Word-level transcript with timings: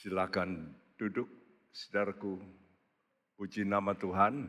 Silakan 0.00 0.72
duduk, 0.96 1.28
saudaraku. 1.76 2.40
Puji 3.36 3.68
nama 3.68 3.92
Tuhan, 3.92 4.48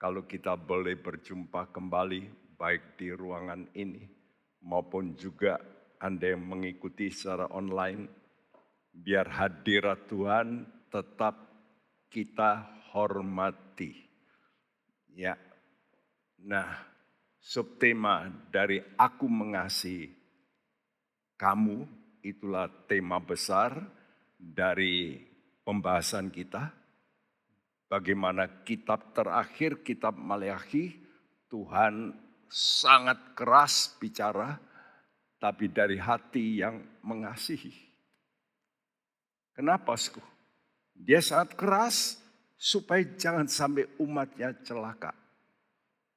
kalau 0.00 0.24
kita 0.24 0.56
boleh 0.56 0.96
berjumpa 0.96 1.68
kembali, 1.68 2.56
baik 2.56 2.96
di 2.96 3.12
ruangan 3.12 3.68
ini 3.76 4.08
maupun 4.64 5.20
juga 5.20 5.60
Anda 6.00 6.32
yang 6.32 6.48
mengikuti 6.48 7.12
secara 7.12 7.52
online, 7.52 8.08
biar 8.88 9.28
hadirat 9.28 10.08
Tuhan 10.08 10.64
tetap 10.88 11.36
kita 12.08 12.80
hormati. 12.96 14.00
Ya, 15.12 15.36
nah 16.40 16.88
subtema 17.36 18.32
dari 18.48 18.80
aku 18.96 19.28
mengasihi 19.28 20.08
kamu 21.36 21.84
itulah 22.24 22.72
tema 22.88 23.20
besar 23.20 23.99
dari 24.40 25.20
pembahasan 25.60 26.32
kita. 26.32 26.72
Bagaimana 27.90 28.64
kitab 28.64 29.12
terakhir, 29.12 29.84
kitab 29.84 30.16
Maleakhi, 30.16 30.96
Tuhan 31.50 32.14
sangat 32.48 33.36
keras 33.36 33.92
bicara, 34.00 34.56
tapi 35.36 35.68
dari 35.68 36.00
hati 36.00 36.62
yang 36.62 36.80
mengasihi. 37.02 37.74
Kenapa, 39.52 39.92
Sku? 39.98 40.22
Dia 40.94 41.18
sangat 41.18 41.58
keras 41.58 42.22
supaya 42.54 43.02
jangan 43.18 43.50
sampai 43.50 43.88
umatnya 43.98 44.54
celaka. 44.62 45.10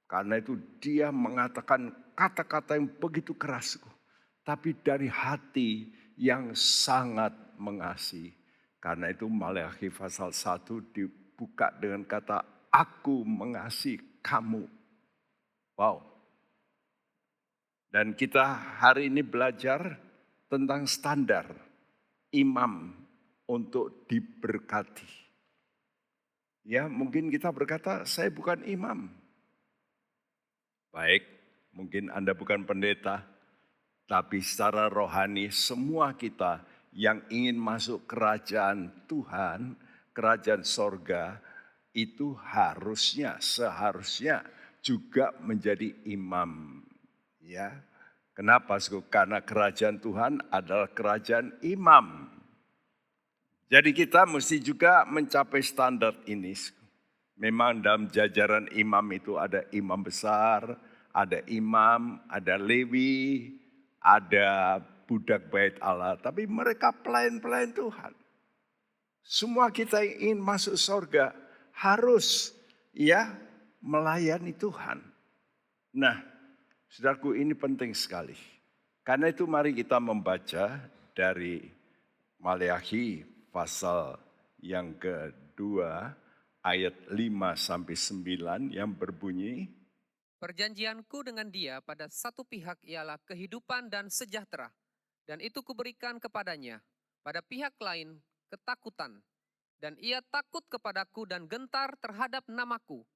Karena 0.05 0.37
itu 0.37 0.59
dia 0.77 1.09
mengatakan 1.09 1.89
kata-kata 2.13 2.77
yang 2.77 2.85
begitu 3.01 3.33
keras. 3.33 3.81
Tapi 4.45 4.77
dari 4.83 5.09
hati 5.09 5.89
yang 6.17 6.53
sangat 6.57 7.33
mengasihi. 7.57 8.33
Karena 8.83 9.09
itu 9.09 9.31
Maleakhi 9.31 9.87
pasal 9.87 10.35
1 10.35 10.91
dibuka 10.91 11.71
dengan 11.79 12.03
kata 12.03 12.67
aku 12.67 13.23
mengasihi 13.23 14.19
kamu. 14.19 14.67
Wow. 15.79 16.03
Dan 17.93 18.17
kita 18.17 18.43
hari 18.81 19.07
ini 19.07 19.21
belajar 19.21 20.01
tentang 20.49 20.89
standar 20.89 21.45
imam 22.33 22.91
untuk 23.45 24.09
diberkati. 24.09 25.23
Ya, 26.63 26.87
mungkin 26.87 27.27
kita 27.29 27.51
berkata, 27.51 28.07
saya 28.07 28.31
bukan 28.31 28.63
imam. 28.63 29.11
Baik, 30.89 31.27
mungkin 31.75 32.07
Anda 32.09 32.31
bukan 32.33 32.63
pendeta, 32.63 33.27
tapi 34.13 34.45
secara 34.45 34.93
rohani 34.93 35.49
semua 35.49 36.13
kita 36.13 36.61
yang 36.93 37.25
ingin 37.33 37.57
masuk 37.57 38.05
kerajaan 38.05 38.93
Tuhan, 39.09 39.73
kerajaan 40.13 40.61
sorga, 40.61 41.41
itu 41.97 42.37
harusnya, 42.37 43.41
seharusnya 43.41 44.45
juga 44.85 45.33
menjadi 45.41 45.97
imam. 46.05 46.85
Ya, 47.41 47.73
Kenapa? 48.37 48.77
Karena 49.09 49.41
kerajaan 49.41 49.97
Tuhan 49.97 50.45
adalah 50.53 50.93
kerajaan 50.93 51.57
imam. 51.65 52.29
Jadi 53.65 53.97
kita 53.97 54.29
mesti 54.29 54.61
juga 54.61 55.09
mencapai 55.09 55.65
standar 55.65 56.13
ini. 56.29 56.53
Memang 57.33 57.81
dalam 57.81 58.05
jajaran 58.13 58.69
imam 58.77 59.05
itu 59.09 59.41
ada 59.41 59.65
imam 59.73 60.05
besar, 60.05 60.77
ada 61.09 61.41
imam, 61.49 62.21
ada 62.29 62.57
lewi, 62.61 63.57
ada 64.03 64.77
budak 65.07 65.47
bait 65.47 65.79
Allah. 65.79 66.19
Tapi 66.19 66.43
mereka 66.45 66.91
pelayan-pelayan 66.91 67.71
Tuhan. 67.71 68.13
Semua 69.23 69.71
kita 69.71 70.03
yang 70.03 70.35
ingin 70.35 70.39
masuk 70.43 70.75
surga 70.75 71.31
harus 71.79 72.51
ya 72.91 73.31
melayani 73.79 74.51
Tuhan. 74.51 74.99
Nah, 75.95 76.19
saudaraku 76.91 77.39
ini 77.39 77.55
penting 77.55 77.95
sekali. 77.95 78.35
Karena 79.03 79.31
itu 79.31 79.47
mari 79.47 79.71
kita 79.71 79.99
membaca 79.99 80.79
dari 81.15 81.63
Maleakhi 82.43 83.23
pasal 83.51 84.19
yang 84.59 84.95
kedua 84.99 86.11
ayat 86.63 86.95
5 87.11 87.55
sampai 87.59 87.95
9 87.95 88.75
yang 88.75 88.91
berbunyi 88.95 89.67
Perjanjianku 90.43 91.23
dengan 91.23 91.47
dia 91.47 91.79
pada 91.79 92.11
satu 92.11 92.43
pihak 92.43 92.83
ialah 92.83 93.15
kehidupan 93.23 93.87
dan 93.87 94.11
sejahtera, 94.11 94.75
dan 95.23 95.39
itu 95.39 95.63
kuberikan 95.63 96.19
kepadanya. 96.19 96.83
Pada 97.23 97.39
pihak 97.39 97.71
lain, 97.79 98.19
ketakutan, 98.51 99.23
dan 99.79 99.95
ia 100.03 100.19
takut 100.19 100.67
kepadaku 100.67 101.23
dan 101.23 101.47
gentar 101.47 101.95
terhadap 101.95 102.43
namaku. 102.51 103.07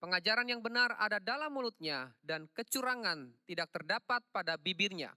Pengajaran 0.00 0.48
yang 0.48 0.64
benar 0.64 0.96
ada 0.96 1.20
dalam 1.20 1.52
mulutnya, 1.52 2.16
dan 2.24 2.48
kecurangan 2.56 3.28
tidak 3.44 3.68
terdapat 3.76 4.24
pada 4.32 4.56
bibirnya. 4.56 5.12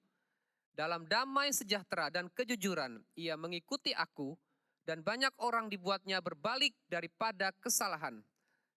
Dalam 0.76 1.08
damai 1.08 1.56
sejahtera 1.56 2.12
dan 2.12 2.28
kejujuran, 2.28 3.00
ia 3.16 3.40
mengikuti 3.40 3.96
aku, 3.96 4.36
dan 4.84 5.00
banyak 5.00 5.32
orang 5.40 5.72
dibuatnya 5.72 6.20
berbalik 6.20 6.76
daripada 6.92 7.56
kesalahan. 7.64 8.20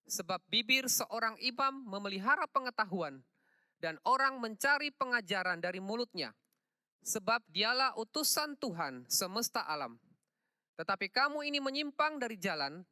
Sebab 0.07 0.39
bibir 0.47 0.87
seorang 0.87 1.35
imam 1.43 1.83
memelihara 1.83 2.47
pengetahuan, 2.47 3.27
dan 3.83 4.01
orang 4.07 4.39
mencari 4.39 4.95
pengajaran 4.95 5.61
dari 5.61 5.83
mulutnya. 5.83 6.33
Sebab 7.07 7.43
dialah 7.51 7.95
utusan 7.99 8.59
Tuhan 8.59 9.07
semesta 9.07 9.63
alam. 9.67 9.99
Tetapi 10.79 11.11
kamu 11.11 11.47
ini 11.47 11.59
menyimpang 11.63 12.19
dari 12.19 12.39
jalan, 12.39 12.83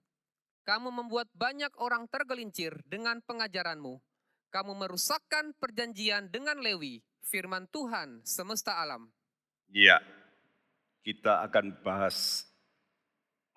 kamu 0.64 0.88
membuat 0.90 1.28
banyak 1.36 1.70
orang 1.76 2.08
tergelincir 2.08 2.78
dengan 2.88 3.20
pengajaranmu. 3.20 4.00
Kamu 4.54 4.72
merusakkan 4.78 5.52
perjanjian 5.58 6.30
dengan 6.30 6.62
Lewi, 6.62 7.02
firman 7.26 7.66
Tuhan 7.68 8.22
semesta 8.22 8.78
alam. 8.78 9.10
Iya, 9.74 9.98
kita 11.02 11.42
akan 11.50 11.82
bahas 11.82 12.46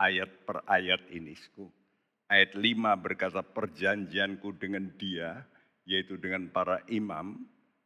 ayat 0.01 0.27
per 0.43 0.65
ayat 0.65 1.05
ini. 1.13 1.37
Ayat 2.27 2.59
5 2.59 2.99
berkata 2.99 3.39
perjanjianku 3.39 4.51
dengan 4.59 4.91
dia, 4.99 5.47
yaitu 5.87 6.19
dengan 6.19 6.51
para 6.51 6.83
imam, 6.91 7.39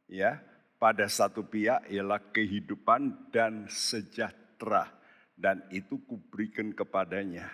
ya 0.10 0.42
pada 0.82 1.06
satu 1.06 1.46
pihak 1.46 1.86
ialah 1.94 2.34
kehidupan 2.34 3.30
dan 3.30 3.70
sejahtera, 3.70 4.90
dan 5.38 5.62
itu 5.70 6.02
kuberikan 6.10 6.74
kepadanya. 6.74 7.54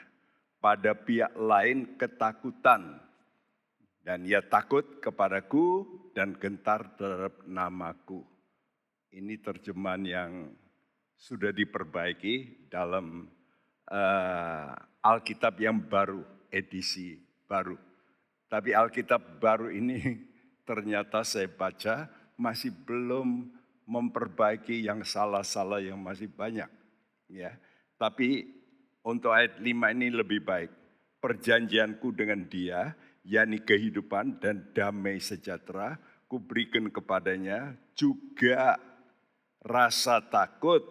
Pada 0.64 0.96
pihak 0.96 1.36
lain 1.36 2.00
ketakutan, 2.00 3.04
dan 4.08 4.24
ia 4.24 4.40
takut 4.40 5.04
kepadaku 5.04 5.84
dan 6.16 6.40
gentar 6.40 6.96
terhadap 6.96 7.44
namaku. 7.44 8.24
Ini 9.12 9.44
terjemahan 9.44 10.04
yang 10.08 10.32
sudah 11.20 11.52
diperbaiki 11.52 12.68
dalam 12.72 13.28
uh, 13.92 14.72
Alkitab 15.04 15.60
yang 15.60 15.84
baru, 15.84 16.24
edisi 16.52 17.20
baru. 17.48 17.76
Tapi 18.48 18.72
Alkitab 18.72 19.40
baru 19.44 19.72
ini 19.72 20.00
ternyata 20.70 21.24
saya 21.24 21.48
baca 21.52 22.08
masih 22.38 22.72
belum 22.86 23.52
memperbaiki 23.88 24.84
yang 24.84 25.02
salah-salah 25.02 25.80
yang 25.80 25.98
masih 25.98 26.28
banyak. 26.28 26.68
Ya, 27.28 27.56
tapi 28.00 28.48
untuk 29.04 29.32
ayat 29.32 29.60
5 29.60 29.96
ini 29.96 30.08
lebih 30.12 30.44
baik. 30.44 30.72
Perjanjianku 31.18 32.14
dengan 32.14 32.46
dia, 32.46 32.94
yakni 33.24 33.64
kehidupan 33.64 34.40
dan 34.40 34.72
damai 34.76 35.18
sejahtera, 35.20 35.98
kuberikan 36.28 36.92
kepadanya 36.92 37.76
juga 37.96 38.78
rasa 39.64 40.24
takut 40.24 40.84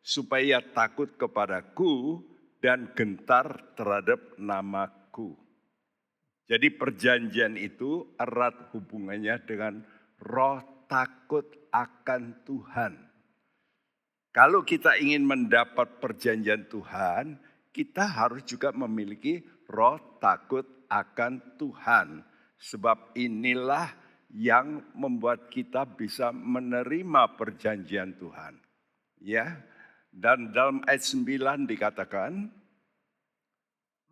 supaya 0.00 0.64
takut 0.64 1.12
kepadaku 1.20 2.24
dan 2.58 2.90
gentar 2.96 3.76
terhadap 3.78 4.18
namaku. 5.18 5.34
Jadi 6.48 6.68
perjanjian 6.72 7.60
itu 7.60 8.08
erat 8.16 8.72
hubungannya 8.72 9.36
dengan 9.44 9.84
roh 10.24 10.64
takut 10.88 11.44
akan 11.68 12.40
Tuhan. 12.48 12.92
Kalau 14.32 14.64
kita 14.64 14.96
ingin 14.96 15.28
mendapat 15.28 16.00
perjanjian 16.00 16.70
Tuhan, 16.72 17.36
kita 17.68 18.04
harus 18.06 18.48
juga 18.48 18.72
memiliki 18.72 19.44
roh 19.68 20.00
takut 20.22 20.64
akan 20.88 21.60
Tuhan. 21.60 22.24
Sebab 22.56 23.12
inilah 23.12 23.92
yang 24.32 24.88
membuat 24.96 25.52
kita 25.52 25.84
bisa 25.84 26.32
menerima 26.32 27.36
perjanjian 27.36 28.16
Tuhan. 28.16 28.56
Ya, 29.20 29.60
dan 30.14 30.54
dalam 30.56 30.80
ayat 30.88 31.04
9 31.04 31.68
dikatakan, 31.68 32.48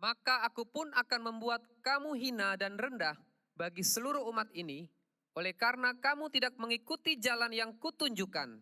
Maka 0.07 0.39
aku 0.47 0.63
pun 0.63 0.87
akan 0.95 1.19
membuat 1.19 1.59
kamu 1.83 2.15
hina 2.15 2.55
dan 2.55 2.79
rendah 2.79 3.19
bagi 3.59 3.83
seluruh 3.83 4.23
umat 4.31 4.47
ini, 4.55 4.87
oleh 5.35 5.51
karena 5.51 5.99
kamu 5.99 6.31
tidak 6.31 6.55
mengikuti 6.55 7.19
jalan 7.19 7.51
yang 7.51 7.75
kutunjukkan, 7.75 8.55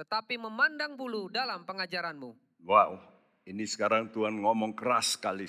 tetapi 0.00 0.40
memandang 0.40 0.96
bulu 0.96 1.28
dalam 1.28 1.68
pengajaranmu. 1.68 2.32
Wow, 2.64 2.96
Ini 3.44 3.60
sekarang 3.68 4.08
Tuhan 4.08 4.40
ngomong 4.40 4.72
keras 4.72 5.20
sekali. 5.20 5.44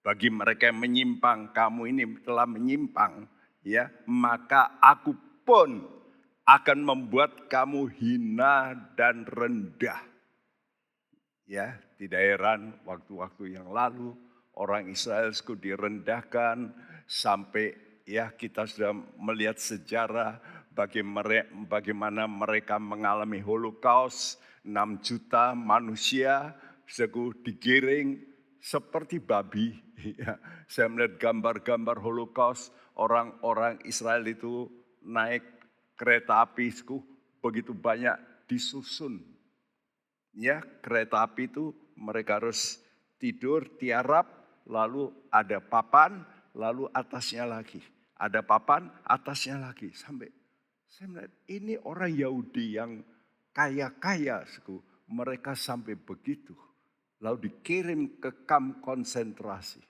Bagi 0.00 0.32
mereka 0.32 0.72
yang 0.72 0.80
menyimpang, 0.80 1.52
kamu 1.52 1.92
ini 1.92 2.02
telah 2.24 2.48
menyimpang, 2.48 3.28
ya, 3.60 3.92
maka 4.08 4.80
aku 4.80 5.12
pun 5.44 5.84
akan 6.48 6.78
membuat 6.80 7.44
kamu 7.52 7.92
hina 7.92 8.72
dan 8.96 9.28
rendah. 9.28 10.00
Ya, 11.44 11.76
tidak 12.00 12.24
heran 12.24 12.80
waktu-waktu 12.88 13.60
yang 13.60 13.68
lalu 13.68 14.29
orang 14.60 14.92
Israel 14.92 15.32
direndahkan 15.56 16.68
sampai 17.08 17.72
ya 18.04 18.36
kita 18.36 18.68
sudah 18.68 18.92
melihat 19.16 19.56
sejarah 19.56 20.36
bagaimana 21.66 22.28
mereka 22.28 22.76
mengalami 22.76 23.40
holocaust 23.40 24.36
6 24.62 25.00
juta 25.00 25.56
manusia 25.56 26.52
seku 26.84 27.32
digiring 27.40 28.20
seperti 28.60 29.16
babi. 29.18 29.72
Ya, 30.00 30.40
saya 30.64 30.88
melihat 30.88 31.20
gambar-gambar 31.20 32.00
holocaust 32.00 32.72
orang-orang 32.96 33.84
Israel 33.84 34.24
itu 34.24 34.72
naik 35.04 35.44
kereta 35.92 36.40
api 36.40 36.72
begitu 37.44 37.76
banyak 37.76 38.16
disusun. 38.48 39.20
Ya, 40.32 40.64
kereta 40.80 41.20
api 41.28 41.52
itu 41.52 41.76
mereka 42.00 42.40
harus 42.40 42.80
tidur 43.20 43.68
tiarap, 43.76 44.39
lalu 44.70 45.10
ada 45.34 45.58
papan, 45.58 46.22
lalu 46.54 46.86
atasnya 46.94 47.42
lagi. 47.42 47.82
Ada 48.14 48.46
papan, 48.46 48.86
atasnya 49.02 49.58
lagi. 49.58 49.90
Sampai 49.90 50.30
saya 50.86 51.10
melihat 51.10 51.34
ini 51.50 51.74
orang 51.82 52.14
Yahudi 52.14 52.78
yang 52.78 53.02
kaya-kaya, 53.50 54.46
mereka 55.10 55.58
sampai 55.58 55.98
begitu. 55.98 56.54
Lalu 57.20 57.50
dikirim 57.50 58.22
ke 58.22 58.46
kamp 58.48 58.80
konsentrasi. 58.80 59.82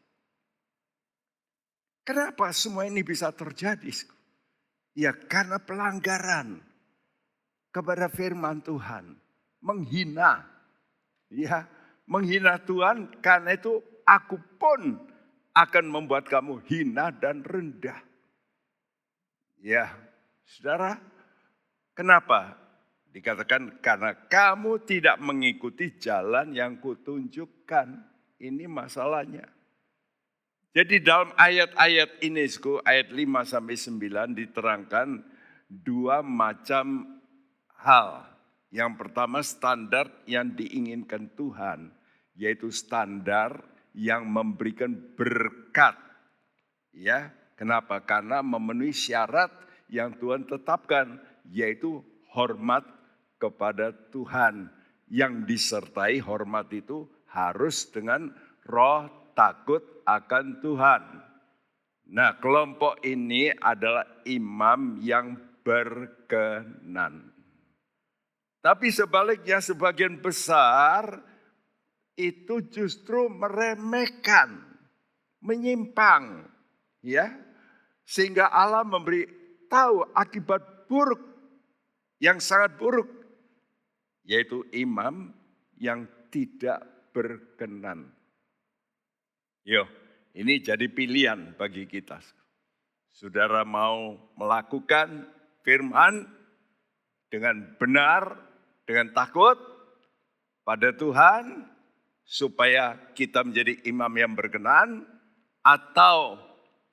Kenapa 2.02 2.50
semua 2.50 2.88
ini 2.88 3.06
bisa 3.06 3.30
terjadi? 3.30 3.92
Ya 4.98 5.14
karena 5.14 5.62
pelanggaran 5.62 6.58
kepada 7.70 8.10
firman 8.10 8.58
Tuhan. 8.66 9.14
Menghina. 9.62 10.42
Ya, 11.30 11.70
menghina 12.10 12.58
Tuhan 12.58 13.06
karena 13.22 13.54
itu 13.54 13.78
aku 14.04 14.36
pun 14.60 14.98
akan 15.54 15.86
membuat 15.90 16.30
kamu 16.30 16.62
hina 16.66 17.10
dan 17.10 17.42
rendah. 17.42 17.98
Ya, 19.60 19.92
saudara, 20.46 20.96
kenapa? 21.92 22.56
Dikatakan 23.10 23.82
karena 23.82 24.14
kamu 24.14 24.86
tidak 24.86 25.18
mengikuti 25.18 25.98
jalan 25.98 26.54
yang 26.54 26.78
kutunjukkan. 26.78 28.08
Ini 28.40 28.64
masalahnya. 28.70 29.44
Jadi 30.70 31.02
dalam 31.02 31.34
ayat-ayat 31.34 32.22
ini, 32.22 32.46
ayat 32.86 33.10
5 33.10 33.42
sampai 33.42 33.76
9 33.76 34.38
diterangkan 34.38 35.08
dua 35.66 36.22
macam 36.22 37.18
hal. 37.82 38.24
Yang 38.70 38.92
pertama 39.02 39.42
standar 39.42 40.06
yang 40.30 40.54
diinginkan 40.54 41.26
Tuhan, 41.34 41.90
yaitu 42.38 42.70
standar 42.70 43.69
yang 43.94 44.26
memberikan 44.26 44.94
berkat. 45.14 45.96
Ya, 46.94 47.30
kenapa? 47.58 48.02
Karena 48.02 48.42
memenuhi 48.42 48.94
syarat 48.94 49.50
yang 49.90 50.14
Tuhan 50.18 50.46
tetapkan, 50.46 51.18
yaitu 51.50 52.02
hormat 52.34 52.86
kepada 53.38 53.94
Tuhan. 54.14 54.70
Yang 55.10 55.50
disertai 55.50 56.22
hormat 56.22 56.70
itu 56.70 57.10
harus 57.34 57.90
dengan 57.90 58.30
roh 58.62 59.10
takut 59.34 59.82
akan 60.06 60.62
Tuhan. 60.62 61.02
Nah, 62.10 62.38
kelompok 62.38 63.02
ini 63.06 63.50
adalah 63.50 64.06
imam 64.26 64.98
yang 65.02 65.34
berkenan. 65.62 67.30
Tapi 68.60 68.92
sebaliknya 68.92 69.62
sebagian 69.62 70.20
besar 70.20 71.22
itu 72.28 72.60
justru 72.68 73.32
meremehkan, 73.32 74.60
menyimpang, 75.40 76.44
ya. 77.00 77.32
Sehingga 78.04 78.50
Allah 78.50 78.84
memberi 78.84 79.24
tahu 79.70 80.02
akibat 80.12 80.90
buruk 80.90 81.22
yang 82.20 82.42
sangat 82.42 82.76
buruk 82.76 83.08
yaitu 84.26 84.62
imam 84.76 85.32
yang 85.80 86.04
tidak 86.28 86.84
berkenan. 87.10 88.12
Yo, 89.66 89.88
ini 90.36 90.62
jadi 90.62 90.86
pilihan 90.86 91.56
bagi 91.58 91.88
kita. 91.88 92.22
Saudara 93.10 93.66
mau 93.66 94.14
melakukan 94.38 95.26
firman 95.66 96.30
dengan 97.26 97.74
benar, 97.76 98.38
dengan 98.86 99.10
takut 99.10 99.58
pada 100.62 100.94
Tuhan, 100.94 101.66
supaya 102.30 102.94
kita 103.18 103.42
menjadi 103.42 103.82
imam 103.90 104.14
yang 104.14 104.38
berkenan, 104.38 105.02
atau 105.66 106.38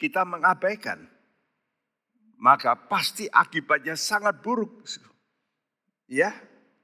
kita 0.02 0.26
mengabaikan, 0.26 1.06
maka 2.42 2.74
pasti 2.74 3.30
akibatnya 3.30 3.94
sangat 3.94 4.42
buruk. 4.42 4.82
Ya, 6.10 6.34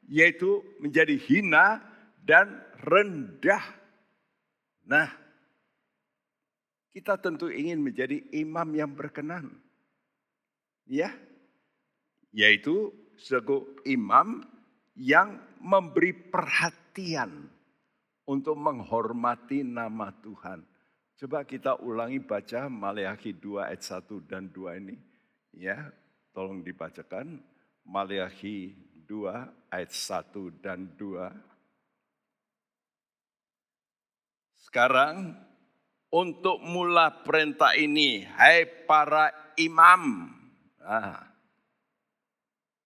yaitu 0.06 0.62
menjadi 0.78 1.18
hina 1.18 1.82
dan 2.22 2.62
rendah. 2.84 3.64
Nah, 4.86 5.10
kita 6.94 7.18
tentu 7.18 7.50
ingin 7.50 7.82
menjadi 7.82 8.22
imam 8.36 8.70
yang 8.76 8.92
berkenan. 8.94 9.50
Ya. 10.86 11.10
Yaitu 12.34 12.92
sebagai 13.16 13.66
imam 13.86 14.42
yang 14.98 15.38
memberi 15.62 16.12
perhatian 16.12 17.48
untuk 18.28 18.56
menghormati 18.56 19.64
nama 19.64 20.12
Tuhan. 20.24 20.64
Coba 21.20 21.46
kita 21.48 21.80
ulangi 21.80 22.20
baca 22.20 22.68
Maleakhi 22.68 23.38
2 23.38 23.70
ayat 23.70 23.84
1 23.84 24.28
dan 24.28 24.50
2 24.52 24.80
ini. 24.82 24.96
Ya, 25.54 25.94
tolong 26.34 26.66
dibacakan 26.66 27.40
Maleakhi 27.86 28.74
2 29.06 29.72
ayat 29.72 29.92
1 29.94 30.64
dan 30.64 30.90
2. 30.98 31.32
Sekarang 34.58 35.38
untuk 36.10 36.60
mula 36.66 37.22
perintah 37.22 37.78
ini, 37.78 38.26
hai 38.26 38.66
para 38.90 39.54
imam. 39.58 40.34
Nah, 40.82 41.34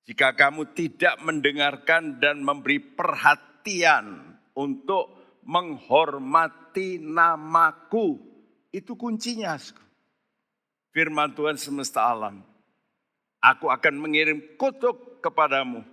jika 0.08 0.36
kamu 0.36 0.72
tidak 0.75 1.20
mendengarkan 1.24 2.20
dan 2.20 2.39
memberi 2.44 2.79
perhatian 2.79 4.36
untuk 4.56 5.17
menghormati 5.48 7.00
namaku, 7.00 8.20
itu 8.75 8.94
kuncinya. 9.00 9.56
Firman 10.92 11.32
Tuhan 11.32 11.56
semesta 11.56 12.04
alam. 12.04 12.44
Aku 13.39 13.72
akan 13.72 13.96
mengirim 13.96 14.44
kutuk 14.60 15.24
kepadamu 15.24 15.88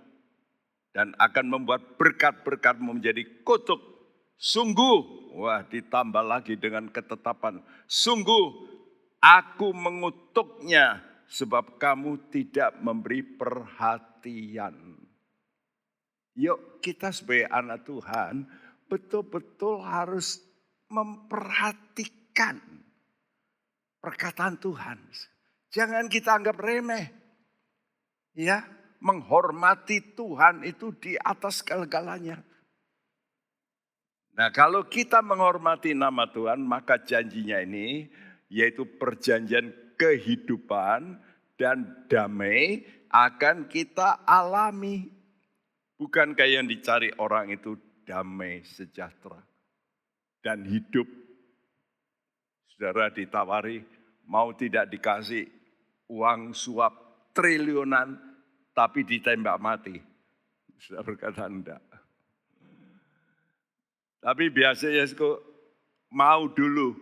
dan 0.91 1.15
akan 1.15 1.45
membuat 1.47 1.95
berkat-berkatmu 1.95 2.99
menjadi 2.99 3.23
kutuk. 3.47 3.79
Sungguh 4.35 5.25
Wah 5.35 5.67
ditambah 5.67 6.23
lagi 6.23 6.55
dengan 6.55 6.87
ketetapan. 6.87 7.59
Sungguh 7.91 8.55
aku 9.19 9.75
mengutuknya 9.75 11.03
sebab 11.27 11.75
kamu 11.75 12.31
tidak 12.31 12.71
memberi 12.79 13.19
perhatian. 13.19 14.95
Yuk 16.39 16.79
kita 16.79 17.11
sebagai 17.11 17.51
anak 17.51 17.83
Tuhan 17.83 18.47
betul-betul 18.89 19.81
harus 19.81 20.41
memperhatikan 20.89 22.61
perkataan 23.99 24.61
Tuhan. 24.61 25.01
Jangan 25.73 26.05
kita 26.07 26.37
anggap 26.37 26.61
remeh. 26.61 27.09
Ya, 28.35 28.67
menghormati 29.01 30.13
Tuhan 30.13 30.65
itu 30.67 30.91
di 30.95 31.17
atas 31.17 31.63
segala-galanya. 31.63 32.43
Nah 34.35 34.51
kalau 34.51 34.83
kita 34.91 35.23
menghormati 35.23 35.95
nama 35.95 36.27
Tuhan 36.27 36.59
maka 36.59 36.99
janjinya 36.99 37.63
ini 37.63 38.11
yaitu 38.51 38.83
perjanjian 38.99 39.71
kehidupan 39.95 41.23
dan 41.55 42.03
damai 42.11 42.83
akan 43.07 43.71
kita 43.71 44.27
alami. 44.27 45.07
Bukan 45.95 46.35
kayak 46.35 46.51
yang 46.59 46.67
dicari 46.67 47.15
orang 47.15 47.55
itu 47.55 47.79
damai 48.05 48.61
sejahtera 48.63 49.41
dan 50.45 50.61
hidup. 50.63 51.09
Saudara 52.69 53.09
ditawari 53.09 53.81
mau 54.29 54.53
tidak 54.53 54.93
dikasih 54.93 55.49
uang 56.13 56.53
suap 56.53 56.93
triliunan 57.33 58.13
tapi 58.77 59.01
ditembak 59.03 59.57
mati. 59.57 59.97
Sudah 60.77 61.01
berkata 61.01 61.49
enggak. 61.49 61.81
Tapi 64.21 64.49
biasanya 64.49 65.05
suku 65.05 65.37
mau 66.13 66.49
dulu. 66.49 66.97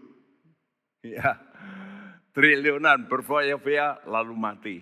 Ya, 1.04 1.36
triliunan 2.32 3.12
berfoya-foya 3.12 4.08
lalu 4.08 4.36
mati. 4.40 4.78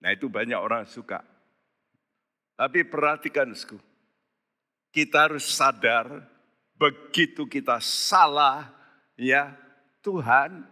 Nah 0.00 0.14
itu 0.14 0.32
banyak 0.32 0.56
orang 0.56 0.88
suka. 0.88 1.20
Tapi 2.58 2.88
perhatikan, 2.88 3.52
suku. 3.52 3.87
Kita 4.92 5.28
harus 5.28 5.46
sadar 5.48 6.24
begitu 6.78 7.44
kita 7.44 7.82
salah, 7.82 8.70
ya 9.18 9.52
Tuhan 10.00 10.62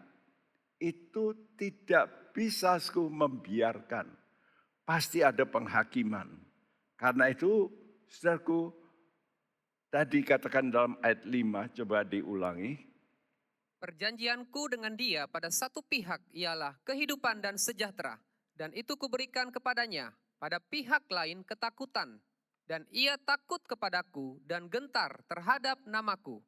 itu 0.79 1.35
tidak 1.59 2.31
bisa 2.31 2.79
membiarkan. 2.95 4.07
Pasti 4.87 5.19
ada 5.27 5.43
penghakiman. 5.43 6.31
Karena 6.95 7.27
itu, 7.29 7.69
saudaraku, 8.07 8.71
tadi 9.91 10.23
katakan 10.23 10.71
dalam 10.71 10.95
ayat 11.03 11.27
5, 11.27 11.77
coba 11.83 12.07
diulangi. 12.07 12.79
Perjanjianku 13.77 14.73
dengan 14.73 14.95
dia 14.97 15.29
pada 15.29 15.53
satu 15.53 15.85
pihak 15.85 16.23
ialah 16.33 16.79
kehidupan 16.87 17.45
dan 17.45 17.61
sejahtera, 17.61 18.17
dan 18.57 18.73
itu 18.73 18.97
kuberikan 18.97 19.53
kepadanya, 19.53 20.17
pada 20.41 20.57
pihak 20.63 21.05
lain 21.13 21.45
ketakutan, 21.45 22.17
dan 22.67 22.83
ia 22.91 23.15
takut 23.23 23.63
kepadaku 23.63 24.43
dan 24.45 24.67
gentar 24.67 25.23
terhadap 25.31 25.79
namaku. 25.87 26.43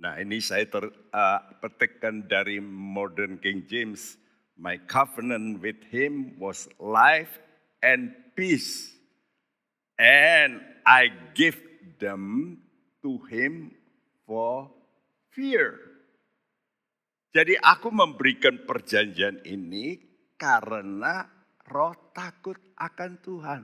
Nah 0.00 0.18
ini 0.18 0.42
saya 0.42 0.66
ter, 0.66 0.90
uh, 0.90 1.40
petikkan 1.62 2.26
dari 2.26 2.58
Modern 2.58 3.38
King 3.38 3.64
James. 3.70 4.18
My 4.60 4.76
covenant 4.90 5.64
with 5.64 5.80
him 5.88 6.36
was 6.36 6.68
life 6.76 7.40
and 7.80 8.12
peace. 8.36 8.92
And 9.96 10.60
I 10.84 11.08
give 11.32 11.56
them 11.96 12.58
to 13.00 13.24
him 13.28 13.72
for 14.28 14.68
fear. 15.32 15.76
Jadi 17.30 17.54
aku 17.56 17.94
memberikan 17.94 18.66
perjanjian 18.66 19.46
ini 19.46 19.96
karena 20.34 21.24
roh 21.70 21.94
takut 22.10 22.58
akan 22.74 23.12
Tuhan. 23.22 23.62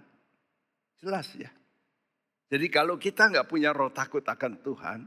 Jelas 1.03 1.29
ya. 1.35 1.51
Jadi 2.47 2.67
kalau 2.71 2.95
kita 2.95 3.27
nggak 3.31 3.49
punya 3.51 3.75
roh 3.75 3.91
takut 3.91 4.23
akan 4.23 4.63
Tuhan, 4.63 5.01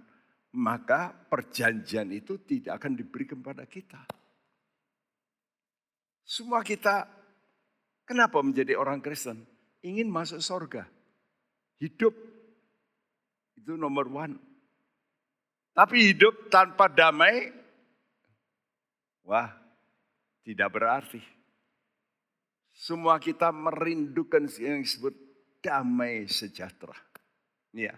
maka 0.60 1.14
perjanjian 1.14 2.12
itu 2.12 2.44
tidak 2.44 2.84
akan 2.84 3.00
diberikan 3.00 3.40
kepada 3.40 3.64
kita. 3.64 4.02
Semua 6.26 6.62
kita 6.62 7.20
Kenapa 8.10 8.42
menjadi 8.42 8.74
orang 8.74 9.06
Kristen? 9.06 9.46
Ingin 9.86 10.10
masuk 10.10 10.42
surga. 10.42 10.90
Hidup. 11.78 12.18
Itu 13.54 13.78
nomor 13.78 14.10
one. 14.10 14.34
Tapi 15.78 16.10
hidup 16.10 16.50
tanpa 16.50 16.90
damai, 16.90 17.54
wah 19.22 19.54
tidak 20.42 20.74
berarti. 20.74 21.22
Semua 22.74 23.22
kita 23.22 23.54
merindukan 23.54 24.50
yang 24.58 24.82
disebut 24.82 25.14
damai 25.62 26.26
sejahtera. 26.26 26.98
Ya. 27.74 27.98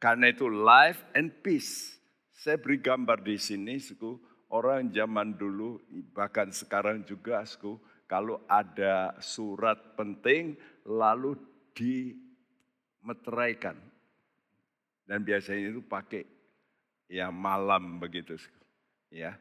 Karena 0.00 0.32
itu 0.32 0.48
life 0.48 1.04
and 1.12 1.28
peace. 1.44 2.00
Saya 2.32 2.56
beri 2.56 2.80
gambar 2.80 3.20
di 3.20 3.36
sini, 3.36 3.76
suku 3.76 4.16
orang 4.48 4.88
zaman 4.88 5.36
dulu, 5.36 5.76
bahkan 6.16 6.48
sekarang 6.48 7.04
juga, 7.04 7.44
suku 7.44 7.76
kalau 8.08 8.40
ada 8.48 9.12
surat 9.20 9.76
penting 9.94 10.56
lalu 10.88 11.36
dimeteraikan. 11.76 13.76
Dan 15.04 15.20
biasanya 15.20 15.68
itu 15.74 15.82
pakai 15.84 16.24
ya 17.12 17.28
malam 17.28 18.00
begitu. 18.00 18.40
Ya. 19.12 19.36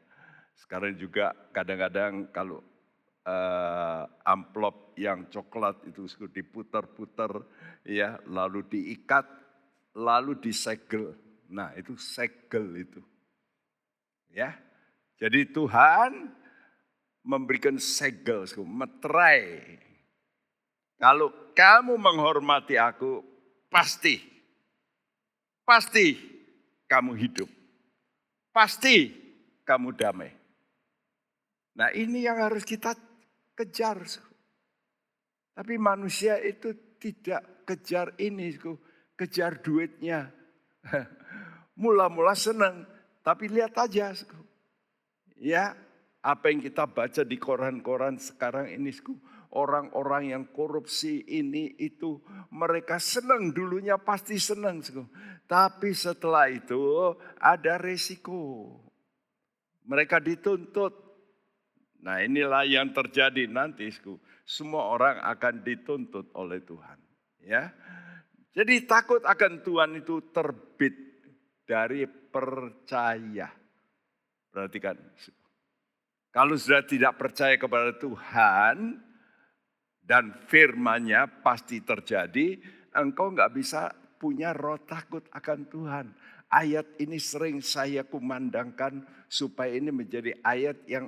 Sekarang 0.60 0.92
juga 1.00 1.32
kadang-kadang 1.56 2.28
kalau 2.36 2.60
uh, 3.24 4.04
amplop 4.28 4.92
yang 5.00 5.32
coklat 5.32 5.80
itu 5.88 6.04
diputar-putar 6.28 7.48
ya 7.88 8.20
lalu 8.28 8.68
diikat 8.68 9.39
lalu 10.00 10.40
disegel. 10.40 11.12
Nah, 11.52 11.76
itu 11.76 12.00
segel 12.00 12.88
itu. 12.88 13.04
Ya. 14.32 14.56
Jadi 15.20 15.52
Tuhan 15.52 16.32
memberikan 17.28 17.76
segel, 17.76 18.48
meterai. 18.64 19.76
Kalau 20.96 21.52
kamu 21.52 22.00
menghormati 22.00 22.80
aku, 22.80 23.20
pasti, 23.68 24.24
pasti 25.68 26.16
kamu 26.88 27.12
hidup. 27.20 27.50
Pasti 28.56 29.12
kamu 29.68 29.94
damai. 29.94 30.32
Nah 31.78 31.94
ini 31.96 32.26
yang 32.26 32.42
harus 32.42 32.66
kita 32.66 32.98
kejar. 33.56 34.04
Tapi 35.56 35.76
manusia 35.80 36.40
itu 36.42 36.76
tidak 37.00 37.68
kejar 37.68 38.16
ini, 38.20 38.52
kejar 39.20 39.60
duitnya. 39.60 40.32
Mula-mula 41.82 42.32
senang, 42.40 42.88
tapi 43.20 43.52
lihat 43.52 43.76
aja. 43.76 44.16
Ya, 45.36 45.76
apa 46.24 46.52
yang 46.52 46.64
kita 46.64 46.88
baca 46.88 47.24
di 47.28 47.36
koran-koran 47.36 48.16
sekarang 48.20 48.72
ini, 48.72 48.92
orang-orang 49.56 50.36
yang 50.36 50.44
korupsi 50.52 51.24
ini 51.28 51.76
itu 51.80 52.20
mereka 52.52 53.00
senang 53.00 53.56
dulunya 53.56 53.96
pasti 54.00 54.36
senang, 54.36 54.84
tapi 55.48 55.96
setelah 55.96 56.52
itu 56.52 57.16
ada 57.40 57.80
resiko. 57.80 58.76
Mereka 59.88 60.20
dituntut. 60.22 60.94
Nah 62.04 62.24
inilah 62.24 62.64
yang 62.68 62.92
terjadi 62.92 63.48
nanti, 63.48 63.90
semua 64.44 64.92
orang 64.92 65.20
akan 65.24 65.64
dituntut 65.64 66.32
oleh 66.36 66.60
Tuhan. 66.64 67.00
Ya, 67.40 67.72
jadi 68.60 68.84
takut 68.84 69.24
akan 69.24 69.64
Tuhan 69.64 70.04
itu 70.04 70.36
terbit 70.36 70.92
dari 71.64 72.04
percaya. 72.04 73.48
Perhatikan, 74.52 75.00
kalau 76.36 76.60
sudah 76.60 76.84
tidak 76.84 77.16
percaya 77.16 77.56
kepada 77.56 77.96
Tuhan 77.96 79.00
dan 80.04 80.36
firman-Nya 80.52 81.40
pasti 81.40 81.80
terjadi, 81.80 82.60
engkau 83.00 83.32
nggak 83.32 83.56
bisa 83.56 83.96
punya 84.20 84.52
roh 84.52 84.84
takut 84.84 85.24
akan 85.32 85.60
Tuhan. 85.72 86.06
Ayat 86.52 87.00
ini 87.00 87.16
sering 87.16 87.64
saya 87.64 88.04
kumandangkan 88.04 89.08
supaya 89.32 89.72
ini 89.72 89.96
menjadi 89.96 90.36
ayat 90.44 90.84
yang 90.84 91.08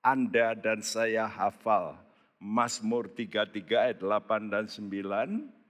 Anda 0.00 0.56
dan 0.56 0.80
saya 0.80 1.28
hafal. 1.28 2.00
Mazmur 2.40 3.12
33 3.12 3.60
ayat 3.76 3.98
8 4.00 4.48
dan 4.48 4.64
9. 4.72 5.61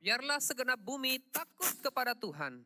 Biarlah 0.00 0.40
segenap 0.40 0.80
bumi 0.80 1.20
takut 1.28 1.76
kepada 1.84 2.16
Tuhan. 2.16 2.64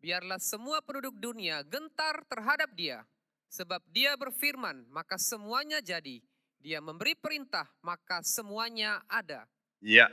Biarlah 0.00 0.40
semua 0.40 0.80
penduduk 0.80 1.12
dunia 1.20 1.60
gentar 1.68 2.24
terhadap 2.24 2.72
dia. 2.72 3.04
Sebab 3.52 3.84
dia 3.92 4.16
berfirman, 4.16 4.88
maka 4.88 5.20
semuanya 5.20 5.84
jadi. 5.84 6.24
Dia 6.56 6.80
memberi 6.80 7.12
perintah, 7.12 7.68
maka 7.84 8.24
semuanya 8.24 9.04
ada. 9.12 9.44
Ya, 9.84 10.08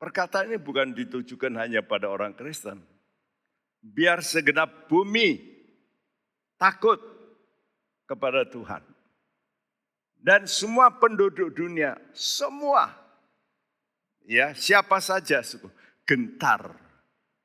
perkataan 0.00 0.52
ini 0.52 0.58
bukan 0.60 0.96
ditujukan 0.96 1.52
hanya 1.60 1.84
pada 1.84 2.08
orang 2.08 2.32
Kristen. 2.32 2.80
Biar 3.84 4.24
segenap 4.24 4.88
bumi 4.88 5.36
takut 6.56 7.00
kepada 8.08 8.48
Tuhan. 8.48 8.80
Dan 10.22 10.46
semua 10.46 10.88
penduduk 10.94 11.50
dunia, 11.50 11.98
semua, 12.14 13.01
ya 14.26 14.52
siapa 14.56 14.98
saja, 15.02 15.42
suku, 15.42 15.68
gentar. 16.06 16.74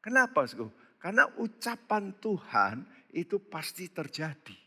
Kenapa, 0.01 0.47
suku? 0.47 0.69
Karena 0.97 1.29
ucapan 1.37 2.15
Tuhan 2.17 2.87
itu 3.13 3.37
pasti 3.37 3.87
terjadi. 3.89 4.57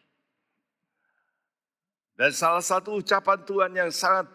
Dan 2.20 2.30
salah 2.36 2.60
satu 2.60 3.00
ucapan 3.00 3.40
Tuhan 3.48 3.72
yang 3.72 3.88
sangat 3.88 4.28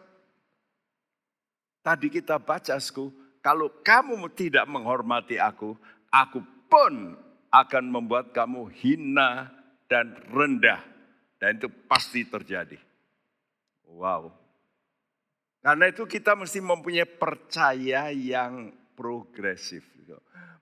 tadi 1.86 2.10
kita 2.10 2.42
baca, 2.42 2.82
sku, 2.82 3.14
kalau 3.46 3.70
kamu 3.86 4.26
tidak 4.34 4.66
menghormati 4.66 5.38
aku, 5.38 5.78
aku 6.10 6.42
pun 6.66 7.14
akan 7.54 7.84
membuat 7.94 8.34
kamu 8.34 8.74
hina 8.74 9.54
dan 9.86 10.18
rendah. 10.34 10.82
Dan 11.38 11.62
itu 11.62 11.70
pasti 11.86 12.26
terjadi. 12.26 12.82
Wow. 13.86 14.34
Karena 15.66 15.90
itu 15.90 16.06
kita 16.06 16.38
mesti 16.38 16.62
mempunyai 16.62 17.10
percaya 17.10 18.14
yang 18.14 18.70
progresif. 18.94 19.82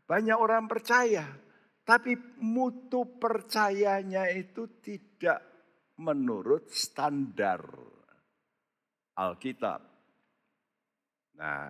Banyak 0.08 0.38
orang 0.40 0.64
percaya, 0.72 1.28
tapi 1.84 2.16
mutu 2.40 3.20
percayanya 3.20 4.32
itu 4.32 4.80
tidak 4.80 5.44
menurut 6.00 6.72
standar 6.72 7.68
Alkitab. 9.20 9.84
Nah, 11.36 11.68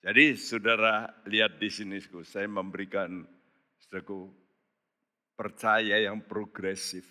jadi 0.00 0.32
saudara 0.32 1.12
lihat 1.28 1.60
di 1.60 1.68
sini, 1.68 2.00
saya 2.24 2.48
memberikan 2.48 3.28
saudaraku 3.76 4.32
percaya 5.36 6.00
yang 6.00 6.24
progresif. 6.24 7.04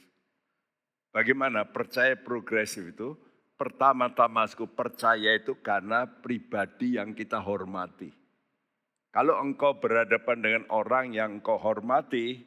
Bagaimana 1.14 1.70
percaya 1.70 2.18
progresif 2.18 2.90
itu? 2.90 3.14
Pertama-tama 3.62 4.50
aku 4.50 4.66
percaya 4.66 5.38
itu 5.38 5.62
karena 5.62 6.10
pribadi 6.10 6.98
yang 6.98 7.14
kita 7.14 7.38
hormati. 7.38 8.10
Kalau 9.14 9.38
engkau 9.38 9.78
berhadapan 9.78 10.38
dengan 10.42 10.64
orang 10.74 11.14
yang 11.14 11.38
engkau 11.38 11.62
hormati, 11.62 12.42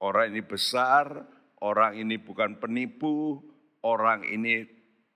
orang 0.00 0.32
ini 0.32 0.40
besar, 0.40 1.28
orang 1.60 2.00
ini 2.00 2.16
bukan 2.16 2.56
penipu, 2.56 3.36
orang 3.84 4.24
ini 4.24 4.64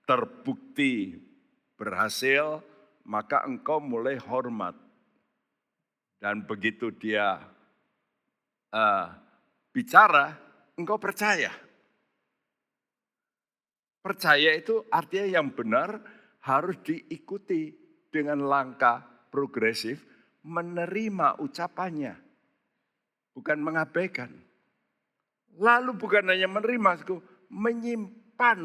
terbukti 0.05 1.17
berhasil, 1.73 2.61
maka 3.09 3.41
engkau 3.49 3.81
mulai 3.81 4.13
hormat. 4.21 4.77
Dan 6.21 6.45
begitu 6.45 6.93
dia 6.93 7.49
uh, 8.77 9.09
bicara, 9.73 10.37
engkau 10.77 11.01
percaya. 11.01 11.49
Percaya 13.99 14.55
itu 14.55 14.87
artinya 14.87 15.27
yang 15.27 15.51
benar 15.51 15.99
harus 16.47 16.79
diikuti 16.79 17.75
dengan 18.07 18.47
langkah 18.47 19.03
progresif 19.27 20.07
menerima 20.47 21.43
ucapannya. 21.43 22.15
Bukan 23.35 23.59
mengabaikan. 23.59 24.31
Lalu 25.59 25.99
bukan 25.99 26.31
hanya 26.31 26.47
menerima, 26.47 27.03
menyimpan. 27.51 28.61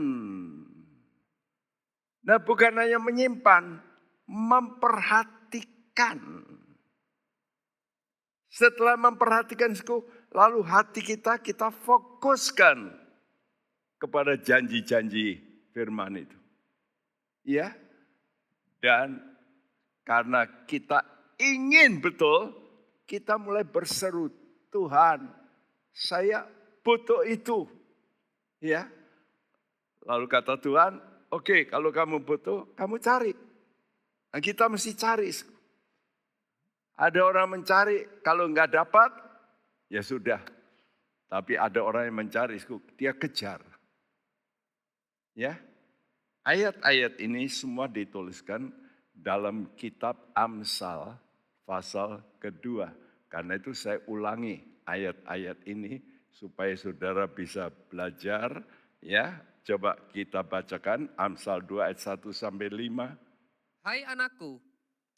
Nah 2.25 2.39
bukan 2.39 2.73
hanya 2.79 3.03
menyimpan, 3.03 3.83
memperhatikan. 4.31 6.19
Setelah 8.55 8.95
memperhatikan, 8.95 9.75
lalu 10.31 10.63
hati 10.63 11.03
kita 11.03 11.43
kita 11.43 11.75
fokuskan 11.75 13.04
kepada 13.99 14.37
janji-janji 14.37 15.41
firman 15.75 16.23
itu. 16.23 16.39
Ya, 17.45 17.77
dan 18.81 19.21
karena 20.05 20.45
kita 20.69 21.01
ingin 21.41 22.05
betul, 22.05 22.53
kita 23.09 23.41
mulai 23.41 23.65
berseru, 23.65 24.29
Tuhan, 24.69 25.29
saya 25.93 26.45
butuh 26.85 27.25
itu. 27.25 27.65
Ya. 28.61 28.89
Lalu 30.05 30.29
kata 30.29 30.61
Tuhan, 30.61 31.01
oke 31.33 31.45
okay, 31.45 31.61
kalau 31.65 31.89
kamu 31.89 32.21
butuh, 32.21 32.77
kamu 32.77 33.01
cari. 33.01 33.33
Nah, 34.35 34.41
kita 34.45 34.69
mesti 34.69 34.93
cari. 34.93 35.33
Ada 36.95 37.21
orang 37.25 37.59
mencari, 37.59 38.21
kalau 38.21 38.47
nggak 38.53 38.71
dapat, 38.77 39.11
ya 39.89 40.05
sudah. 40.05 40.45
Tapi 41.27 41.57
ada 41.57 41.81
orang 41.81 42.13
yang 42.13 42.19
mencari, 42.21 42.61
dia 42.95 43.17
kejar. 43.17 43.74
Ya, 45.35 45.59
ayat-ayat 46.47 47.19
ini 47.19 47.51
semua 47.51 47.91
dituliskan 47.91 48.71
dalam 49.11 49.67
kitab 49.75 50.15
Amsal 50.31 51.19
pasal 51.67 52.23
kedua. 52.39 52.95
Karena 53.27 53.59
itu 53.59 53.75
saya 53.75 53.99
ulangi 54.07 54.63
ayat-ayat 54.87 55.59
ini 55.67 55.99
supaya 56.31 56.71
saudara 56.79 57.27
bisa 57.27 57.67
belajar 57.91 58.63
ya. 59.03 59.43
Coba 59.67 59.99
kita 60.15 60.47
bacakan 60.47 61.11
Amsal 61.19 61.67
2 61.67 61.83
ayat 61.83 61.99
1 61.99 62.31
sampai 62.31 62.71
5. 62.71 63.83
Hai 63.83 64.07
anakku, 64.07 64.63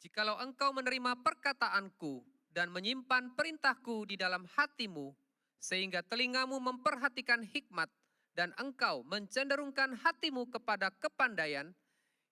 jikalau 0.01 0.39
engkau 0.41 0.73
menerima 0.73 1.19
perkataanku 1.21 2.25
dan 2.49 2.73
menyimpan 2.73 3.37
perintahku 3.37 4.09
di 4.09 4.17
dalam 4.17 4.49
hatimu, 4.49 5.13
sehingga 5.61 6.01
telingamu 6.01 6.57
memperhatikan 6.63 7.43
hikmat 7.43 7.91
dan 8.37 8.53
engkau 8.61 9.01
mencenderungkan 9.09 9.97
hatimu 9.97 10.45
kepada 10.53 10.93
kepandaian, 11.01 11.73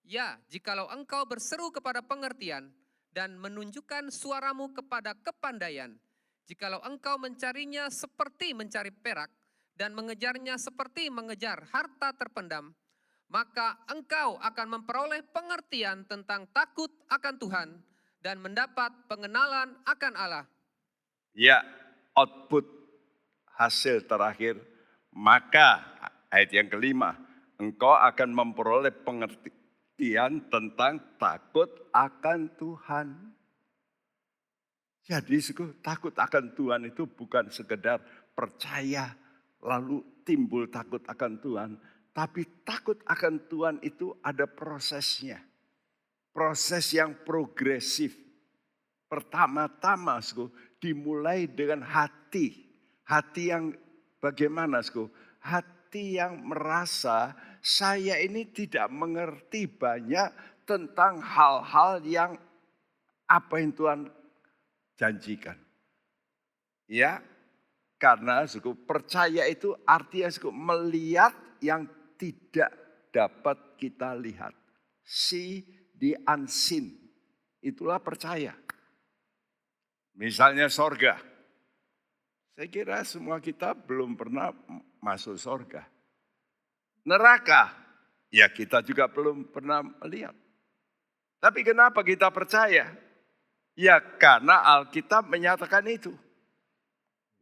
ya 0.05 0.37
jikalau 0.53 0.85
engkau 0.93 1.25
berseru 1.25 1.73
kepada 1.73 2.05
pengertian 2.05 2.69
dan 3.09 3.33
menunjukkan 3.41 4.13
suaramu 4.13 4.69
kepada 4.69 5.17
kepandaian, 5.17 5.97
jikalau 6.45 6.77
engkau 6.85 7.17
mencarinya 7.17 7.89
seperti 7.89 8.53
mencari 8.53 8.93
perak 8.93 9.33
dan 9.73 9.97
mengejarnya 9.97 10.61
seperti 10.61 11.09
mengejar 11.09 11.65
harta 11.73 12.13
terpendam, 12.13 12.77
maka 13.33 13.81
engkau 13.89 14.37
akan 14.37 14.77
memperoleh 14.77 15.25
pengertian 15.33 16.05
tentang 16.05 16.45
takut 16.53 16.93
akan 17.09 17.35
Tuhan 17.41 17.69
dan 18.21 18.37
mendapat 18.45 18.93
pengenalan 19.09 19.73
akan 19.89 20.13
Allah. 20.13 20.45
Ya, 21.33 21.65
output 22.13 22.63
hasil 23.57 24.05
terakhir, 24.05 24.74
maka 25.15 25.81
ayat 26.27 26.51
yang 26.51 26.67
kelima, 26.67 27.15
engkau 27.55 27.95
akan 27.95 28.35
memperoleh 28.35 28.91
pengertian 28.91 30.43
tentang 30.51 30.99
takut 31.15 31.71
akan 31.95 32.51
Tuhan. 32.59 33.07
Jadi 35.05 35.37
takut 35.79 36.11
akan 36.11 36.51
Tuhan 36.57 36.81
itu 36.89 37.07
bukan 37.07 37.47
sekedar 37.53 38.01
percaya 38.35 39.13
lalu 39.63 40.03
timbul 40.27 40.67
takut 40.67 41.01
akan 41.05 41.39
Tuhan, 41.39 41.71
tapi 42.11 42.65
takut 42.67 42.99
akan 43.05 43.47
Tuhan 43.47 43.75
itu 43.85 44.13
ada 44.19 44.49
prosesnya. 44.49 45.39
Proses 46.35 46.91
yang 46.91 47.15
progresif. 47.23 48.11
Pertama-tama, 49.07 50.19
dimulai 50.83 51.47
dengan 51.47 51.79
hati. 51.85 52.67
Hati 53.07 53.53
yang 53.53 53.71
bagaimana, 54.25 54.81
Sko? 54.81 55.13
Hati 55.45 56.17
yang 56.17 56.41
merasa 56.41 57.37
saya 57.61 58.17
ini 58.17 58.49
tidak 58.49 58.89
mengerti 58.89 59.69
banyak 59.69 60.33
tentang 60.65 61.21
hal-hal 61.21 62.01
yang 62.01 62.31
apa 63.29 63.53
yang 63.61 63.71
Tuhan 63.77 64.01
janjikan. 64.97 65.57
Ya, 66.89 67.21
karena 68.01 68.45
suku 68.45 68.73
percaya 68.85 69.45
itu 69.45 69.73
artinya 69.85 70.29
suku 70.29 70.49
melihat 70.49 71.33
yang 71.61 71.85
tidak 72.17 72.73
dapat 73.13 73.57
kita 73.77 74.13
lihat. 74.17 74.53
See 75.05 75.65
the 75.97 76.17
unseen. 76.25 76.93
Itulah 77.61 78.01
percaya. 78.01 78.53
Misalnya 80.17 80.69
sorga. 80.69 81.34
Saya 82.55 82.71
kira 82.71 83.03
semua 83.03 83.43
kita 83.43 83.75
belum 83.75 84.15
pernah 84.15 84.55
masuk 85.03 85.35
sorga. 85.35 85.83
Neraka, 87.03 87.75
ya 88.31 88.47
kita 88.47 88.79
juga 88.79 89.11
belum 89.11 89.51
pernah 89.51 89.83
melihat. 89.83 90.31
Tapi 91.43 91.67
kenapa 91.67 91.99
kita 91.99 92.31
percaya? 92.31 92.95
Ya 93.75 93.99
karena 93.99 94.63
Alkitab 94.63 95.27
menyatakan 95.27 95.83
itu. 95.91 96.15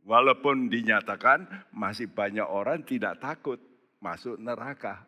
Walaupun 0.04 0.67
dinyatakan 0.67 1.69
masih 1.71 2.10
banyak 2.10 2.43
orang 2.43 2.82
tidak 2.82 3.21
takut 3.21 3.62
masuk 4.02 4.41
neraka. 4.41 5.06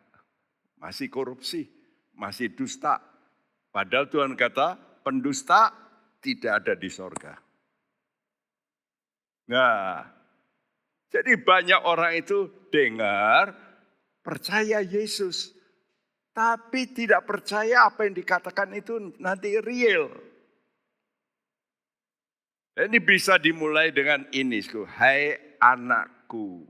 Masih 0.78 1.10
korupsi, 1.10 1.66
masih 2.14 2.54
dusta. 2.54 3.02
Padahal 3.74 4.06
Tuhan 4.06 4.38
kata 4.38 5.02
pendusta 5.02 5.74
tidak 6.22 6.62
ada 6.62 6.78
di 6.78 6.88
sorga. 6.88 7.45
Nah, 9.46 10.02
jadi 11.10 11.38
banyak 11.38 11.80
orang 11.86 12.18
itu 12.18 12.50
dengar, 12.74 13.54
percaya 14.26 14.82
Yesus. 14.82 15.54
Tapi 16.36 16.92
tidak 16.92 17.24
percaya 17.24 17.88
apa 17.88 18.04
yang 18.04 18.12
dikatakan 18.12 18.76
itu 18.76 19.16
nanti 19.16 19.56
real. 19.56 20.12
Ini 22.76 22.98
bisa 23.00 23.40
dimulai 23.40 23.88
dengan 23.88 24.28
ini, 24.36 24.60
hai 25.00 25.56
anakku. 25.56 26.68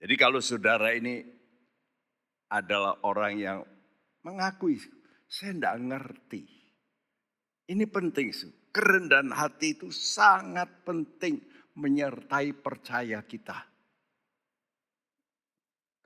Jadi 0.00 0.14
kalau 0.16 0.40
saudara 0.40 0.96
ini 0.96 1.20
adalah 2.48 2.96
orang 3.04 3.34
yang 3.36 3.58
mengakui, 4.24 4.80
saya 5.28 5.52
tidak 5.52 5.76
ngerti. 5.84 6.48
Ini 7.68 7.84
penting, 7.92 8.32
kerendahan 8.78 9.34
hati 9.34 9.74
itu 9.74 9.90
sangat 9.90 10.86
penting 10.86 11.42
menyertai 11.74 12.54
percaya 12.54 13.18
kita. 13.26 13.58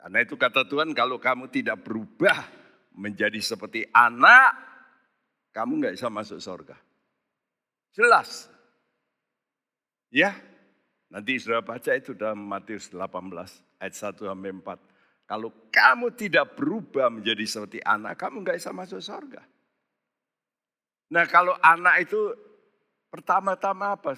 Karena 0.00 0.18
itu 0.24 0.40
kata 0.40 0.64
Tuhan, 0.64 0.96
kalau 0.96 1.20
kamu 1.20 1.52
tidak 1.52 1.84
berubah 1.84 2.48
menjadi 2.96 3.36
seperti 3.44 3.84
anak, 3.92 4.56
kamu 5.52 5.84
nggak 5.84 5.94
bisa 6.00 6.08
masuk 6.08 6.40
surga. 6.40 6.76
Jelas. 7.92 8.48
Ya, 10.08 10.32
nanti 11.12 11.36
sudah 11.36 11.60
baca 11.60 11.92
itu 11.92 12.16
dalam 12.16 12.40
Matius 12.40 12.88
18 12.88 13.04
ayat 13.84 13.94
1 14.16 14.16
sampai 14.16 14.52
4. 14.64 15.28
Kalau 15.28 15.52
kamu 15.68 16.16
tidak 16.16 16.56
berubah 16.56 17.12
menjadi 17.12 17.44
seperti 17.44 17.84
anak, 17.84 18.16
kamu 18.16 18.40
nggak 18.40 18.56
bisa 18.56 18.72
masuk 18.72 19.00
surga. 19.04 19.44
Nah 21.12 21.28
kalau 21.28 21.52
anak 21.60 22.08
itu 22.08 22.32
pertama-tama 23.12 23.92
apa? 23.92 24.16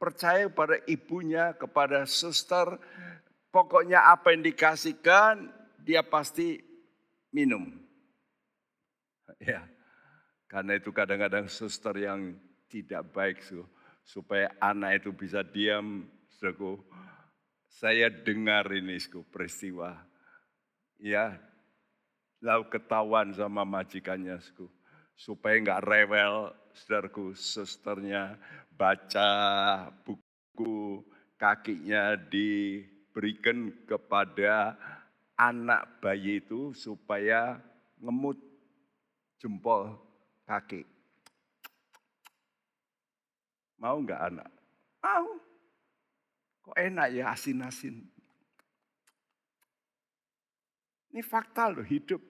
percaya 0.00 0.50
pada 0.50 0.80
ibunya, 0.90 1.54
kepada 1.54 2.02
suster. 2.08 2.80
Pokoknya 3.52 4.08
apa 4.08 4.32
yang 4.32 4.42
dikasihkan, 4.42 5.52
dia 5.78 6.00
pasti 6.02 6.58
minum. 7.30 7.68
Ya, 9.42 9.66
karena 10.46 10.78
itu 10.78 10.94
kadang-kadang 10.94 11.50
suster 11.50 11.90
yang 11.98 12.38
tidak 12.70 13.10
baik, 13.10 13.42
supaya 14.06 14.54
anak 14.62 15.02
itu 15.02 15.10
bisa 15.10 15.42
diam, 15.42 16.06
saudaraku. 16.38 16.78
Saya 17.66 18.06
dengar 18.06 18.70
ini, 18.70 19.02
peristiwa. 19.34 19.98
Ya, 21.02 21.42
lalu 22.38 22.70
ketahuan 22.70 23.34
sama 23.34 23.66
majikannya, 23.66 24.38
supaya 25.16 25.58
nggak 25.60 25.84
rewel, 25.84 26.52
saudaraku, 26.72 27.36
susternya 27.36 28.36
baca 28.72 29.30
buku 30.02 31.04
kakinya 31.36 32.16
diberikan 32.16 33.70
kepada 33.84 34.74
anak 35.36 36.00
bayi 36.00 36.38
itu 36.38 36.70
supaya 36.72 37.58
ngemut 37.98 38.38
jempol 39.42 39.98
kaki. 40.46 40.86
Mau 43.82 43.98
nggak 43.98 44.22
anak? 44.30 44.50
Mau. 45.02 45.26
Kok 46.62 46.78
enak 46.78 47.10
ya 47.10 47.34
asin-asin. 47.34 48.06
Ini 51.10 51.20
fakta 51.26 51.68
loh 51.74 51.82
hidup. 51.82 52.22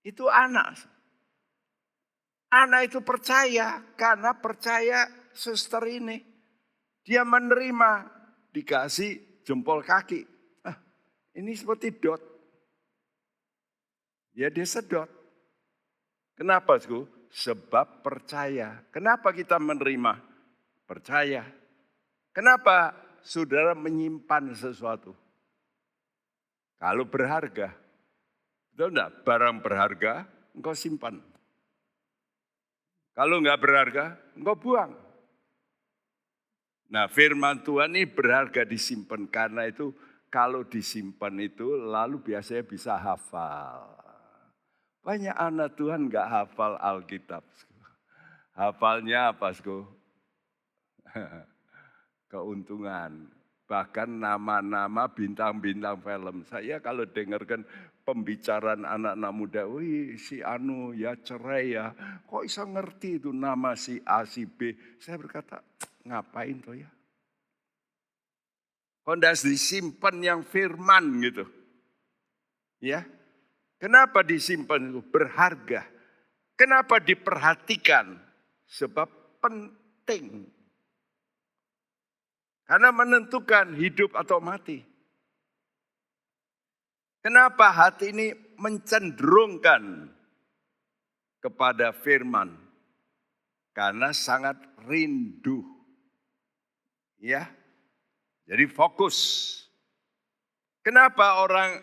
Itu 0.00 0.32
anak. 0.32 0.80
Anak 2.48 2.88
itu 2.88 3.04
percaya 3.04 3.84
karena 3.92 4.32
percaya 4.40 5.04
suster 5.36 5.84
ini. 5.84 6.24
Dia 7.04 7.24
menerima 7.24 8.08
dikasih 8.52 9.44
jempol 9.44 9.84
kaki. 9.84 10.24
Ah, 10.64 10.76
ini 11.36 11.52
seperti 11.52 11.92
dot. 11.92 12.20
Ya 14.32 14.48
dia 14.48 14.64
sedot. 14.64 15.10
Kenapa? 16.38 16.78
Sku? 16.78 17.04
Sebab 17.28 18.00
percaya. 18.00 18.80
Kenapa 18.94 19.34
kita 19.34 19.60
menerima? 19.60 20.16
Percaya. 20.88 21.44
Kenapa 22.32 22.94
saudara 23.20 23.74
menyimpan 23.74 24.54
sesuatu? 24.54 25.12
Kalau 26.78 27.04
berharga. 27.04 27.74
Betul 28.70 28.94
enggak? 28.94 29.10
Barang 29.26 29.58
berharga 29.58 30.12
engkau 30.54 30.72
simpan. 30.78 31.18
Kalau 33.18 33.42
nggak 33.42 33.58
berharga, 33.58 34.14
engkau 34.38 34.54
buang. 34.54 34.94
Nah 36.86 37.10
firman 37.10 37.66
Tuhan 37.66 37.90
ini 37.98 38.06
berharga 38.06 38.62
disimpan 38.62 39.26
karena 39.26 39.66
itu 39.66 39.90
kalau 40.30 40.62
disimpan 40.62 41.34
itu 41.42 41.66
lalu 41.66 42.22
biasanya 42.22 42.62
bisa 42.62 42.94
hafal. 42.94 43.90
Banyak 45.02 45.34
anak 45.34 45.74
Tuhan 45.74 46.06
nggak 46.06 46.30
hafal 46.30 46.78
Alkitab. 46.78 47.42
Hafalnya 48.54 49.34
apa, 49.34 49.50
Sko? 49.50 49.86
Keuntungan. 52.30 53.37
Bahkan 53.68 54.24
nama-nama 54.24 55.12
bintang-bintang 55.12 56.00
film. 56.00 56.42
Saya 56.48 56.80
kalau 56.80 57.04
dengarkan 57.04 57.68
pembicaraan 58.08 58.88
anak-anak 58.88 59.32
muda, 59.36 59.62
wih 59.68 60.16
si 60.16 60.40
Anu 60.40 60.96
ya 60.96 61.12
cerai 61.20 61.76
ya, 61.76 61.92
kok 62.24 62.48
bisa 62.48 62.64
ngerti 62.64 63.20
itu 63.20 63.28
nama 63.36 63.76
si 63.76 64.00
A, 64.08 64.24
si 64.24 64.48
B. 64.48 64.72
Saya 64.96 65.20
berkata, 65.20 65.60
ngapain 66.08 66.56
tuh 66.64 66.80
ya? 66.80 66.88
Tidak 69.04 69.34
disimpan 69.44 70.16
yang 70.20 70.40
firman 70.44 71.04
gitu. 71.20 71.44
Ya, 72.80 73.04
Kenapa 73.78 74.26
disimpan 74.26 74.90
itu? 74.90 75.00
Berharga. 75.06 75.86
Kenapa 76.58 76.98
diperhatikan? 76.98 78.18
Sebab 78.66 79.06
penting. 79.38 80.50
Karena 82.68 82.92
menentukan 82.92 83.72
hidup 83.80 84.12
atau 84.12 84.44
mati. 84.44 84.84
Kenapa 87.24 87.72
hati 87.72 88.12
ini 88.12 88.36
mencenderungkan 88.60 90.12
kepada 91.40 91.96
firman? 91.96 92.52
Karena 93.72 94.12
sangat 94.12 94.60
rindu. 94.84 95.64
Ya. 97.16 97.48
Jadi 98.44 98.68
fokus. 98.68 99.16
Kenapa 100.84 101.40
orang 101.40 101.80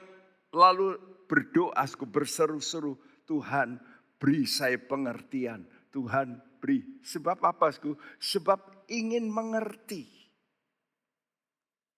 lalu 0.54 1.02
berdoa, 1.26 1.86
berseru-seru, 2.10 2.98
Tuhan 3.26 3.82
beri 4.22 4.46
saya 4.46 4.78
pengertian. 4.78 5.66
Tuhan 5.90 6.42
beri. 6.62 7.02
Sebab 7.02 7.42
apa? 7.42 7.74
Sebab 8.22 8.86
ingin 8.90 9.34
mengerti. 9.34 10.15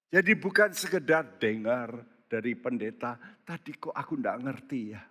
Jadi 0.07 0.31
bukan 0.39 0.71
sekedar 0.71 1.39
dengar, 1.39 2.17
dari 2.27 2.53
pendeta, 2.59 3.15
tadi 3.47 3.73
kok 3.75 3.95
aku 3.95 4.19
enggak 4.19 4.39
ngerti 4.43 4.81
ya. 4.93 5.01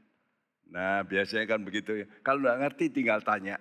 Nah 0.73 1.03
biasanya 1.03 1.45
kan 1.49 1.61
begitu 1.65 2.05
ya. 2.05 2.07
Kalau 2.21 2.45
enggak 2.45 2.61
ngerti 2.69 2.85
tinggal 2.93 3.21
tanya. 3.25 3.57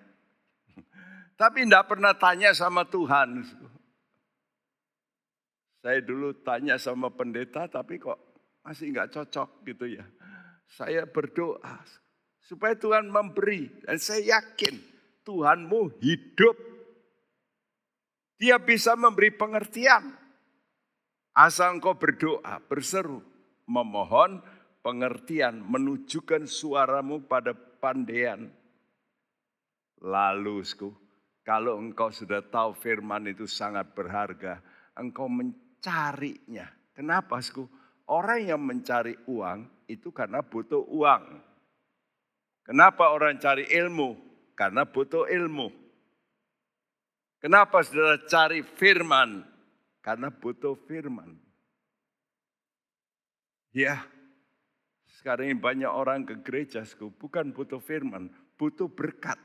Tapi 1.42 1.64
enggak 1.64 1.88
pernah 1.88 2.14
tanya 2.16 2.52
sama 2.52 2.84
Tuhan. 2.86 3.48
Saya 5.84 6.00
dulu 6.02 6.34
tanya 6.42 6.82
sama 6.82 7.14
pendeta 7.14 7.70
tapi 7.70 8.02
kok 8.02 8.18
masih 8.66 8.90
enggak 8.90 9.14
cocok 9.14 9.62
gitu 9.70 9.86
ya. 9.86 10.06
Saya 10.66 11.06
berdoa 11.06 11.78
supaya 12.42 12.74
Tuhan 12.74 13.06
memberi. 13.06 13.70
Dan 13.86 14.02
saya 14.02 14.42
yakin 14.42 14.82
Tuhanmu 15.22 16.02
hidup. 16.02 16.58
Dia 18.42 18.58
bisa 18.58 18.98
memberi 18.98 19.30
pengertian. 19.30 20.25
Asal 21.36 21.78
engkau 21.78 22.00
berdoa, 22.00 22.64
berseru 22.64 23.20
memohon 23.68 24.40
pengertian, 24.80 25.60
menunjukkan 25.60 26.48
suaramu 26.48 27.28
pada 27.28 27.52
pandean. 27.52 28.48
Lalu, 30.00 30.64
kalau 31.44 31.76
engkau 31.76 32.08
sudah 32.08 32.40
tahu 32.40 32.72
firman 32.80 33.28
itu 33.28 33.52
sangat 33.52 33.92
berharga, 33.92 34.64
engkau 34.96 35.28
mencarinya. 35.28 36.72
Kenapa, 36.96 37.44
sku? 37.44 37.68
Orang 38.08 38.46
yang 38.46 38.62
mencari 38.62 39.18
uang 39.28 39.90
itu 39.92 40.14
karena 40.16 40.40
butuh 40.40 40.88
uang. 40.88 41.24
Kenapa 42.64 43.12
orang 43.12 43.42
cari 43.42 43.68
ilmu? 43.68 44.16
Karena 44.56 44.88
butuh 44.88 45.28
ilmu. 45.28 45.68
Kenapa 47.44 47.84
saudara 47.84 48.24
cari 48.26 48.64
firman? 48.64 49.55
Karena 50.06 50.30
butuh 50.30 50.78
firman. 50.86 51.34
Ya, 53.74 54.06
sekarang 55.10 55.50
ini 55.50 55.58
banyak 55.58 55.90
orang 55.90 56.30
ke 56.30 56.38
gereja, 56.46 56.86
bukan 57.18 57.50
butuh 57.50 57.82
firman, 57.82 58.30
butuh 58.54 58.86
berkat. 58.86 59.42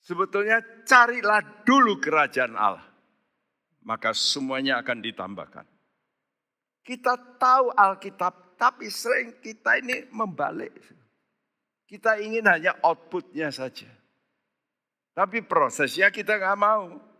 Sebetulnya 0.00 0.64
carilah 0.88 1.44
dulu 1.68 2.00
kerajaan 2.00 2.56
Allah. 2.56 2.88
Maka 3.84 4.16
semuanya 4.16 4.80
akan 4.80 5.04
ditambahkan. 5.04 5.66
Kita 6.80 7.36
tahu 7.36 7.76
Alkitab, 7.76 8.56
tapi 8.56 8.88
sering 8.88 9.36
kita 9.44 9.76
ini 9.84 10.08
membalik. 10.08 10.72
Kita 11.84 12.16
ingin 12.16 12.48
hanya 12.48 12.72
outputnya 12.80 13.52
saja. 13.52 13.86
Tapi 15.12 15.44
prosesnya 15.44 16.08
kita 16.08 16.40
nggak 16.40 16.58
mau. 16.58 17.15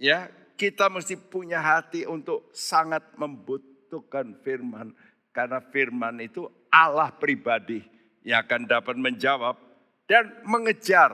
Ya, 0.00 0.32
kita 0.56 0.88
mesti 0.88 1.16
punya 1.16 1.60
hati 1.62 2.06
untuk 2.08 2.50
sangat 2.52 3.02
membut 3.16 3.72
membutuhkan 3.92 4.40
firman. 4.40 4.96
Karena 5.36 5.60
firman 5.60 6.16
itu 6.24 6.48
Allah 6.72 7.12
pribadi 7.12 7.84
yang 8.24 8.40
akan 8.48 8.64
dapat 8.64 8.96
menjawab 8.96 9.60
dan 10.08 10.32
mengejar. 10.48 11.12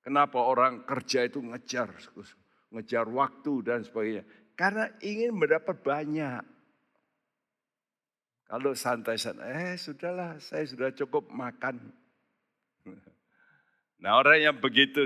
Kenapa 0.00 0.40
orang 0.40 0.88
kerja 0.88 1.28
itu 1.28 1.44
ngejar, 1.44 1.92
ngejar 2.72 3.04
waktu 3.12 3.52
dan 3.60 3.84
sebagainya. 3.84 4.24
Karena 4.56 4.88
ingin 5.04 5.36
mendapat 5.36 5.84
banyak. 5.84 6.40
Kalau 8.48 8.72
santai-santai, 8.72 9.76
eh 9.76 9.76
sudahlah 9.76 10.40
saya 10.40 10.64
sudah 10.64 10.88
cukup 10.96 11.28
makan. 11.28 11.92
Nah 13.98 14.18
orang 14.18 14.38
yang 14.38 14.56
begitu, 14.58 15.02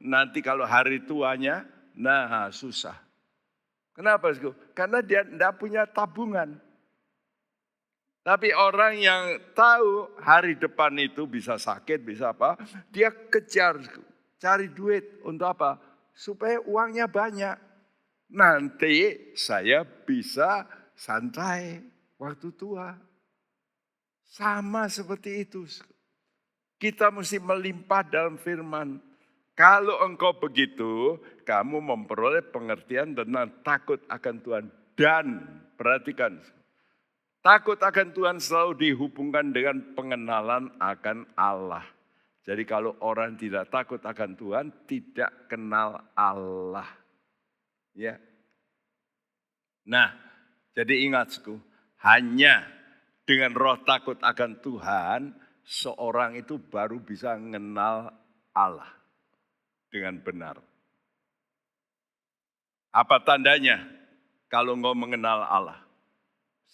nanti 0.00 0.40
kalau 0.40 0.64
hari 0.64 1.04
tuanya, 1.04 1.68
nah 1.92 2.48
susah. 2.48 2.96
Kenapa? 3.92 4.32
Karena 4.72 5.04
dia 5.04 5.20
tidak 5.20 5.60
punya 5.60 5.84
tabungan. 5.84 6.56
Tapi 8.22 8.54
orang 8.54 9.02
yang 9.02 9.22
tahu 9.52 10.14
hari 10.22 10.54
depan 10.54 10.94
itu 11.02 11.26
bisa 11.26 11.58
sakit, 11.58 12.00
bisa 12.06 12.30
apa, 12.30 12.54
dia 12.88 13.10
kejar. 13.10 13.82
cari 14.38 14.70
duit 14.70 15.22
untuk 15.22 15.54
apa? 15.54 15.78
Supaya 16.14 16.58
uangnya 16.66 17.06
banyak. 17.06 17.54
Nanti 18.32 19.30
saya 19.38 19.84
bisa 19.84 20.66
santai 20.98 21.82
waktu 22.18 22.48
tua. 22.54 22.94
Sama 24.26 24.88
seperti 24.88 25.46
itu. 25.46 25.62
Kita 26.82 27.14
mesti 27.14 27.38
melimpah 27.38 28.02
dalam 28.02 28.34
firman. 28.42 28.98
Kalau 29.54 30.02
engkau 30.02 30.34
begitu, 30.34 31.14
kamu 31.46 31.78
memperoleh 31.78 32.42
pengertian 32.50 33.14
tentang 33.14 33.54
takut 33.62 34.02
akan 34.10 34.36
Tuhan. 34.42 34.64
Dan 34.98 35.46
perhatikan, 35.78 36.42
takut 37.38 37.78
akan 37.78 38.10
Tuhan 38.10 38.42
selalu 38.42 38.82
dihubungkan 38.82 39.54
dengan 39.54 39.94
pengenalan 39.94 40.74
akan 40.82 41.30
Allah. 41.38 41.86
Jadi 42.42 42.66
kalau 42.66 42.98
orang 42.98 43.38
tidak 43.38 43.70
takut 43.70 44.02
akan 44.02 44.34
Tuhan, 44.34 44.66
tidak 44.90 45.30
kenal 45.46 46.02
Allah. 46.18 46.90
Ya. 47.94 48.18
Nah, 49.86 50.10
jadi 50.74 51.06
ingat, 51.06 51.38
hanya 52.02 52.66
dengan 53.22 53.54
roh 53.54 53.78
takut 53.86 54.18
akan 54.18 54.58
Tuhan, 54.58 55.20
seorang 55.66 56.38
itu 56.38 56.58
baru 56.58 56.98
bisa 56.98 57.34
mengenal 57.38 58.10
Allah 58.52 58.90
dengan 59.88 60.18
benar. 60.20 60.56
Apa 62.92 63.24
tandanya 63.24 63.80
kalau 64.52 64.76
engkau 64.76 64.92
mengenal 64.92 65.44
Allah? 65.48 65.80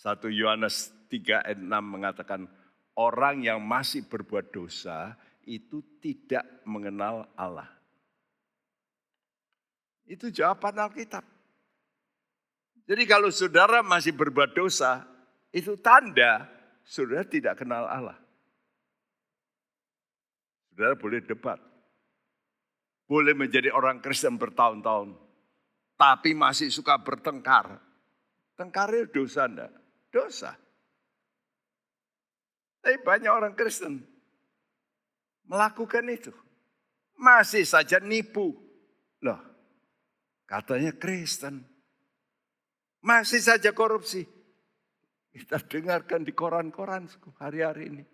1 0.02 0.30
Yohanes 0.30 0.90
3 1.10 1.46
ayat 1.46 1.58
6 1.58 1.68
mengatakan, 1.82 2.46
orang 2.98 3.46
yang 3.46 3.62
masih 3.62 4.06
berbuat 4.06 4.50
dosa 4.50 5.14
itu 5.46 5.80
tidak 6.02 6.44
mengenal 6.66 7.30
Allah. 7.38 7.70
Itu 10.08 10.34
jawaban 10.34 10.78
Alkitab. 10.78 11.22
Jadi 12.88 13.02
kalau 13.04 13.28
saudara 13.28 13.84
masih 13.84 14.16
berbuat 14.16 14.56
dosa, 14.56 15.04
itu 15.52 15.76
tanda 15.76 16.48
saudara 16.82 17.22
tidak 17.22 17.60
kenal 17.60 17.84
Allah. 17.84 18.16
Saudara 20.78 20.94
boleh 20.94 21.18
debat. 21.26 21.58
Boleh 23.10 23.34
menjadi 23.34 23.74
orang 23.74 23.98
Kristen 23.98 24.38
bertahun-tahun. 24.38 25.10
Tapi 25.98 26.38
masih 26.38 26.70
suka 26.70 27.02
bertengkar. 27.02 27.82
Tengkarnya 28.54 29.10
dosa 29.10 29.50
enggak? 29.50 29.74
Dosa. 30.14 30.54
Tapi 32.78 32.94
banyak 33.02 33.26
orang 33.26 33.58
Kristen 33.58 34.06
melakukan 35.50 36.06
itu. 36.14 36.30
Masih 37.18 37.66
saja 37.66 37.98
nipu. 37.98 38.54
Loh, 39.18 39.42
katanya 40.46 40.94
Kristen. 40.94 41.66
Masih 43.02 43.42
saja 43.42 43.74
korupsi. 43.74 44.22
Kita 45.34 45.58
dengarkan 45.58 46.22
di 46.22 46.30
koran-koran 46.30 47.10
hari-hari 47.42 47.90
ini. 47.90 48.04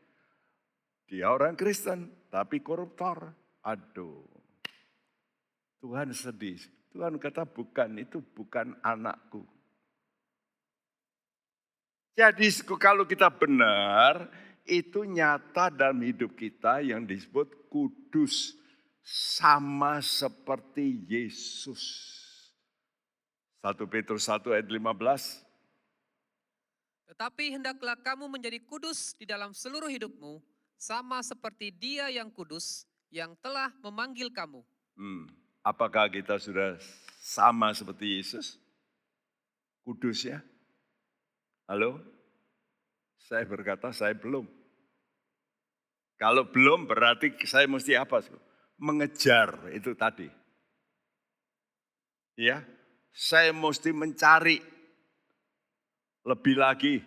Dia 1.05 1.29
orang 1.29 1.53
Kristen, 1.61 2.24
tapi 2.35 2.59
koruptor. 2.59 3.31
Aduh. 3.63 4.27
Tuhan 5.79 6.11
sedih. 6.11 6.59
Tuhan 6.91 7.15
kata 7.23 7.47
bukan, 7.47 8.03
itu 8.03 8.19
bukan 8.35 8.75
anakku. 8.83 9.47
Jadi 12.19 12.47
kalau 12.79 13.07
kita 13.07 13.31
benar, 13.31 14.27
itu 14.67 15.07
nyata 15.07 15.71
dalam 15.71 16.03
hidup 16.03 16.35
kita 16.35 16.83
yang 16.83 17.07
disebut 17.07 17.71
kudus 17.71 18.55
sama 19.07 20.03
seperti 20.03 21.07
Yesus. 21.07 21.83
1 23.63 23.75
Petrus 23.91 24.27
1 24.27 24.55
ayat 24.55 24.67
15. 24.71 25.43
Tetapi 27.11 27.45
hendaklah 27.59 27.99
kamu 27.99 28.27
menjadi 28.31 28.59
kudus 28.63 29.15
di 29.19 29.27
dalam 29.27 29.51
seluruh 29.51 29.91
hidupmu, 29.91 30.39
sama 30.85 31.25
seperti 31.25 31.73
dia 31.73 32.13
yang 32.13 32.29
kudus 32.29 32.85
yang 33.09 33.33
telah 33.41 33.73
memanggil 33.81 34.29
kamu. 34.29 34.61
Hmm. 35.01 35.25
Apakah 35.65 36.13
kita 36.13 36.37
sudah 36.37 36.77
sama 37.25 37.73
seperti 37.73 38.21
Yesus? 38.21 38.61
Kudus 39.81 40.29
ya? 40.29 40.45
Halo? 41.65 42.05
Saya 43.17 43.49
berkata 43.49 43.89
saya 43.97 44.13
belum. 44.13 44.45
Kalau 46.21 46.45
belum 46.53 46.85
berarti 46.85 47.33
saya 47.49 47.65
mesti 47.65 47.97
apa? 47.97 48.21
Mengejar 48.77 49.73
itu 49.73 49.97
tadi. 49.97 50.29
Ya, 52.37 52.61
saya 53.09 53.57
mesti 53.57 53.89
mencari 53.89 54.61
lebih 56.29 56.61
lagi. 56.61 57.01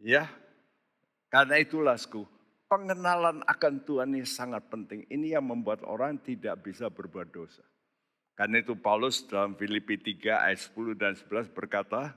Ya, 0.00 0.24
karena 1.28 1.60
itulah 1.60 2.00
pengenalan 2.66 3.42
akan 3.46 3.82
Tuhan 3.86 4.14
ini 4.14 4.26
sangat 4.26 4.66
penting. 4.70 5.06
Ini 5.06 5.38
yang 5.38 5.46
membuat 5.46 5.82
orang 5.86 6.18
tidak 6.22 6.62
bisa 6.66 6.90
berbuat 6.90 7.30
dosa. 7.30 7.62
Karena 8.36 8.60
itu 8.60 8.76
Paulus 8.76 9.24
dalam 9.24 9.56
Filipi 9.56 9.96
3 9.96 10.44
ayat 10.44 10.60
10 10.60 10.92
dan 10.92 11.16
11 11.16 11.56
berkata, 11.56 12.12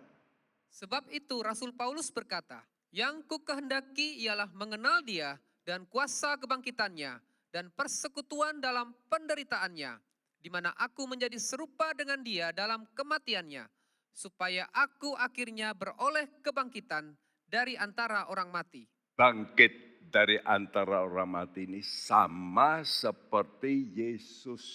Sebab 0.69 1.07
itu 1.09 1.39
Rasul 1.39 1.71
Paulus 1.73 2.11
berkata, 2.11 2.61
yang 2.91 3.23
ku 3.25 3.39
kehendaki 3.41 4.19
ialah 4.21 4.51
mengenal 4.51 4.99
dia 5.05 5.39
dan 5.63 5.87
kuasa 5.87 6.35
kebangkitannya 6.37 7.21
dan 7.49 7.71
persekutuan 7.73 8.61
dalam 8.61 8.93
penderitaannya, 9.09 9.97
di 10.43 10.49
mana 10.51 10.75
aku 10.77 11.09
menjadi 11.09 11.39
serupa 11.39 11.95
dengan 11.95 12.21
dia 12.21 12.53
dalam 12.53 12.85
kematiannya, 12.93 13.65
supaya 14.13 14.67
aku 14.75 15.15
akhirnya 15.17 15.73
beroleh 15.73 16.29
kebangkitan 16.45 17.15
dari 17.49 17.73
antara 17.79 18.29
orang 18.29 18.53
mati. 18.53 18.85
Bangkit 19.17 19.88
dari 20.09 20.41
antara 20.41 21.05
orang 21.05 21.29
mati 21.29 21.69
ini 21.69 21.85
sama 21.85 22.81
seperti 22.81 23.93
Yesus. 23.93 24.65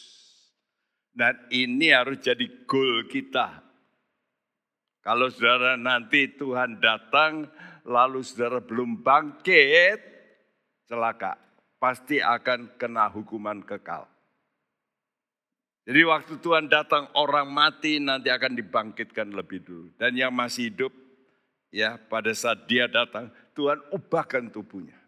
Dan 1.14 1.38
ini 1.50 1.94
harus 1.94 2.18
jadi 2.22 2.46
goal 2.66 3.06
kita 3.06 3.64
kalau 5.04 5.28
saudara 5.28 5.76
nanti 5.76 6.32
Tuhan 6.32 6.80
datang, 6.80 7.44
lalu 7.84 8.24
saudara 8.24 8.64
belum 8.64 9.04
bangkit, 9.04 10.00
celaka. 10.88 11.36
Pasti 11.76 12.24
akan 12.24 12.80
kena 12.80 13.12
hukuman 13.12 13.60
kekal. 13.60 14.08
Jadi 15.84 16.00
waktu 16.08 16.40
Tuhan 16.40 16.72
datang 16.72 17.12
orang 17.20 17.52
mati 17.52 18.00
nanti 18.00 18.32
akan 18.32 18.56
dibangkitkan 18.56 19.28
lebih 19.36 19.60
dulu. 19.60 19.92
Dan 20.00 20.16
yang 20.16 20.32
masih 20.32 20.72
hidup, 20.72 20.96
ya 21.68 22.00
pada 22.00 22.32
saat 22.32 22.64
dia 22.64 22.88
datang, 22.88 23.28
Tuhan 23.52 23.84
ubahkan 23.92 24.48
tubuhnya. 24.48 25.03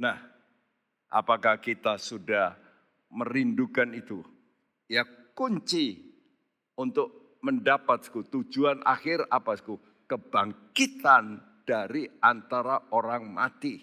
Nah, 0.00 0.16
apakah 1.12 1.60
kita 1.60 2.00
sudah 2.00 2.56
merindukan 3.12 3.92
itu? 3.92 4.24
Ya 4.88 5.04
kunci 5.36 6.00
untuk 6.80 7.36
mendapat 7.44 8.08
tujuan 8.08 8.80
akhir 8.80 9.28
apa 9.28 9.60
sku? 9.60 9.76
Kebangkitan 10.08 11.38
dari 11.68 12.08
antara 12.24 12.90
orang 12.96 13.28
mati. 13.28 13.76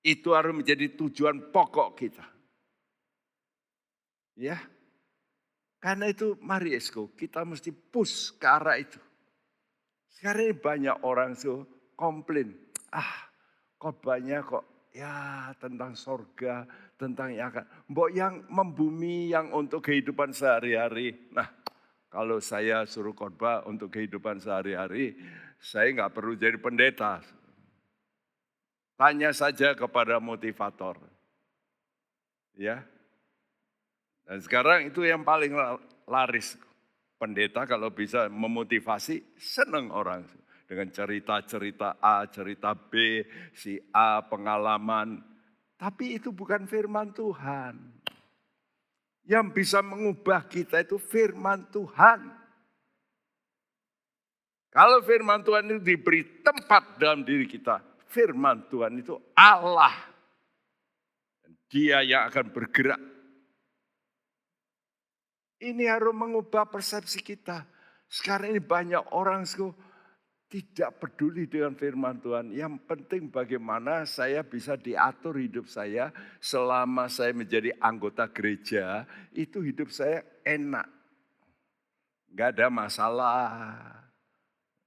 Itu 0.00 0.32
harus 0.32 0.56
menjadi 0.56 0.96
tujuan 0.96 1.52
pokok 1.52 1.88
kita. 2.00 2.24
Ya. 4.40 4.58
Karena 5.78 6.08
itu 6.08 6.40
mari 6.40 6.72
esko, 6.72 7.12
kita 7.12 7.44
mesti 7.44 7.68
push 7.68 8.40
ke 8.40 8.48
arah 8.48 8.80
itu. 8.80 8.96
Sekarang 10.08 10.48
ini 10.48 10.56
banyak 10.56 10.96
orang 11.04 11.36
so 11.36 11.68
komplain. 11.92 12.56
Ah, 12.88 13.28
khotbahnya 13.76 14.40
kok 14.40 14.73
ya 14.94 15.50
tentang 15.58 15.98
sorga, 15.98 16.64
tentang 16.94 17.34
yang 17.34 17.50
akan. 17.50 17.66
Mbok 17.90 18.10
yang 18.14 18.34
membumi, 18.46 19.34
yang 19.34 19.50
untuk 19.50 19.82
kehidupan 19.82 20.30
sehari-hari. 20.30 21.34
Nah, 21.34 21.50
kalau 22.08 22.38
saya 22.38 22.86
suruh 22.86 23.12
khotbah 23.12 23.66
untuk 23.66 23.90
kehidupan 23.90 24.38
sehari-hari, 24.38 25.18
saya 25.58 25.90
nggak 25.90 26.14
perlu 26.14 26.38
jadi 26.38 26.56
pendeta. 26.62 27.18
Tanya 28.94 29.34
saja 29.34 29.74
kepada 29.74 30.22
motivator. 30.22 30.94
Ya. 32.54 32.86
Dan 34.22 34.38
sekarang 34.38 34.94
itu 34.94 35.02
yang 35.02 35.26
paling 35.26 35.50
laris. 36.06 36.54
Pendeta 37.18 37.66
kalau 37.66 37.90
bisa 37.90 38.30
memotivasi, 38.30 39.22
senang 39.34 39.90
orang. 39.90 40.22
Dengan 40.74 40.90
cerita-cerita 40.90 42.02
A, 42.02 42.26
cerita 42.26 42.74
B, 42.74 43.22
si 43.54 43.78
A 43.94 44.26
pengalaman. 44.26 45.22
Tapi 45.78 46.18
itu 46.18 46.34
bukan 46.34 46.66
firman 46.66 47.14
Tuhan. 47.14 47.78
Yang 49.22 49.46
bisa 49.54 49.86
mengubah 49.86 50.50
kita 50.50 50.82
itu 50.82 50.98
firman 50.98 51.70
Tuhan. 51.70 52.26
Kalau 54.74 54.98
firman 55.06 55.46
Tuhan 55.46 55.70
itu 55.70 55.78
diberi 55.78 56.42
tempat 56.42 56.98
dalam 56.98 57.22
diri 57.22 57.46
kita, 57.46 57.78
firman 58.10 58.66
Tuhan 58.66 58.98
itu 58.98 59.14
Allah. 59.38 59.94
Dia 61.70 62.02
yang 62.02 62.26
akan 62.34 62.50
bergerak. 62.50 62.98
Ini 65.62 65.86
harus 65.86 66.10
mengubah 66.10 66.66
persepsi 66.66 67.22
kita. 67.22 67.62
Sekarang 68.10 68.50
ini 68.50 68.58
banyak 68.58 69.14
orang 69.14 69.46
tidak 70.54 71.02
peduli 71.02 71.50
dengan 71.50 71.74
firman 71.74 72.22
Tuhan. 72.22 72.54
Yang 72.54 72.86
penting 72.86 73.26
bagaimana 73.26 74.06
saya 74.06 74.46
bisa 74.46 74.78
diatur 74.78 75.42
hidup 75.42 75.66
saya 75.66 76.14
selama 76.38 77.10
saya 77.10 77.34
menjadi 77.34 77.74
anggota 77.82 78.30
gereja. 78.30 79.02
Itu 79.34 79.66
hidup 79.66 79.90
saya 79.90 80.22
enak. 80.46 80.86
Gak 82.38 82.54
ada 82.54 82.70
masalah. 82.70 83.50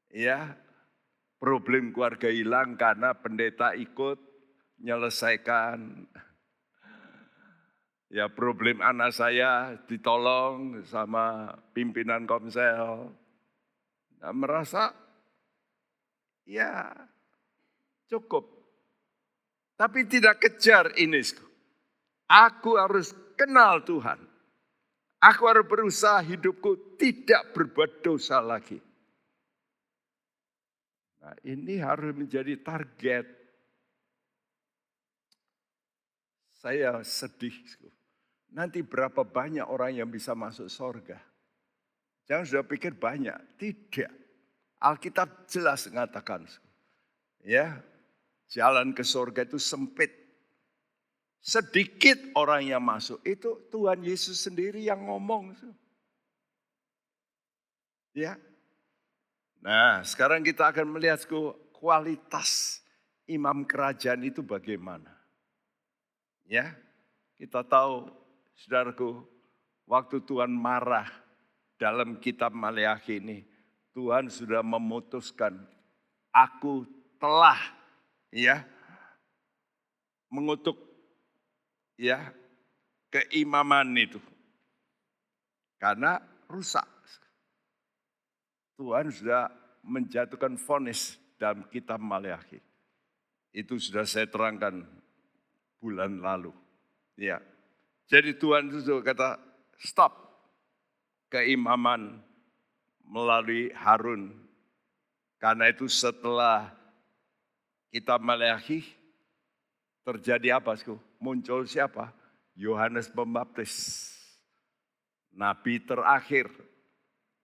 Ya, 0.07 0.55
problem 1.35 1.91
keluarga 1.91 2.31
hilang 2.31 2.79
karena 2.79 3.11
pendeta 3.11 3.75
ikut 3.75 4.23
menyelesaikan. 4.79 6.07
Ya 8.07 8.31
problem 8.31 8.79
anak 8.79 9.11
saya 9.11 9.75
ditolong 9.83 10.79
sama 10.87 11.59
pimpinan 11.75 12.23
komsel. 12.23 13.11
Nah, 14.23 14.31
merasa 14.31 15.06
ya 16.47 16.95
cukup. 18.07 18.47
Tapi 19.77 20.09
tidak 20.09 20.41
kejar 20.41 20.95
ini. 20.97 21.21
Aku 22.25 22.79
harus 22.79 23.13
kenal 23.37 23.85
Tuhan. 23.85 24.17
Aku 25.21 25.45
harus 25.45 25.65
berusaha 25.69 26.17
hidupku 26.23 26.97
tidak 26.97 27.53
berbuat 27.53 28.01
dosa 28.01 28.41
lagi. 28.41 28.81
Nah, 31.21 31.35
ini 31.45 31.77
harus 31.77 32.15
menjadi 32.15 32.57
target. 32.57 33.25
Saya 36.57 36.97
sedih. 37.05 37.53
Nanti 38.53 38.81
berapa 38.81 39.21
banyak 39.21 39.65
orang 39.65 40.01
yang 40.01 40.09
bisa 40.09 40.33
masuk 40.33 40.69
sorga? 40.73 41.21
Jangan 42.25 42.45
sudah 42.45 42.65
pikir 42.65 42.97
banyak. 42.97 43.37
Tidak. 43.61 44.26
Alkitab 44.77 45.49
jelas 45.49 45.85
mengatakan. 45.89 46.45
Ya, 47.41 47.81
jalan 48.51 48.93
ke 48.93 49.01
sorga 49.01 49.45
itu 49.45 49.57
sempit. 49.57 50.13
Sedikit 51.41 52.19
orang 52.35 52.67
yang 52.67 52.83
masuk. 52.83 53.23
Itu 53.23 53.69
Tuhan 53.71 54.03
Yesus 54.03 54.43
sendiri 54.43 54.83
yang 54.83 55.07
ngomong. 55.07 55.55
Ya, 58.11 58.35
Nah, 59.67 60.05
sekarang 60.05 60.45
kita 60.45 60.69
akan 60.69 60.95
melihat 60.97 61.25
kualitas 61.75 62.81
imam 63.27 63.65
kerajaan 63.65 64.23
itu 64.23 64.39
bagaimana. 64.45 65.11
Ya, 66.47 66.71
kita 67.35 67.65
tahu, 67.67 68.07
saudaraku, 68.55 69.27
waktu 69.83 70.23
Tuhan 70.23 70.53
marah 70.53 71.09
dalam 71.75 72.15
kitab 72.23 72.55
Maleakhi 72.55 73.19
ini, 73.19 73.43
Tuhan 73.97 74.29
sudah 74.29 74.61
memutuskan, 74.61 75.57
aku 76.29 76.85
telah 77.17 77.57
ya 78.29 78.61
mengutuk 80.29 80.77
ya 81.97 82.29
keimaman 83.09 83.97
itu. 83.97 84.21
Karena 85.81 86.21
rusak. 86.45 86.85
Tuhan 88.77 89.09
sudah 89.09 89.49
menjatuhkan 89.81 90.61
vonis 90.61 91.17
dalam 91.41 91.65
kitab 91.73 91.97
Maleakhi. 91.97 92.61
Itu 93.49 93.81
sudah 93.81 94.05
saya 94.05 94.29
terangkan 94.29 94.85
bulan 95.81 96.21
lalu. 96.21 96.53
Ya. 97.17 97.41
Jadi 98.05 98.37
Tuhan 98.37 98.69
itu 98.69 98.85
sudah 98.85 99.01
kata 99.01 99.29
stop 99.81 100.13
keimaman 101.33 102.26
melalui 103.07 103.71
Harun. 103.73 104.35
Karena 105.39 105.71
itu 105.71 105.87
setelah 105.87 106.73
kitab 107.89 108.19
Maleakhi 108.21 108.83
terjadi 110.03 110.59
apa? 110.59 110.75
Muncul 111.17 111.65
siapa? 111.65 112.13
Yohanes 112.53 113.09
Pembaptis. 113.09 114.05
Nabi 115.37 115.81
terakhir 115.81 116.49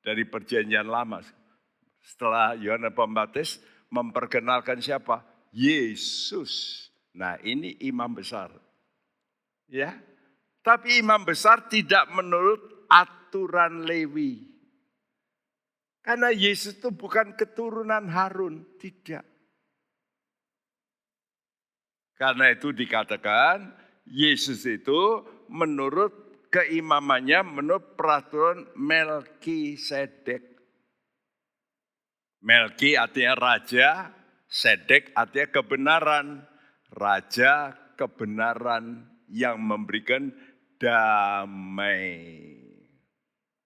dari 0.02 0.26
perjanjian 0.26 0.90
lama. 0.90 1.22
Setelah 2.04 2.58
Yohanes 2.58 2.94
Pembaptis 2.94 3.50
memperkenalkan 3.94 4.82
siapa? 4.82 5.22
Yesus. 5.54 6.86
Nah 7.14 7.38
ini 7.46 7.78
imam 7.86 8.10
besar. 8.10 8.50
Ya, 9.70 9.96
tapi 10.64 11.02
imam 11.02 11.28
besar 11.28 11.68
tidak 11.68 12.08
menurut 12.16 12.88
aturan 12.88 13.84
Lewi. 13.84 14.53
Karena 16.04 16.36
Yesus 16.36 16.84
itu 16.84 16.92
bukan 16.92 17.40
keturunan 17.40 18.12
Harun, 18.12 18.68
tidak. 18.76 19.24
Karena 22.20 22.52
itu 22.52 22.76
dikatakan 22.76 23.72
Yesus 24.08 24.68
itu 24.68 25.24
menurut 25.48 26.12
keimamannya 26.52 27.40
menurut 27.42 27.96
peraturan 27.96 28.68
Melki 28.76 29.80
Sedek. 29.80 30.44
Melki 32.44 33.00
artinya 33.00 33.34
raja, 33.40 34.12
Sedek 34.52 35.16
artinya 35.16 35.48
kebenaran. 35.50 36.28
Raja 36.94 37.74
kebenaran 37.98 39.10
yang 39.26 39.58
memberikan 39.58 40.30
damai. 40.78 42.53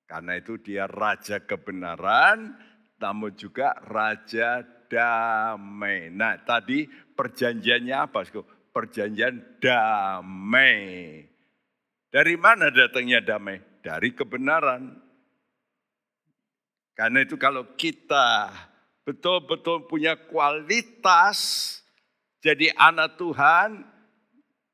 Karena 0.08 0.40
itu 0.40 0.56
dia 0.56 0.88
raja 0.88 1.44
kebenaran, 1.44 2.56
namun 2.96 3.36
juga 3.36 3.76
raja 3.84 4.64
damai. 4.88 6.08
Nah 6.08 6.40
tadi 6.48 6.88
perjanjiannya 6.88 7.96
apa? 7.96 8.24
Perjanjian 8.72 9.60
damai. 9.60 11.28
Dari 12.08 12.36
mana 12.40 12.72
datangnya 12.72 13.20
damai? 13.20 13.60
Dari 13.84 14.16
kebenaran. 14.16 14.96
Karena 16.96 17.22
itu 17.22 17.36
kalau 17.36 17.76
kita 17.78 18.50
betul-betul 19.04 19.86
punya 19.86 20.16
kualitas 20.16 21.38
jadi 22.42 22.72
anak 22.80 23.20
Tuhan, 23.20 23.84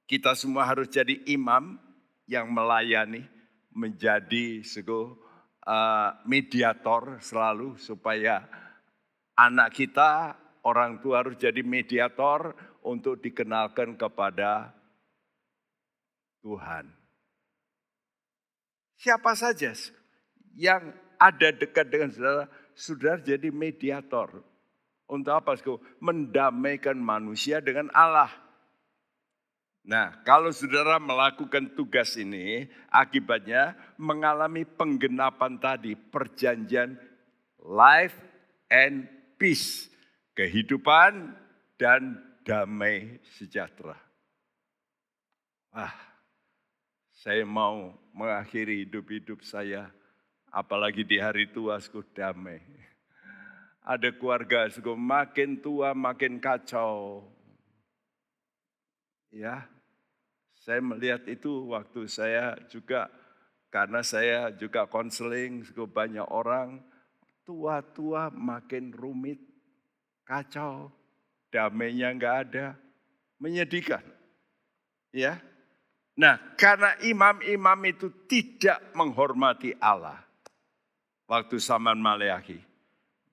kita 0.06 0.38
semua 0.38 0.68
harus 0.68 0.88
jadi 0.88 1.20
imam 1.26 1.82
yang 2.30 2.52
melayani, 2.52 3.26
menjadi 3.74 4.62
sego 4.62 5.23
uh, 5.64 6.20
mediator 6.28 7.20
selalu 7.24 7.80
supaya 7.80 8.44
anak 9.40 9.74
kita, 9.74 10.36
orang 10.68 11.00
tua 11.00 11.24
harus 11.24 11.40
jadi 11.40 11.64
mediator 11.64 12.56
untuk 12.84 13.20
dikenalkan 13.24 13.96
kepada 13.96 14.76
Tuhan. 16.44 16.92
Siapa 19.00 19.36
saja 19.36 19.72
yang 20.56 20.96
ada 21.20 21.50
dekat 21.52 21.88
dengan 21.92 22.12
saudara, 22.12 22.46
saudara 22.76 23.20
jadi 23.24 23.50
mediator. 23.52 24.44
Untuk 25.08 25.36
apa? 25.36 25.60
Mendamaikan 26.00 26.96
manusia 27.00 27.60
dengan 27.60 27.92
Allah. 27.92 28.32
Nah, 29.84 30.16
kalau 30.24 30.48
saudara 30.56 30.96
melakukan 30.96 31.76
tugas 31.76 32.16
ini, 32.16 32.72
akibatnya 32.88 33.76
mengalami 34.00 34.64
penggenapan 34.64 35.60
tadi, 35.60 35.92
perjanjian 35.92 36.96
life 37.60 38.16
and 38.72 39.12
peace, 39.36 39.92
kehidupan 40.40 41.36
dan 41.76 42.16
damai 42.48 43.20
sejahtera. 43.36 44.00
Wah, 45.76 45.92
saya 47.12 47.44
mau 47.44 47.92
mengakhiri 48.16 48.88
hidup-hidup 48.88 49.44
saya, 49.44 49.92
apalagi 50.48 51.04
di 51.04 51.20
hari 51.20 51.52
tua, 51.52 51.76
suku 51.84 52.08
damai. 52.16 52.64
Ada 53.84 54.16
keluarga, 54.16 54.72
suku 54.72 54.96
makin 54.96 55.60
tua 55.60 55.92
makin 55.92 56.40
kacau. 56.40 57.28
Ya, 59.28 59.68
saya 60.64 60.80
melihat 60.80 61.28
itu 61.28 61.68
waktu 61.76 62.08
saya 62.08 62.56
juga, 62.72 63.12
karena 63.68 64.00
saya 64.00 64.48
juga 64.56 64.88
konseling, 64.88 65.68
suku 65.68 65.84
banyak 65.84 66.24
orang, 66.32 66.80
tua-tua 67.44 68.32
makin 68.32 68.96
rumit, 68.96 69.44
kacau, 70.24 70.88
damainya 71.52 72.16
nggak 72.16 72.36
ada, 72.48 72.80
menyedihkan. 73.44 74.08
Ya, 75.12 75.44
Nah, 76.14 76.38
karena 76.62 76.94
imam-imam 77.02 77.80
itu 77.90 78.14
tidak 78.30 78.78
menghormati 78.94 79.74
Allah 79.82 80.22
waktu 81.26 81.58
zaman 81.58 81.98
Maleakhi, 81.98 82.62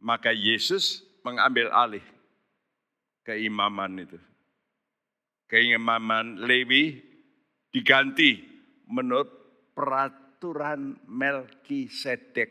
maka 0.01 0.33
Yesus 0.33 1.05
mengambil 1.21 1.69
alih 1.77 2.05
keimaman 3.29 4.09
itu. 4.09 4.17
Keimaman 5.45 6.41
Lewi 6.41 7.10
diganti 7.71 8.43
menurut 8.91 9.31
peraturan 9.75 10.99
Melkisedek. 11.07 12.51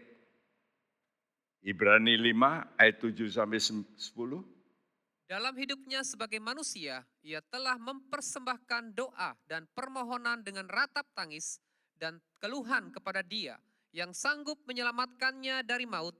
Ibrani 1.60 2.16
5 2.16 2.80
ayat 2.80 2.96
7 3.04 3.28
sampai 3.28 3.60
10. 3.60 4.00
Dalam 5.30 5.54
hidupnya 5.60 6.02
sebagai 6.02 6.42
manusia, 6.42 7.06
ia 7.22 7.44
telah 7.54 7.78
mempersembahkan 7.78 8.98
doa 8.98 9.38
dan 9.46 9.70
permohonan 9.78 10.42
dengan 10.42 10.66
ratap 10.66 11.06
tangis 11.14 11.62
dan 12.00 12.18
keluhan 12.42 12.90
kepada 12.90 13.22
Dia 13.22 13.60
yang 13.94 14.16
sanggup 14.16 14.58
menyelamatkannya 14.66 15.62
dari 15.68 15.86
maut, 15.86 16.16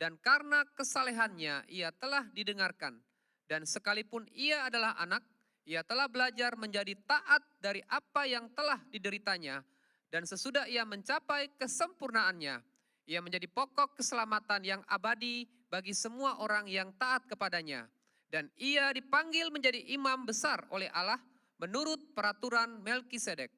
dan 0.00 0.16
karena 0.22 0.64
kesalehannya 0.78 1.68
ia 1.68 1.92
telah 1.92 2.24
didengarkan. 2.32 3.02
Dan 3.44 3.68
sekalipun 3.68 4.24
ia 4.32 4.64
adalah 4.64 4.96
anak, 4.96 5.20
ia 5.64 5.80
telah 5.80 6.08
belajar 6.08 6.56
menjadi 6.60 6.92
taat 7.08 7.40
dari 7.60 7.80
apa 7.88 8.28
yang 8.28 8.52
telah 8.52 8.80
dideritanya, 8.92 9.64
dan 10.12 10.28
sesudah 10.28 10.68
ia 10.68 10.84
mencapai 10.84 11.56
kesempurnaannya, 11.56 12.60
ia 13.08 13.20
menjadi 13.20 13.48
pokok 13.48 14.00
keselamatan 14.00 14.60
yang 14.64 14.80
abadi 14.88 15.48
bagi 15.68 15.96
semua 15.96 16.40
orang 16.40 16.68
yang 16.68 16.92
taat 16.96 17.24
kepadanya. 17.28 17.88
Dan 18.28 18.50
ia 18.58 18.90
dipanggil 18.90 19.52
menjadi 19.52 19.78
imam 19.94 20.26
besar 20.26 20.66
oleh 20.74 20.90
Allah 20.90 21.20
menurut 21.62 22.14
peraturan 22.16 22.82
Melkisedek. 22.82 23.52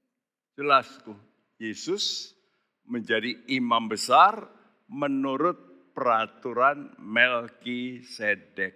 Jelasku, 0.57 1.17
Yesus 1.57 2.37
menjadi 2.85 3.35
imam 3.49 3.89
besar 3.89 4.47
menurut 4.87 5.57
peraturan 5.97 6.93
Melkisedek. 7.01 8.75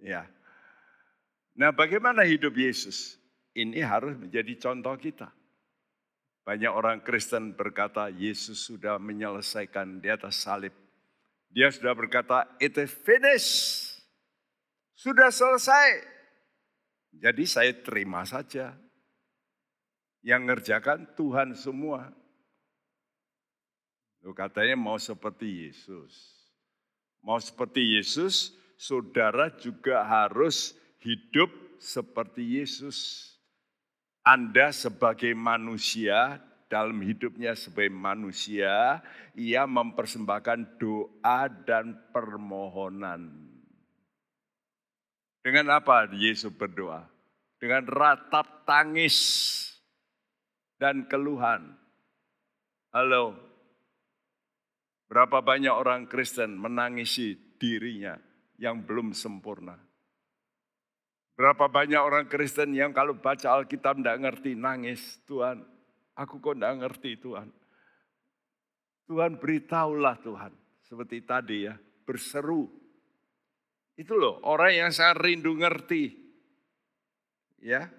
Ya. 0.00 0.24
Nah, 1.52 1.70
bagaimana 1.72 2.24
hidup 2.24 2.56
Yesus? 2.56 3.20
Ini 3.52 3.84
harus 3.84 4.16
menjadi 4.16 4.56
contoh 4.56 4.96
kita. 4.96 5.28
Banyak 6.42 6.72
orang 6.72 6.98
Kristen 7.04 7.54
berkata 7.54 8.08
Yesus 8.10 8.66
sudah 8.66 8.96
menyelesaikan 8.98 10.00
di 10.00 10.08
atas 10.10 10.42
salib. 10.42 10.74
Dia 11.52 11.68
sudah 11.68 11.92
berkata, 11.92 12.48
it 12.58 12.74
is 12.80 12.90
finished. 12.90 14.00
Sudah 14.96 15.28
selesai. 15.28 16.00
Jadi 17.12 17.44
saya 17.44 17.76
terima 17.76 18.24
saja. 18.24 18.72
Yang 20.24 20.42
ngerjakan 20.48 21.12
Tuhan 21.12 21.52
semua. 21.52 22.08
Lu 24.24 24.32
katanya 24.32 24.78
mau 24.78 24.96
seperti 24.96 25.68
Yesus. 25.68 26.14
Mau 27.22 27.38
seperti 27.38 28.00
Yesus, 28.00 28.54
saudara 28.74 29.52
juga 29.60 30.02
harus 30.02 30.74
hidup 31.02 31.50
seperti 31.82 32.62
Yesus. 32.62 33.28
Anda 34.22 34.70
sebagai 34.70 35.34
manusia, 35.34 36.38
dalam 36.70 37.02
hidupnya 37.02 37.58
sebagai 37.58 37.92
manusia, 37.92 39.02
ia 39.34 39.66
mempersembahkan 39.66 40.78
doa 40.78 41.50
dan 41.66 41.98
permohonan. 42.14 43.28
Dengan 45.42 45.74
apa 45.74 46.06
Yesus 46.14 46.54
berdoa? 46.54 47.02
Dengan 47.58 47.82
ratap 47.90 48.62
tangis 48.62 49.18
dan 50.78 51.10
keluhan. 51.10 51.74
Halo, 52.94 53.34
berapa 55.10 55.42
banyak 55.42 55.74
orang 55.74 56.06
Kristen 56.06 56.54
menangisi 56.54 57.34
dirinya 57.58 58.14
yang 58.58 58.86
belum 58.86 59.10
sempurna? 59.12 59.91
Berapa 61.42 61.66
banyak 61.66 61.98
orang 61.98 62.30
Kristen 62.30 62.70
yang 62.70 62.94
kalau 62.94 63.18
baca 63.18 63.58
Alkitab 63.58 63.98
tidak 63.98 64.22
ngerti, 64.22 64.54
nangis. 64.54 65.18
Tuhan, 65.26 65.58
aku 66.14 66.38
kok 66.38 66.54
tidak 66.54 66.86
ngerti 66.86 67.18
Tuhan. 67.18 67.50
Tuhan 69.10 69.42
beritahulah 69.42 70.22
Tuhan. 70.22 70.54
Seperti 70.86 71.26
tadi 71.26 71.66
ya, 71.66 71.74
berseru. 72.06 72.70
Itu 73.98 74.14
loh, 74.14 74.38
orang 74.46 74.86
yang 74.86 74.90
sangat 74.94 75.18
rindu 75.18 75.58
ngerti. 75.58 76.14
Ya, 77.58 77.90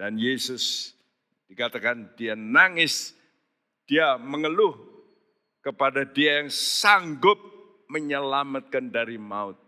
dan 0.00 0.16
Yesus 0.16 0.96
dikatakan 1.52 2.16
dia 2.16 2.32
nangis, 2.32 3.12
dia 3.84 4.16
mengeluh 4.16 4.72
kepada 5.60 6.08
dia 6.08 6.40
yang 6.40 6.48
sanggup 6.48 7.36
menyelamatkan 7.92 8.88
dari 8.88 9.20
maut. 9.20 9.60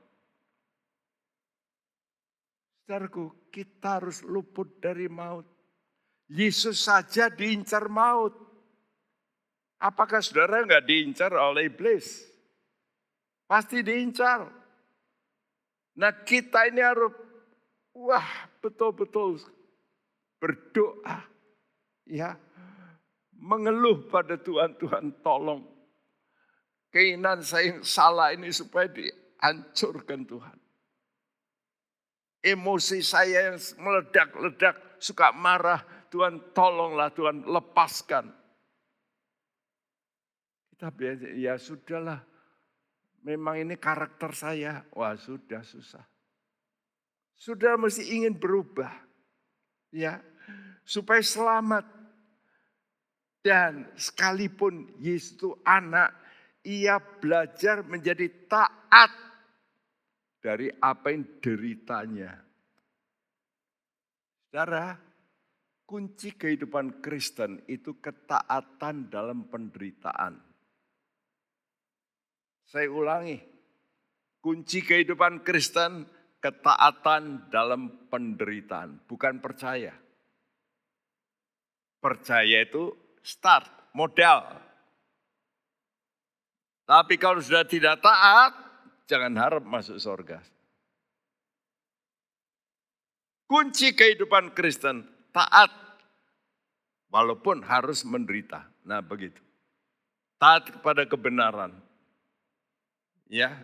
Saudaraku, 2.86 3.50
kita 3.50 3.98
harus 3.98 4.22
luput 4.22 4.78
dari 4.78 5.10
maut. 5.10 5.42
Yesus 6.30 6.86
saja 6.86 7.26
diincar 7.26 7.90
maut. 7.90 8.30
Apakah 9.82 10.22
saudara 10.22 10.62
nggak 10.62 10.86
diincar 10.86 11.34
oleh 11.34 11.66
iblis? 11.66 12.22
Pasti 13.50 13.82
diincar. 13.82 14.46
Nah 15.98 16.14
kita 16.22 16.70
ini 16.70 16.78
harus, 16.78 17.10
wah 17.90 18.46
betul-betul 18.62 19.42
berdoa. 20.38 21.26
Ya, 22.06 22.38
mengeluh 23.34 24.06
pada 24.06 24.38
Tuhan, 24.38 24.78
Tuhan 24.78 25.10
tolong. 25.26 25.66
Keinginan 26.94 27.42
saya 27.42 27.74
yang 27.74 27.82
salah 27.82 28.30
ini 28.30 28.54
supaya 28.54 28.86
dihancurkan 28.86 30.22
Tuhan 30.22 30.65
emosi 32.46 33.02
saya 33.02 33.50
yang 33.50 33.58
meledak-ledak, 33.82 35.02
suka 35.02 35.34
marah, 35.34 35.82
Tuhan 36.14 36.54
tolonglah, 36.54 37.10
Tuhan 37.10 37.42
lepaskan. 37.42 38.30
Kita 40.70 40.94
biasa, 40.94 41.26
ya 41.34 41.58
sudahlah, 41.58 42.22
memang 43.26 43.58
ini 43.58 43.74
karakter 43.74 44.30
saya. 44.30 44.86
Wah 44.94 45.18
sudah 45.18 45.66
susah. 45.66 46.06
Sudah 47.34 47.74
mesti 47.74 48.06
ingin 48.06 48.38
berubah. 48.38 48.94
Ya, 49.90 50.22
supaya 50.86 51.20
selamat. 51.20 51.84
Dan 53.46 53.86
sekalipun 53.94 54.90
Yesus 54.98 55.38
itu 55.38 55.54
anak, 55.62 56.10
ia 56.66 56.98
belajar 56.98 57.86
menjadi 57.86 58.26
taat 58.50 59.25
dari 60.46 60.70
apa 60.70 61.10
yang 61.10 61.42
deritanya. 61.42 62.38
Saudara, 64.46 64.94
kunci 65.82 66.38
kehidupan 66.38 67.02
Kristen 67.02 67.66
itu 67.66 67.98
ketaatan 67.98 69.10
dalam 69.10 69.50
penderitaan. 69.50 70.38
Saya 72.62 72.86
ulangi, 72.86 73.42
kunci 74.38 74.86
kehidupan 74.86 75.42
Kristen 75.42 76.06
ketaatan 76.38 77.50
dalam 77.50 78.06
penderitaan, 78.06 79.02
bukan 79.10 79.42
percaya. 79.42 79.98
Percaya 81.98 82.62
itu 82.62 82.94
start, 83.18 83.66
modal. 83.98 84.62
Tapi 86.86 87.18
kalau 87.18 87.42
sudah 87.42 87.66
tidak 87.66 87.98
taat, 87.98 88.65
jangan 89.06 89.32
harap 89.38 89.62
masuk 89.64 89.96
surga. 89.96 90.42
Kunci 93.46 93.94
kehidupan 93.94 94.52
Kristen 94.58 95.06
taat 95.30 95.70
walaupun 97.14 97.62
harus 97.62 98.02
menderita. 98.02 98.66
Nah, 98.82 98.98
begitu. 98.98 99.38
Taat 100.36 100.74
kepada 100.74 101.06
kebenaran. 101.06 101.72
Ya, 103.30 103.62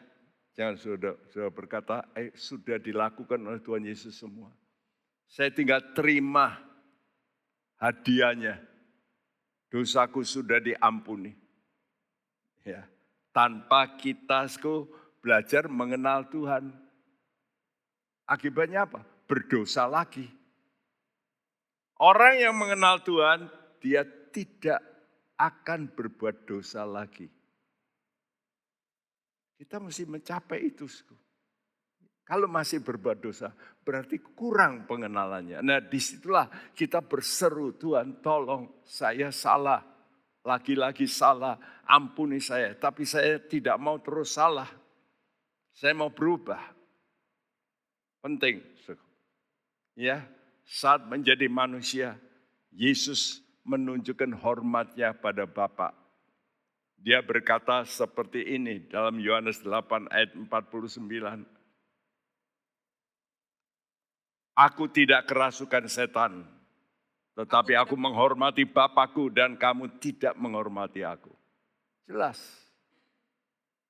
jangan 0.54 0.78
sudah 0.78 1.14
sudah 1.30 1.50
berkata 1.50 2.06
eh 2.14 2.30
sudah 2.34 2.78
dilakukan 2.78 3.42
oleh 3.42 3.58
Tuhan 3.58 3.82
Yesus 3.82 4.14
semua. 4.14 4.54
Saya 5.26 5.50
tinggal 5.50 5.82
terima 5.94 6.58
hadiahnya. 7.82 8.62
Dosaku 9.66 10.22
sudah 10.22 10.62
diampuni. 10.62 11.34
Ya, 12.62 12.86
tanpa 13.34 13.98
kita 13.98 14.46
belajar 15.22 15.70
mengenal 15.70 16.26
Tuhan. 16.28 16.74
Akibatnya 18.26 18.84
apa? 18.84 19.06
Berdosa 19.30 19.86
lagi. 19.86 20.26
Orang 22.02 22.42
yang 22.42 22.58
mengenal 22.58 23.06
Tuhan, 23.06 23.46
dia 23.78 24.02
tidak 24.34 24.82
akan 25.38 25.94
berbuat 25.94 26.50
dosa 26.50 26.82
lagi. 26.82 27.30
Kita 29.54 29.78
mesti 29.78 30.02
mencapai 30.10 30.58
itu. 30.66 30.90
Kalau 32.26 32.50
masih 32.50 32.82
berbuat 32.82 33.22
dosa, 33.22 33.54
berarti 33.86 34.18
kurang 34.18 34.90
pengenalannya. 34.90 35.62
Nah 35.62 35.78
di 35.78 36.02
situlah 36.02 36.50
kita 36.74 37.02
berseru, 37.02 37.78
Tuhan 37.78 38.18
tolong 38.18 38.82
saya 38.82 39.30
salah. 39.30 39.82
Lagi-lagi 40.42 41.06
salah, 41.06 41.54
ampuni 41.86 42.42
saya. 42.42 42.74
Tapi 42.74 43.06
saya 43.06 43.38
tidak 43.38 43.78
mau 43.78 44.02
terus 44.02 44.34
salah. 44.34 44.66
Saya 45.72 45.96
mau 45.96 46.12
berubah. 46.12 46.60
Penting. 48.22 48.62
Ya, 49.92 50.24
saat 50.64 51.04
menjadi 51.04 51.52
manusia, 51.52 52.16
Yesus 52.72 53.44
menunjukkan 53.62 54.32
hormatnya 54.40 55.12
pada 55.12 55.44
Bapa. 55.44 55.92
Dia 57.02 57.18
berkata 57.20 57.82
seperti 57.82 58.56
ini 58.56 58.86
dalam 58.86 59.18
Yohanes 59.18 59.60
8 59.60 60.08
ayat 60.08 60.32
49. 60.38 61.44
Aku 64.52 64.84
tidak 64.92 65.26
kerasukan 65.26 65.88
setan, 65.90 66.44
tetapi 67.34 67.74
aku 67.74 67.98
menghormati 67.98 68.68
Bapakku 68.68 69.32
dan 69.32 69.58
kamu 69.58 69.98
tidak 69.98 70.36
menghormati 70.38 71.02
aku. 71.02 71.32
Jelas. 72.06 72.38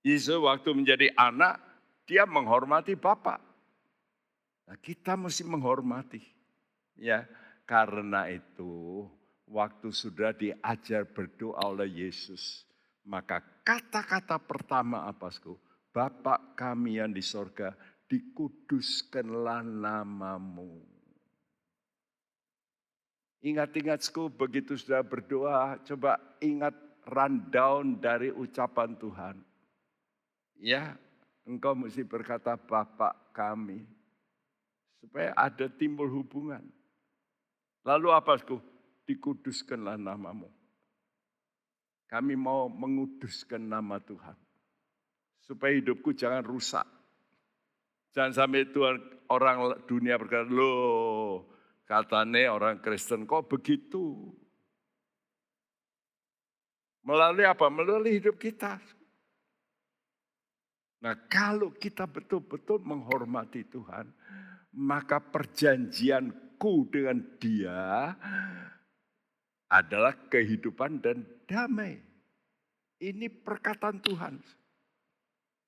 Yesus 0.02 0.38
waktu 0.38 0.70
menjadi 0.72 1.10
anak, 1.14 1.60
dia 2.06 2.26
menghormati 2.26 2.98
Bapak. 2.98 3.40
Nah, 4.68 4.78
kita 4.78 5.18
mesti 5.18 5.42
menghormati. 5.46 6.22
Ya, 6.98 7.26
karena 7.66 8.28
itu 8.28 9.06
waktu 9.48 9.90
sudah 9.90 10.32
diajar 10.36 11.08
berdoa 11.08 11.60
oleh 11.66 12.08
Yesus, 12.08 12.64
maka 13.04 13.42
kata-kata 13.66 14.38
pertama 14.38 15.08
apa, 15.08 15.28
Sku? 15.32 15.58
Bapak 15.92 16.56
kami 16.56 16.96
yang 16.96 17.12
di 17.12 17.20
sorga, 17.20 17.76
dikuduskanlah 18.08 19.60
namamu. 19.60 20.80
Ingat-ingat 23.42 24.06
Sku, 24.06 24.30
begitu 24.30 24.78
sudah 24.78 25.02
berdoa, 25.02 25.82
coba 25.82 26.16
ingat 26.38 26.72
rundown 27.04 27.98
dari 27.98 28.30
ucapan 28.30 28.94
Tuhan. 28.94 29.36
Ya, 30.62 30.94
engkau 31.46 31.74
mesti 31.74 32.02
berkata 32.06 32.54
Bapak 32.54 33.34
kami. 33.34 33.82
Supaya 35.02 35.34
ada 35.34 35.66
timbul 35.66 36.06
hubungan. 36.06 36.62
Lalu 37.82 38.14
apa? 38.14 38.38
Dikuduskanlah 39.02 39.98
namamu. 39.98 40.46
Kami 42.06 42.38
mau 42.38 42.70
menguduskan 42.70 43.58
nama 43.58 43.98
Tuhan. 43.98 44.38
Supaya 45.42 45.74
hidupku 45.74 46.14
jangan 46.14 46.46
rusak. 46.46 46.86
Jangan 48.14 48.32
sampai 48.36 48.70
Tuhan 48.70 49.00
orang 49.32 49.82
dunia 49.88 50.20
berkata, 50.20 50.46
loh 50.46 51.48
katanya 51.88 52.54
orang 52.54 52.78
Kristen 52.78 53.26
kok 53.26 53.48
begitu. 53.50 54.30
Melalui 57.02 57.42
apa? 57.48 57.66
Melalui 57.66 58.22
hidup 58.22 58.38
kita. 58.38 58.78
Nah 61.02 61.18
kalau 61.26 61.74
kita 61.74 62.06
betul-betul 62.06 62.78
menghormati 62.86 63.66
Tuhan, 63.66 64.06
maka 64.78 65.18
perjanjianku 65.18 66.86
dengan 66.94 67.18
dia 67.42 68.14
adalah 69.66 70.14
kehidupan 70.30 71.02
dan 71.02 71.26
damai. 71.50 71.98
Ini 73.02 73.26
perkataan 73.26 73.98
Tuhan. 73.98 74.38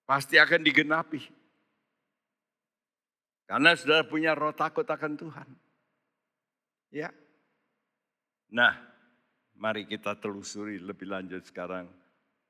Pasti 0.07 0.39
akan 0.39 0.63
digenapi. 0.63 1.19
Karena 3.51 3.75
sudah 3.75 4.07
punya 4.07 4.39
roh 4.39 4.55
takut 4.55 4.87
akan 4.87 5.19
Tuhan. 5.19 5.49
Ya. 6.95 7.11
Nah, 8.55 8.79
mari 9.59 9.83
kita 9.83 10.15
telusuri 10.15 10.79
lebih 10.79 11.11
lanjut 11.11 11.43
sekarang 11.43 11.91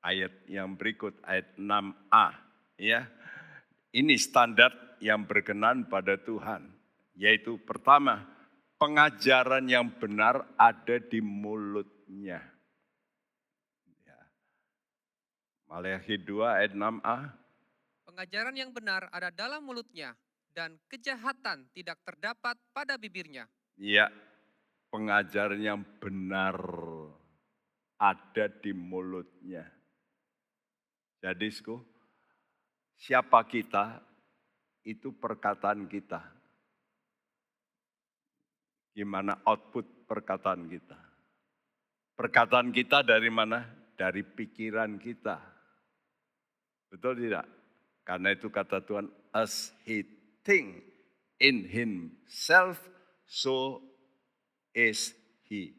ayat 0.05 0.31
yang 0.45 0.77
berikut 0.77 1.17
ayat 1.25 1.49
6a 1.57 2.44
ya. 2.79 3.07
Ini 3.95 4.15
standar 4.19 4.99
yang 4.99 5.23
berkenan 5.23 5.87
pada 5.87 6.19
Tuhan, 6.19 6.67
yaitu 7.15 7.55
pertama, 7.63 8.27
pengajaran 8.75 9.63
yang 9.71 9.87
benar 9.95 10.43
ada 10.59 10.99
di 10.99 11.23
mulutnya. 11.23 12.43
Ya. 14.03 14.19
Maleakhi 15.71 16.19
2 16.19 16.59
ayat 16.59 16.71
6a. 16.75 17.17
Pengajaran 18.03 18.55
yang 18.55 18.71
benar 18.75 19.07
ada 19.15 19.31
dalam 19.31 19.63
mulutnya 19.63 20.15
dan 20.55 20.75
kejahatan 20.87 21.67
tidak 21.75 21.99
terdapat 22.03 22.55
pada 22.71 22.95
bibirnya. 22.95 23.47
Ya, 23.75 24.07
pengajaran 24.87 25.59
yang 25.59 25.83
benar 25.99 26.55
ada 27.99 28.45
di 28.63 28.71
mulutnya. 28.71 29.67
Jadi, 31.19 31.47
siapa 32.99 33.43
kita 33.47 33.99
itu 34.85 35.15
perkataan 35.17 35.89
kita. 35.89 36.21
Gimana 38.95 39.43
output 39.43 40.07
perkataan 40.07 40.71
kita? 40.71 40.95
Perkataan 42.15 42.71
kita 42.71 43.03
dari 43.03 43.27
mana? 43.27 43.67
Dari 43.95 44.23
pikiran 44.23 44.95
kita. 44.99 45.35
Betul 46.87 47.19
tidak? 47.27 47.43
Karena 48.07 48.31
itu 48.31 48.47
kata 48.47 48.85
Tuhan, 48.85 49.09
as 49.35 49.73
he 49.83 50.05
think 50.45 50.85
in 51.41 51.67
himself, 51.67 52.79
so 53.27 53.81
is 54.71 55.11
he. 55.49 55.75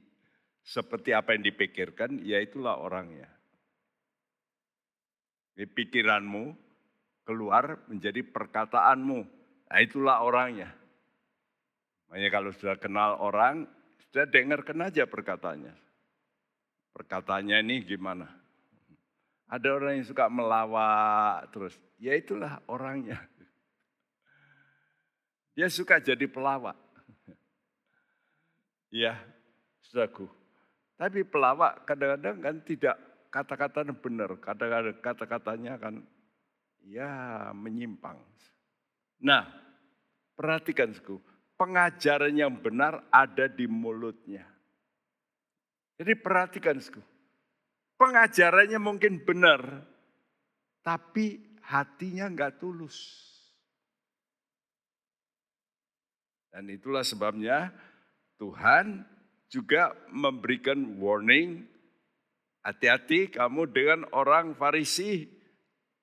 Seperti 0.66 1.14
apa 1.14 1.32
yang 1.38 1.46
dipikirkan, 1.46 2.20
ya 2.26 2.42
itulah 2.42 2.82
orangnya. 2.82 3.30
Ini 5.56 5.64
pikiranmu 5.70 6.65
keluar 7.26 7.82
menjadi 7.90 8.22
perkataanmu. 8.22 9.20
Nah 9.66 9.78
itulah 9.82 10.22
orangnya. 10.22 10.70
Makanya 12.06 12.30
kalau 12.30 12.50
sudah 12.54 12.78
kenal 12.78 13.18
orang, 13.18 13.66
sudah 14.08 14.30
dengarkan 14.30 14.86
aja 14.86 15.04
perkataannya. 15.10 15.74
Perkataannya 16.94 17.60
ini 17.66 17.82
gimana? 17.82 18.30
Ada 19.50 19.68
orang 19.74 20.00
yang 20.00 20.06
suka 20.06 20.30
melawak 20.30 21.50
terus. 21.50 21.74
Ya 21.98 22.14
itulah 22.14 22.62
orangnya. 22.70 23.18
Dia 25.58 25.66
suka 25.66 25.98
jadi 25.98 26.24
pelawak. 26.30 26.78
Ya, 28.92 29.18
saudaraku. 29.82 30.30
Tapi 30.96 31.26
pelawak 31.26 31.84
kadang-kadang 31.84 32.36
kan 32.40 32.56
tidak 32.64 32.96
kata-katanya 33.28 33.92
benar. 33.92 34.30
Kadang-kadang 34.40 34.96
kata-katanya 35.04 35.72
kan 35.76 35.94
ya 36.86 37.50
menyimpang. 37.50 38.18
Nah, 39.26 39.42
perhatikan 40.38 40.94
suku, 40.94 41.18
pengajaran 41.58 42.32
yang 42.36 42.54
benar 42.62 43.02
ada 43.10 43.50
di 43.50 43.66
mulutnya. 43.66 44.46
Jadi 45.96 46.12
perhatikan 46.14 46.78
suku, 46.78 47.00
pengajarannya 47.98 48.78
mungkin 48.78 49.24
benar, 49.24 49.82
tapi 50.84 51.40
hatinya 51.64 52.28
enggak 52.30 52.60
tulus. 52.60 53.24
Dan 56.52 56.72
itulah 56.72 57.04
sebabnya 57.04 57.68
Tuhan 58.40 59.04
juga 59.48 59.92
memberikan 60.12 60.96
warning, 61.00 61.64
hati-hati 62.64 63.28
kamu 63.32 63.68
dengan 63.72 64.00
orang 64.12 64.56
Farisi, 64.56 65.28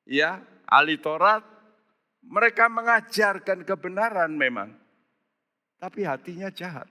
ya, 0.06 0.42
ahli 0.68 1.00
Taurat, 1.00 1.44
mereka 2.24 2.72
mengajarkan 2.72 3.68
kebenaran 3.68 4.32
memang, 4.36 4.72
tapi 5.80 6.08
hatinya 6.08 6.48
jahat. 6.52 6.88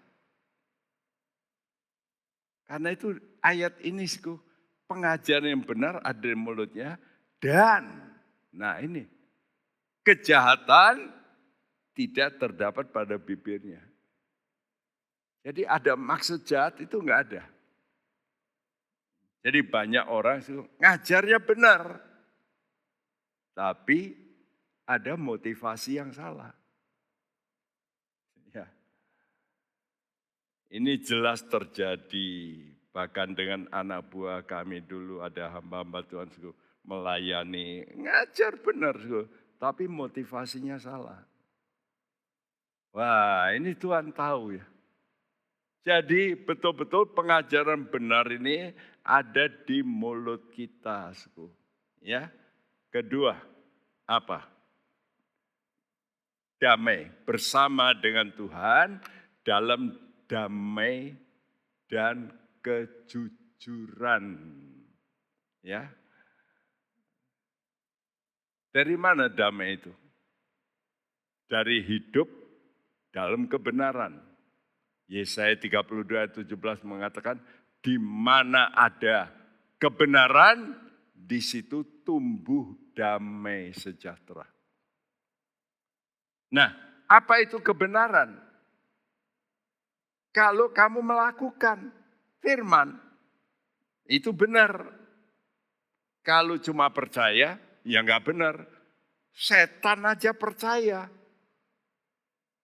Karena 2.68 2.92
itu 2.92 3.16
ayat 3.44 3.76
ini 3.84 4.08
pengajaran 4.88 5.52
yang 5.52 5.64
benar 5.64 6.00
ada 6.00 6.24
di 6.24 6.36
mulutnya 6.36 6.96
dan 7.36 7.88
nah 8.52 8.80
ini 8.80 9.04
kejahatan 10.04 11.12
tidak 11.92 12.40
terdapat 12.40 12.88
pada 12.88 13.20
bibirnya. 13.20 13.80
Jadi 15.42 15.66
ada 15.66 15.98
maksud 15.98 16.46
jahat 16.46 16.78
itu 16.78 16.96
enggak 17.02 17.20
ada. 17.28 17.42
Jadi 19.42 19.58
banyak 19.66 20.06
orang 20.06 20.38
itu 20.38 20.62
ngajarnya 20.78 21.38
benar. 21.42 21.98
Tapi 23.52 24.16
ada 24.88 25.14
motivasi 25.14 26.00
yang 26.00 26.10
salah. 26.12 26.52
Ya. 28.52 28.66
Ini 30.72 30.98
jelas 31.00 31.44
terjadi. 31.46 32.30
Bahkan 32.92 33.28
dengan 33.32 33.60
anak 33.72 34.12
buah 34.12 34.44
kami 34.44 34.84
dulu 34.84 35.24
ada 35.24 35.48
hamba-hamba 35.48 36.04
Tuhan 36.04 36.28
suku, 36.28 36.52
melayani. 36.84 37.88
Ngajar 37.96 38.60
benar. 38.60 39.00
Suku, 39.00 39.24
tapi 39.56 39.88
motivasinya 39.88 40.76
salah. 40.76 41.24
Wah 42.92 43.48
ini 43.56 43.72
Tuhan 43.72 44.12
tahu 44.12 44.60
ya. 44.60 44.66
Jadi 45.82 46.36
betul-betul 46.38 47.10
pengajaran 47.16 47.88
benar 47.88 48.28
ini 48.28 48.70
ada 49.02 49.48
di 49.48 49.80
mulut 49.80 50.52
kita, 50.52 51.16
suku. 51.16 51.48
Ya. 52.04 52.28
Kedua, 52.92 53.32
apa? 54.04 54.44
Damai 56.60 57.08
bersama 57.24 57.96
dengan 57.96 58.28
Tuhan 58.36 59.00
dalam 59.40 59.96
damai 60.28 61.16
dan 61.88 62.28
kejujuran. 62.60 64.36
Ya. 65.64 65.88
Dari 68.76 68.96
mana 69.00 69.32
damai 69.32 69.80
itu? 69.80 69.92
Dari 71.48 71.80
hidup 71.80 72.28
dalam 73.08 73.48
kebenaran. 73.48 74.20
Yesaya 75.08 75.56
32 75.56 76.12
ayat 76.12 76.32
17 76.36 76.84
mengatakan, 76.84 77.40
di 77.80 77.96
mana 77.96 78.68
ada 78.72 79.32
kebenaran, 79.76 80.76
di 81.12 81.38
situ 81.38 81.84
tumbuh 82.02 82.81
damai 82.92 83.72
sejahtera. 83.74 84.44
Nah, 86.52 86.70
apa 87.08 87.40
itu 87.40 87.60
kebenaran? 87.60 88.36
Kalau 90.32 90.72
kamu 90.72 91.04
melakukan 91.04 91.92
firman, 92.40 92.96
itu 94.08 94.32
benar. 94.32 94.88
Kalau 96.24 96.56
cuma 96.56 96.88
percaya, 96.88 97.60
ya 97.84 97.98
nggak 98.00 98.24
benar. 98.24 98.56
Setan 99.32 100.04
aja 100.08 100.32
percaya. 100.32 101.08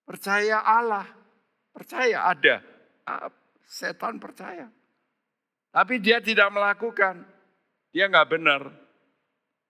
Percaya 0.05 0.65
Allah. 0.65 1.09
Percaya 1.73 2.29
ada. 2.33 2.65
Ah, 3.05 3.29
setan 3.65 4.17
percaya. 4.17 4.69
Tapi 5.69 6.01
dia 6.01 6.21
tidak 6.25 6.49
melakukan. 6.49 7.25
Dia 7.93 8.09
nggak 8.09 8.29
benar. 8.33 8.88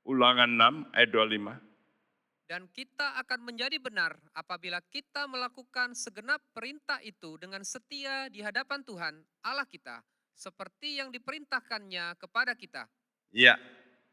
Ulangan 0.08 0.48
6 0.88 0.96
ayat 0.96 1.10
25. 1.12 2.48
Dan 2.48 2.64
kita 2.72 3.20
akan 3.20 3.44
menjadi 3.44 3.76
benar 3.76 4.16
apabila 4.32 4.80
kita 4.88 5.28
melakukan 5.28 5.92
segenap 5.92 6.40
perintah 6.56 6.96
itu 7.04 7.36
dengan 7.36 7.60
setia 7.60 8.32
di 8.32 8.40
hadapan 8.40 8.80
Tuhan 8.88 9.20
Allah 9.44 9.68
kita, 9.68 10.00
seperti 10.32 10.96
yang 10.96 11.12
diperintahkannya 11.12 12.16
kepada 12.16 12.56
kita. 12.56 12.88
Ya, 13.36 13.60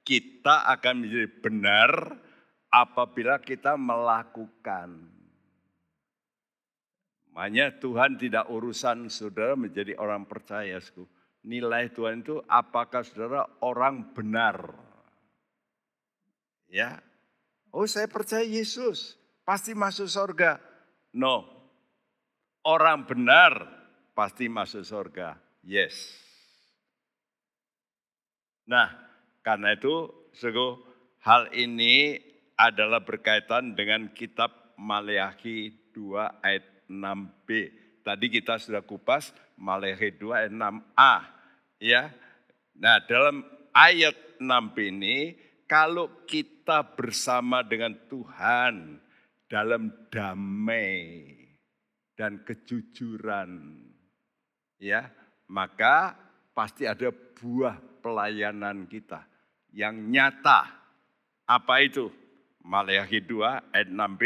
kita 0.03 0.67
akan 0.67 1.07
menjadi 1.07 1.31
benar 1.39 1.91
apabila 2.67 3.39
kita 3.39 3.79
melakukan. 3.79 5.15
Makanya 7.31 7.71
Tuhan 7.79 8.19
tidak 8.19 8.51
urusan 8.51 9.07
saudara 9.07 9.55
menjadi 9.55 9.95
orang 9.95 10.27
percaya. 10.27 10.75
Nilai 11.47 11.87
Tuhan 11.95 12.19
itu 12.19 12.43
apakah 12.51 12.99
saudara 13.07 13.47
orang 13.63 14.11
benar. 14.11 14.84
Ya, 16.75 16.99
Oh 17.75 17.83
saya 17.91 18.07
percaya 18.07 18.39
Yesus, 18.47 19.19
pasti 19.43 19.75
masuk 19.75 20.07
surga. 20.07 20.63
No, 21.11 21.43
orang 22.63 23.03
benar 23.03 23.67
pasti 24.15 24.47
masuk 24.47 24.87
surga. 24.87 25.35
Yes. 25.59 26.15
Nah, 28.63 28.95
karena 29.43 29.75
itu, 29.75 30.07
sego 30.39 30.87
hal 31.19 31.51
ini 31.51 32.15
adalah 32.55 33.03
berkaitan 33.03 33.75
dengan 33.75 34.07
kitab 34.15 34.55
Maleakhi 34.79 35.91
2 35.91 36.47
ayat 36.47 36.63
6b. 36.87 37.47
Tadi 38.07 38.25
kita 38.31 38.55
sudah 38.55 38.87
kupas 38.87 39.35
Maleakhi 39.59 40.15
2 40.15 40.31
ayat 40.31 40.51
6a. 40.55 41.15
Ya. 41.83 42.07
Nah, 42.79 43.03
dalam 43.03 43.43
ayat 43.75 44.15
6b 44.39 44.75
ini 44.95 45.35
kalau 45.65 46.25
kita 46.29 46.93
bersama 46.93 47.65
dengan 47.65 47.93
Tuhan 48.05 49.01
dalam 49.49 50.09
damai 50.13 51.33
dan 52.13 52.45
kejujuran, 52.45 53.81
ya, 54.77 55.09
maka 55.49 56.13
pasti 56.53 56.85
ada 56.85 57.09
buah 57.11 57.77
pelayanan 58.01 58.85
kita 58.85 59.25
yang 59.73 59.97
nyata. 60.09 60.69
Apa 61.45 61.81
itu? 61.81 62.09
Maleakhi 62.65 63.21
2 63.21 63.73
ayat 63.73 63.89
6b. 63.89 64.21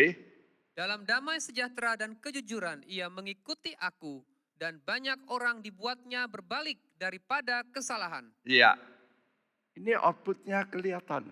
Dalam 0.75 1.03
damai 1.03 1.43
sejahtera 1.43 1.99
dan 1.99 2.15
kejujuran 2.15 2.87
ia 2.87 3.11
mengikuti 3.11 3.75
aku 3.75 4.23
dan 4.55 4.79
banyak 4.79 5.27
orang 5.27 5.59
dibuatnya 5.59 6.27
berbalik 6.31 6.79
daripada 6.95 7.67
kesalahan. 7.67 8.31
Iya, 8.47 8.79
ini 9.79 9.95
outputnya 9.95 10.67
kelihatan. 10.67 11.31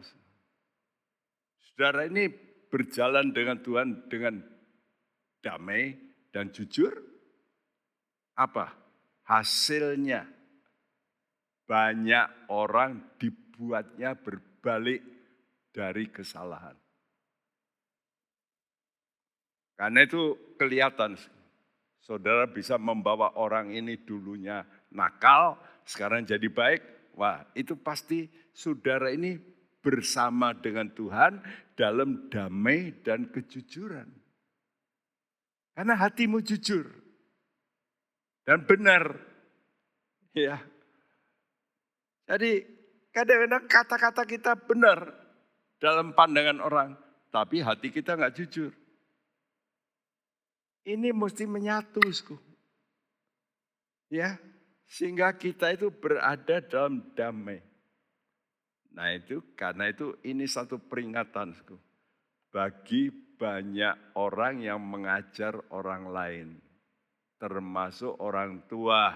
Saudara 1.59 2.07
ini 2.07 2.31
berjalan 2.71 3.35
dengan 3.35 3.59
Tuhan 3.59 4.07
dengan 4.07 4.39
damai 5.43 5.93
dan 6.31 6.49
jujur. 6.55 6.95
Apa? 8.39 8.71
Hasilnya 9.27 10.23
banyak 11.67 12.47
orang 12.47 13.19
dibuatnya 13.19 14.15
berbalik 14.15 15.03
dari 15.75 16.07
kesalahan. 16.07 16.79
Karena 19.77 19.99
itu 20.07 20.55
kelihatan 20.57 21.19
saudara 22.01 22.49
bisa 22.49 22.79
membawa 22.79 23.35
orang 23.37 23.75
ini 23.75 23.99
dulunya 24.01 24.65
nakal, 24.89 25.59
sekarang 25.85 26.25
jadi 26.25 26.47
baik, 26.49 26.96
Wah, 27.18 27.41
itu 27.57 27.74
pasti 27.74 28.30
saudara 28.53 29.09
ini 29.09 29.41
bersama 29.82 30.53
dengan 30.53 30.86
Tuhan 30.93 31.41
dalam 31.74 32.30
damai 32.30 32.93
dan 33.01 33.34
kejujuran. 33.34 34.05
Karena 35.74 35.97
hatimu 35.97 36.38
jujur 36.45 36.86
dan 38.45 38.61
benar. 38.70 39.18
Ya. 40.38 40.61
Jadi 42.30 42.61
kadang-kadang 43.09 43.65
kata-kata 43.65 44.24
kita 44.30 44.53
benar 44.53 45.09
dalam 45.82 46.13
pandangan 46.13 46.61
orang, 46.61 46.93
tapi 47.34 47.65
hati 47.65 47.89
kita 47.89 48.13
nggak 48.13 48.36
jujur. 48.38 48.70
Ini 50.86 51.11
mesti 51.11 51.49
menyatu, 51.49 51.99
Ya, 54.07 54.39
sehingga 54.88 55.35
kita 55.35 55.75
itu 55.75 55.91
berada 55.91 56.63
dalam 56.63 57.03
damai. 57.13 57.59
Nah 58.95 59.13
itu 59.13 59.43
karena 59.53 59.91
itu 59.91 60.15
ini 60.23 60.47
satu 60.47 60.79
peringatan 60.79 61.53
bagi 62.49 63.11
banyak 63.38 64.17
orang 64.17 64.63
yang 64.65 64.81
mengajar 64.81 65.53
orang 65.69 66.09
lain. 66.09 66.47
Termasuk 67.38 68.17
orang 68.17 68.65
tua. 68.65 69.13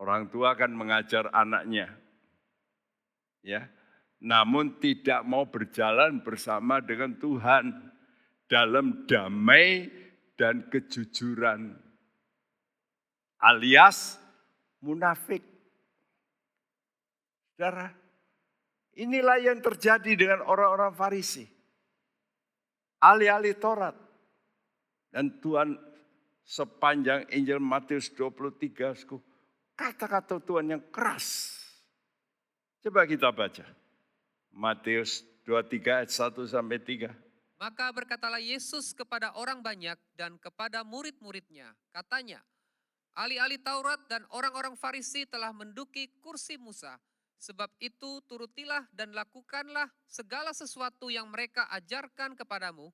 Orang 0.00 0.32
tua 0.32 0.56
akan 0.56 0.72
mengajar 0.72 1.28
anaknya. 1.30 1.92
Ya, 3.44 3.68
namun 4.22 4.78
tidak 4.78 5.26
mau 5.26 5.50
berjalan 5.50 6.22
bersama 6.22 6.78
dengan 6.80 7.18
Tuhan 7.18 7.74
dalam 8.46 9.04
damai 9.04 9.90
dan 10.38 10.70
kejujuran 10.70 11.74
alias 13.42 14.22
munafik. 14.78 15.42
Saudara, 17.58 17.90
inilah 18.94 19.42
yang 19.42 19.58
terjadi 19.58 20.14
dengan 20.14 20.40
orang-orang 20.46 20.94
Farisi. 20.94 21.44
Ahli-ahli 23.02 23.58
Taurat. 23.58 23.98
Dan 25.12 25.42
Tuhan 25.42 25.76
sepanjang 26.46 27.28
Injil 27.36 27.60
Matius 27.60 28.08
23, 28.16 28.96
kata-kata 29.76 30.40
Tuhan 30.40 30.72
yang 30.72 30.82
keras. 30.88 31.58
Coba 32.80 33.04
kita 33.04 33.28
baca. 33.28 33.66
Matius 34.52 35.20
23 35.44 36.02
ayat 36.02 36.10
1 36.10 36.48
sampai 36.48 36.80
3. 36.80 37.12
Maka 37.60 37.94
berkatalah 37.94 38.42
Yesus 38.42 38.90
kepada 38.90 39.36
orang 39.38 39.62
banyak 39.62 39.94
dan 40.18 40.34
kepada 40.40 40.82
murid-muridnya. 40.82 41.70
Katanya, 41.94 42.42
Ahli-ahli 43.12 43.60
Taurat 43.60 44.00
dan 44.08 44.24
orang-orang 44.32 44.72
Farisi 44.72 45.28
telah 45.28 45.52
menduki 45.52 46.08
kursi 46.24 46.56
Musa. 46.56 46.96
Sebab 47.42 47.68
itu 47.82 48.22
turutilah 48.24 48.86
dan 48.94 49.12
lakukanlah 49.12 49.90
segala 50.06 50.54
sesuatu 50.54 51.10
yang 51.10 51.28
mereka 51.28 51.66
ajarkan 51.74 52.38
kepadamu. 52.38 52.88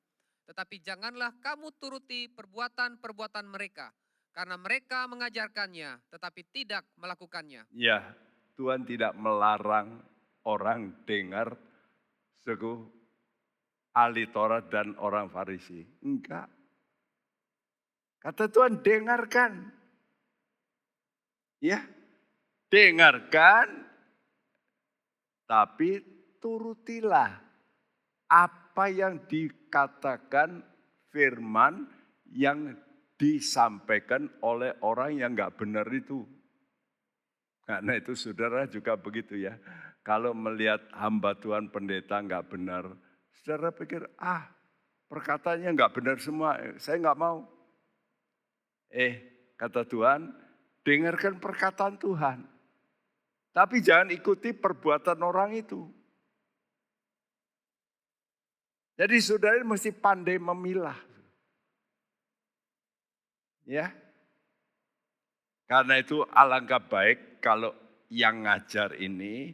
Tetapi 0.49 0.81
janganlah 0.81 1.37
kamu 1.39 1.71
turuti 1.77 2.27
perbuatan-perbuatan 2.33 3.47
mereka. 3.47 3.93
Karena 4.33 4.57
mereka 4.57 5.05
mengajarkannya 5.07 6.11
tetapi 6.11 6.43
tidak 6.51 6.83
melakukannya. 6.97 7.69
Ya, 7.77 8.17
Tuhan 8.57 8.89
tidak 8.89 9.15
melarang 9.15 10.03
orang 10.49 11.05
dengar 11.05 11.55
suku 12.43 12.89
ahli 13.93 14.27
Taurat 14.33 14.67
dan 14.73 14.97
orang 14.99 15.29
Farisi. 15.29 15.85
Enggak. 16.03 16.49
Kata 18.19 18.51
Tuhan 18.51 18.83
dengarkan, 18.83 19.78
Ya, 21.59 21.83
dengarkan, 22.71 23.67
tapi 25.51 25.99
turutilah 26.39 27.35
apa 28.31 28.85
yang 28.93 29.27
dikatakan 29.27 30.63
firman 31.11 31.89
yang 32.31 32.79
disampaikan 33.19 34.31
oleh 34.45 34.77
orang 34.87 35.19
yang 35.19 35.35
nggak 35.35 35.59
benar 35.59 35.89
itu. 35.91 36.23
Karena 37.67 37.99
itu 37.99 38.15
saudara 38.15 38.65
juga 38.71 38.95
begitu 38.95 39.35
ya. 39.35 39.59
Kalau 40.07 40.33
melihat 40.33 40.81
hamba 40.95 41.37
Tuhan 41.37 41.69
pendeta 41.69 42.23
nggak 42.23 42.49
benar, 42.49 42.89
saudara 43.35 43.75
pikir, 43.75 44.09
ah 44.17 44.47
perkataannya 45.11 45.75
nggak 45.77 45.93
benar 45.93 46.17
semua, 46.17 46.57
saya 46.81 46.97
nggak 47.03 47.19
mau. 47.21 47.45
Eh, 48.89 49.21
kata 49.61 49.85
Tuhan, 49.85 50.33
dengarkan 50.89 51.37
perkataan 51.37 52.01
Tuhan. 52.01 52.49
Tapi 53.53 53.85
jangan 53.85 54.09
ikuti 54.09 54.57
perbuatan 54.57 55.21
orang 55.21 55.53
itu. 55.53 55.85
Jadi 58.97 59.17
saudara 59.21 59.61
mesti 59.61 59.93
pandai 59.93 60.41
memilah. 60.41 60.97
Ya. 63.69 63.93
Karena 65.69 66.01
itu 66.01 66.25
alangkah 66.33 66.81
baik 66.81 67.45
kalau 67.45 67.77
yang 68.09 68.49
ngajar 68.49 68.97
ini 68.97 69.53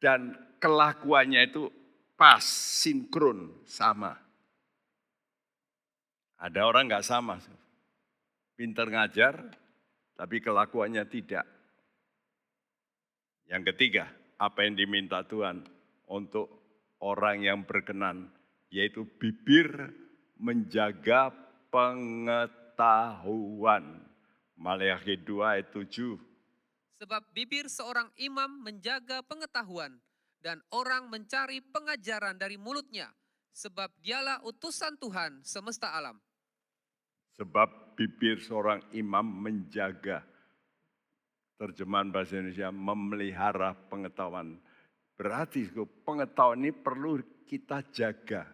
dan 0.00 0.32
kelakuannya 0.56 1.44
itu 1.44 1.68
pas, 2.16 2.40
sinkron, 2.80 3.52
sama. 3.68 4.16
Ada 6.40 6.64
orang 6.64 6.88
nggak 6.88 7.04
sama. 7.04 7.36
Pinter 8.56 8.88
ngajar, 8.88 9.63
tapi 10.14 10.38
kelakuannya 10.42 11.04
tidak. 11.10 11.46
Yang 13.50 13.74
ketiga, 13.74 14.08
apa 14.40 14.64
yang 14.64 14.74
diminta 14.78 15.20
Tuhan 15.26 15.66
untuk 16.08 16.48
orang 17.02 17.44
yang 17.44 17.66
berkenan, 17.68 18.32
yaitu 18.72 19.04
bibir 19.20 19.92
menjaga 20.40 21.30
pengetahuan. 21.68 23.04
Maleakhi 24.54 25.18
2 25.20 25.44
ayat 25.44 25.68
7. 25.74 26.16
Sebab 27.02 27.22
bibir 27.34 27.66
seorang 27.68 28.08
imam 28.16 28.62
menjaga 28.62 29.20
pengetahuan 29.26 29.98
dan 30.40 30.62
orang 30.72 31.10
mencari 31.10 31.60
pengajaran 31.60 32.38
dari 32.38 32.54
mulutnya 32.54 33.10
sebab 33.54 33.90
dialah 34.02 34.42
utusan 34.46 34.98
Tuhan 34.98 35.42
semesta 35.42 35.94
alam. 35.94 36.18
Sebab 37.34 37.83
bibir 37.94 38.42
seorang 38.42 38.82
imam 38.92 39.24
menjaga 39.24 40.26
terjemahan 41.54 42.10
bahasa 42.10 42.36
Indonesia 42.42 42.74
memelihara 42.74 43.72
pengetahuan 43.88 44.58
Berarti 45.14 45.70
pengetahuan 46.02 46.66
ini 46.66 46.72
perlu 46.74 47.22
kita 47.46 47.86
jaga. 47.94 48.50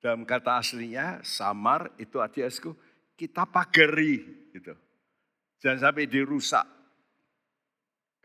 Dalam 0.00 0.24
kata 0.24 0.64
aslinya 0.64 1.20
samar 1.20 1.92
itu 2.00 2.16
artinya 2.16 2.48
kita 3.12 3.44
pagari 3.44 4.48
gitu. 4.56 4.72
Jangan 5.60 5.92
sampai 5.92 6.08
dirusak. 6.08 6.64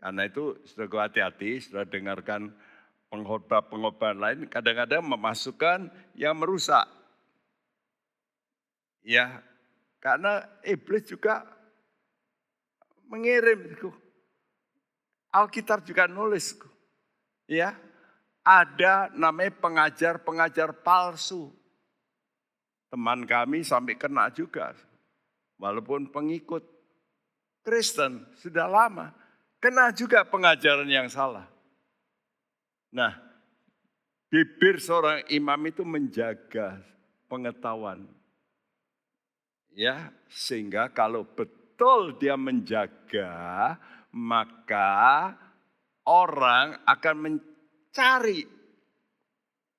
Karena 0.00 0.24
itu 0.24 0.56
sudah 0.64 0.88
hati-hati, 1.04 1.60
sudah 1.60 1.84
dengarkan 1.84 2.56
pengkhotbah-pengkhotbah 3.12 4.16
lain 4.16 4.48
kadang-kadang 4.48 5.04
memasukkan 5.04 5.92
yang 6.16 6.40
merusak. 6.40 6.88
Ya, 9.04 9.44
karena 10.06 10.46
iblis 10.62 11.02
juga 11.02 11.42
mengirim. 13.10 13.74
Alkitab 15.34 15.82
juga 15.82 16.06
nulis 16.06 16.54
ya 17.50 17.74
ada 18.46 19.10
namanya 19.10 19.50
pengajar-pengajar 19.58 20.70
palsu. 20.86 21.50
Teman 22.86 23.26
kami 23.26 23.66
sampai 23.66 23.98
kena 23.98 24.30
juga. 24.30 24.78
Walaupun 25.58 26.14
pengikut 26.14 26.62
Kristen 27.66 28.30
sudah 28.38 28.70
lama. 28.70 29.10
Kena 29.58 29.90
juga 29.90 30.22
pengajaran 30.22 30.86
yang 30.86 31.10
salah. 31.10 31.50
Nah, 32.94 33.18
bibir 34.30 34.78
seorang 34.78 35.26
imam 35.34 35.58
itu 35.66 35.82
menjaga 35.82 36.78
pengetahuan. 37.26 38.15
Ya, 39.76 40.08
sehingga 40.32 40.88
kalau 40.88 41.28
betul 41.28 42.16
dia 42.16 42.32
menjaga, 42.32 43.76
maka 44.08 45.36
orang 46.08 46.80
akan 46.88 47.16
mencari 47.20 48.48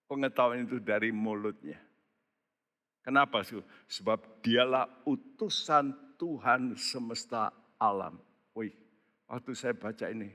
pengetahuan 0.05 0.69
itu 0.69 0.77
dari 0.77 1.09
mulutnya. 1.09 1.81
Kenapa? 3.01 3.41
Sebab 3.89 4.45
dialah 4.45 4.85
utusan 5.09 6.13
Tuhan 6.21 6.77
semesta 6.77 7.49
alam. 7.81 8.21
Wih, 8.53 8.77
waktu 9.25 9.57
saya 9.57 9.73
baca 9.73 10.13
ini, 10.13 10.29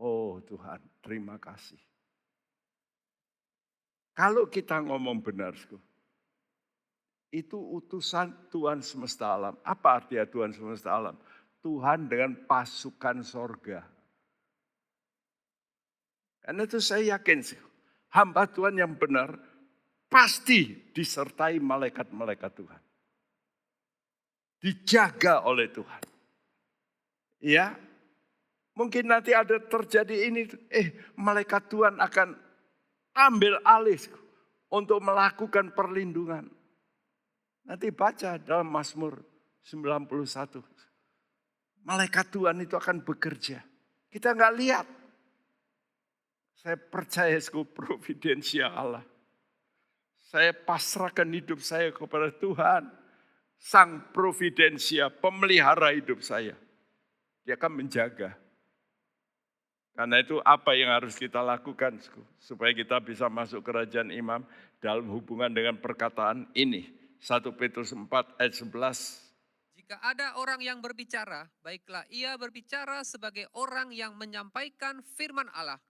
oh 0.00 0.40
Tuhan, 0.48 0.80
terima 1.04 1.36
kasih. 1.36 1.76
Kalau 4.16 4.48
kita 4.48 4.80
ngomong 4.80 5.20
benar, 5.20 5.52
itu 7.28 7.56
utusan 7.56 8.32
Tuhan 8.48 8.80
semesta 8.80 9.36
alam. 9.36 9.54
Apa 9.60 10.00
artinya 10.00 10.24
Tuhan 10.24 10.52
semesta 10.56 10.96
alam? 10.96 11.16
Tuhan 11.60 12.08
dengan 12.08 12.32
pasukan 12.48 13.20
sorga. 13.20 13.84
Karena 16.40 16.64
itu 16.64 16.80
saya 16.80 17.18
yakin 17.18 17.44
sih, 17.44 17.60
hamba 18.08 18.48
Tuhan 18.48 18.80
yang 18.80 18.96
benar 18.96 19.36
pasti 20.08 20.72
disertai 20.96 21.60
malaikat-malaikat 21.60 22.52
Tuhan. 22.56 22.82
Dijaga 24.58 25.44
oleh 25.44 25.68
Tuhan. 25.68 26.02
Ya, 27.38 27.76
mungkin 28.74 29.12
nanti 29.12 29.36
ada 29.36 29.60
terjadi 29.60 30.26
ini, 30.26 30.48
eh 30.72 30.96
malaikat 31.14 31.68
Tuhan 31.70 32.00
akan 32.00 32.34
ambil 33.14 33.60
alih 33.62 34.00
untuk 34.72 34.98
melakukan 35.04 35.70
perlindungan. 35.76 36.57
Nanti 37.68 37.92
baca 37.92 38.40
dalam 38.40 38.72
Mazmur 38.72 39.20
91. 39.60 40.64
Malaikat 41.84 42.32
Tuhan 42.32 42.64
itu 42.64 42.72
akan 42.72 43.04
bekerja. 43.04 43.60
Kita 44.08 44.32
nggak 44.32 44.56
lihat. 44.56 44.86
Saya 46.56 46.80
percaya 46.80 47.36
ke 47.36 47.60
providensia 47.68 48.72
Allah. 48.72 49.04
Saya 50.32 50.56
pasrahkan 50.56 51.28
hidup 51.28 51.60
saya 51.60 51.92
kepada 51.92 52.32
Tuhan. 52.32 52.88
Sang 53.60 54.00
providensia, 54.16 55.12
pemelihara 55.12 55.92
hidup 55.92 56.24
saya. 56.24 56.56
Dia 57.44 57.60
akan 57.60 57.84
menjaga. 57.84 58.32
Karena 59.92 60.22
itu 60.22 60.38
apa 60.46 60.78
yang 60.78 60.94
harus 60.94 61.18
kita 61.18 61.42
lakukan 61.42 61.98
supaya 62.38 62.70
kita 62.70 63.02
bisa 63.02 63.26
masuk 63.26 63.66
kerajaan 63.66 64.14
imam 64.14 64.46
dalam 64.78 65.10
hubungan 65.10 65.50
dengan 65.50 65.74
perkataan 65.74 66.46
ini. 66.54 66.97
1 67.18 67.58
Petrus 67.58 67.90
4 67.94 68.08
ayat 68.38 68.54
11. 68.54 69.78
Jika 69.78 69.96
ada 70.04 70.36
orang 70.36 70.60
yang 70.60 70.78
berbicara, 70.84 71.48
baiklah 71.64 72.04
ia 72.12 72.36
berbicara 72.36 73.02
sebagai 73.02 73.48
orang 73.56 73.90
yang 73.94 74.14
menyampaikan 74.14 75.00
firman 75.16 75.48
Allah 75.54 75.80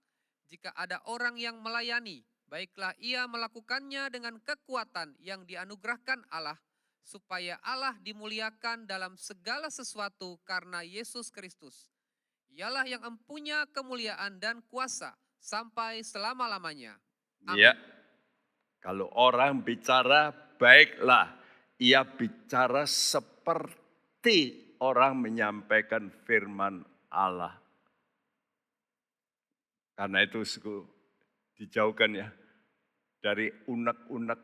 jika 0.49 0.73
ada 0.73 0.97
orang 1.05 1.37
yang 1.37 1.61
melayani, 1.61 2.25
baiklah 2.49 2.97
ia 2.97 3.29
melakukannya 3.29 4.09
dengan 4.09 4.41
kekuatan 4.41 5.13
yang 5.21 5.45
dianugerahkan 5.45 6.25
Allah, 6.33 6.57
supaya 7.05 7.61
Allah 7.61 7.93
dimuliakan 8.01 8.89
dalam 8.89 9.13
segala 9.13 9.69
sesuatu 9.69 10.41
karena 10.41 10.81
Yesus 10.81 11.29
Kristus. 11.29 11.93
Ialah 12.49 12.89
yang 12.89 13.05
empunya 13.05 13.69
kemuliaan 13.69 14.41
dan 14.41 14.65
kuasa 14.73 15.13
sampai 15.37 16.01
selama-lamanya. 16.01 16.97
Iya. 17.53 17.77
Kalau 18.81 19.13
orang 19.13 19.61
bicara, 19.61 20.33
baiklah. 20.59 21.39
Ia 21.79 22.03
bicara 22.03 22.83
seperti 22.83 24.67
orang 24.83 25.23
menyampaikan 25.23 26.11
firman 26.27 26.83
Allah. 27.07 27.55
Karena 29.95 30.19
itu 30.27 30.43
suku 30.43 30.83
dijauhkan 31.55 32.11
ya 32.15 32.27
dari 33.23 33.51
unek-unek 33.67 34.39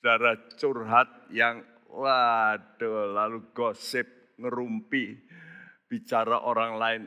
saudara 0.00 0.36
curhat 0.56 1.08
yang 1.32 1.60
waduh 1.88 3.12
lalu 3.12 3.52
gosip 3.52 4.36
ngerumpi 4.40 5.20
bicara 5.88 6.40
orang 6.44 6.72
lain. 6.80 7.02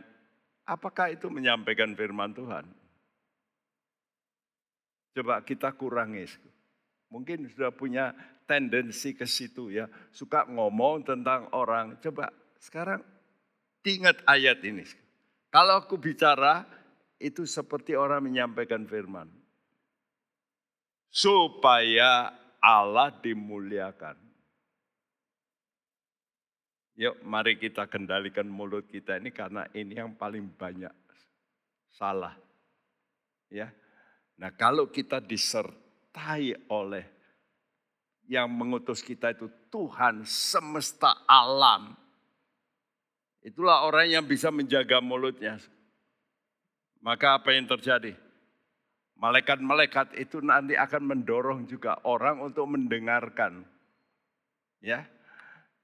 Apakah 0.65 1.13
itu 1.13 1.29
menyampaikan 1.29 1.93
firman 1.93 2.33
Tuhan? 2.33 2.65
Coba 5.17 5.41
kita 5.45 5.73
kurangi. 5.73 6.54
Mungkin 7.15 7.47
sudah 7.47 7.71
punya 7.71 8.11
tendensi 8.43 9.15
ke 9.15 9.23
situ 9.23 9.71
ya. 9.71 9.87
Suka 10.11 10.43
ngomong 10.51 11.07
tentang 11.07 11.47
orang. 11.55 11.95
Coba 12.03 12.27
sekarang 12.59 12.99
ingat 13.87 14.19
ayat 14.27 14.59
ini. 14.67 14.83
Kalau 15.47 15.79
aku 15.79 15.95
bicara, 15.95 16.67
itu 17.15 17.47
seperti 17.47 17.95
orang 17.95 18.27
menyampaikan 18.27 18.83
firman. 18.83 19.31
Supaya 21.07 22.35
Allah 22.59 23.15
dimuliakan. 23.15 24.19
Yuk 26.99 27.23
mari 27.23 27.55
kita 27.55 27.87
kendalikan 27.87 28.51
mulut 28.51 28.91
kita 28.91 29.23
ini 29.23 29.31
karena 29.31 29.63
ini 29.71 29.95
yang 29.95 30.19
paling 30.19 30.51
banyak 30.51 30.91
salah. 31.95 32.35
Ya. 33.47 33.71
Nah, 34.35 34.51
kalau 34.51 34.91
kita 34.91 35.23
disertai 35.23 35.84
oleh 36.71 37.05
yang 38.25 38.49
mengutus 38.49 39.05
kita 39.05 39.35
itu 39.35 39.51
Tuhan 39.69 40.25
semesta 40.25 41.25
alam. 41.29 41.93
Itulah 43.45 43.85
orang 43.85 44.09
yang 44.09 44.25
bisa 44.25 44.49
menjaga 44.49 44.97
mulutnya. 45.03 45.61
Maka 47.05 47.37
apa 47.37 47.53
yang 47.53 47.69
terjadi? 47.69 48.17
Malaikat-malaikat 49.15 50.17
itu 50.17 50.41
nanti 50.41 50.73
akan 50.73 51.13
mendorong 51.13 51.69
juga 51.69 52.01
orang 52.03 52.41
untuk 52.41 52.65
mendengarkan. 52.65 53.63
Ya, 54.81 55.05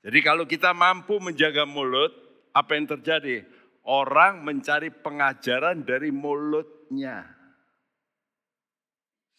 jadi 0.02 0.20
kalau 0.26 0.50
kita 0.50 0.74
mampu 0.74 1.22
menjaga 1.22 1.70
mulut, 1.70 2.10
apa 2.52 2.74
yang 2.74 2.90
terjadi? 2.90 3.46
Orang 3.86 4.42
mencari 4.42 4.90
pengajaran 4.90 5.86
dari 5.86 6.10
mulutnya. 6.10 7.30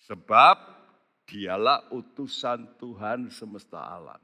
Sebab 0.06 0.71
dialah 1.32 1.88
utusan 1.88 2.76
Tuhan 2.76 3.32
semesta 3.32 3.80
alam. 3.80 4.20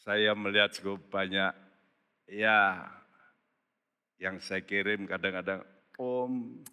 Saya 0.00 0.32
melihat 0.32 0.72
cukup 0.72 1.12
banyak 1.12 1.52
ya 2.24 2.88
yang 4.16 4.40
saya 4.40 4.64
kirim 4.64 5.04
kadang-kadang, 5.04 5.60
Om, 6.00 6.64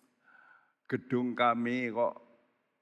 gedung 0.88 1.36
kami 1.36 1.92
kok 1.92 2.16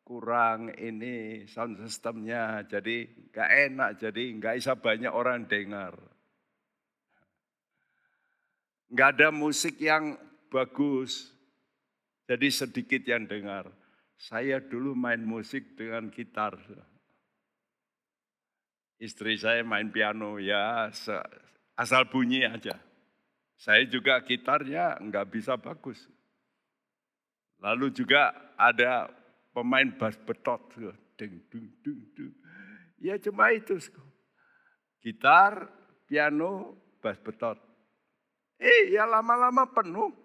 kurang 0.06 0.70
ini 0.78 1.50
sound 1.50 1.82
systemnya, 1.82 2.62
jadi 2.70 3.10
gak 3.34 3.50
enak, 3.74 3.90
jadi 3.98 4.24
gak 4.38 4.56
bisa 4.62 4.74
banyak 4.78 5.10
orang 5.10 5.50
dengar. 5.50 5.98
Gak 8.94 9.18
ada 9.18 9.34
musik 9.34 9.82
yang 9.82 10.14
bagus, 10.54 11.35
jadi 12.26 12.48
sedikit 12.50 13.06
yang 13.06 13.30
dengar. 13.30 13.70
Saya 14.18 14.64
dulu 14.64 14.98
main 14.98 15.22
musik 15.22 15.78
dengan 15.78 16.10
gitar. 16.10 16.58
Istri 18.98 19.36
saya 19.38 19.62
main 19.62 19.92
piano 19.92 20.40
ya 20.40 20.90
asal 21.76 22.04
bunyi 22.10 22.48
aja. 22.48 22.80
Saya 23.56 23.84
juga 23.88 24.20
gitarnya 24.24 25.00
nggak 25.00 25.28
bisa 25.32 25.60
bagus. 25.60 26.00
Lalu 27.60 27.92
juga 27.92 28.32
ada 28.56 29.08
pemain 29.52 29.88
bass 29.96 30.20
betot. 30.24 30.64
Ding, 31.16 31.48
ding, 31.48 31.72
ding, 31.84 32.00
ding. 32.16 32.34
Ya 33.00 33.16
cuma 33.20 33.52
itu. 33.52 33.80
Gitar, 35.00 35.72
piano, 36.08 36.76
bass 37.00 37.20
betot. 37.24 37.60
Eh 38.60 38.92
ya 38.96 39.04
lama-lama 39.08 39.68
penuh. 39.72 40.25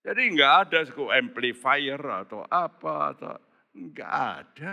Jadi 0.00 0.22
enggak 0.32 0.52
ada 0.66 0.78
suku 0.88 1.12
amplifier 1.12 2.00
atau 2.00 2.40
apa 2.48 2.94
atau 3.12 3.36
enggak 3.76 4.12
ada. 4.12 4.72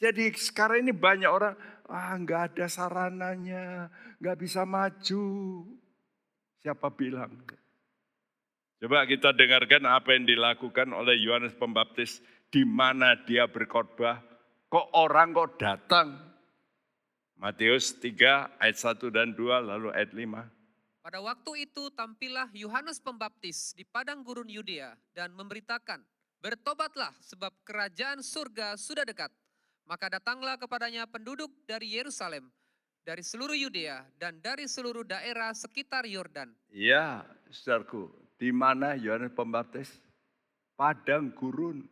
Jadi 0.00 0.34
sekarang 0.34 0.88
ini 0.88 0.92
banyak 0.96 1.30
orang 1.30 1.54
ah 1.86 2.16
enggak 2.16 2.56
ada 2.56 2.66
sarananya, 2.66 3.92
enggak 4.18 4.38
bisa 4.40 4.64
maju. 4.64 5.24
Siapa 6.64 6.88
bilang? 6.96 7.44
Coba 8.82 9.06
kita 9.06 9.30
dengarkan 9.30 9.86
apa 9.86 10.16
yang 10.16 10.26
dilakukan 10.26 10.90
oleh 10.90 11.14
Yohanes 11.22 11.54
Pembaptis 11.54 12.18
di 12.50 12.66
mana 12.66 13.14
dia 13.14 13.46
berkhotbah. 13.46 14.18
Kok 14.66 14.96
orang 14.96 15.30
kok 15.36 15.54
datang? 15.60 16.08
Matius 17.38 17.98
3 17.98 18.58
ayat 18.58 18.76
1 18.78 19.10
dan 19.14 19.34
2 19.34 19.70
lalu 19.70 19.88
ayat 19.94 20.10
5. 20.14 20.61
Pada 21.02 21.18
waktu 21.18 21.66
itu 21.66 21.90
tampillah 21.90 22.48
Yohanes 22.54 23.02
Pembaptis 23.02 23.74
di 23.74 23.82
padang 23.82 24.22
gurun 24.22 24.46
Yudea 24.46 24.94
dan 25.10 25.34
memberitakan, 25.34 25.98
Bertobatlah 26.42 27.14
sebab 27.22 27.54
kerajaan 27.62 28.18
surga 28.18 28.74
sudah 28.74 29.06
dekat. 29.06 29.30
Maka 29.86 30.10
datanglah 30.10 30.58
kepadanya 30.58 31.06
penduduk 31.06 31.54
dari 31.70 31.94
Yerusalem, 31.94 32.50
dari 33.06 33.22
seluruh 33.22 33.54
Yudea 33.54 34.02
dan 34.18 34.42
dari 34.42 34.66
seluruh 34.66 35.06
daerah 35.06 35.54
sekitar 35.54 36.02
Yordan. 36.02 36.50
Ya, 36.74 37.22
saudaraku, 37.46 38.10
di 38.42 38.50
mana 38.50 38.98
Yohanes 38.98 39.30
Pembaptis? 39.38 40.02
Padang 40.74 41.30
gurun. 41.30 41.86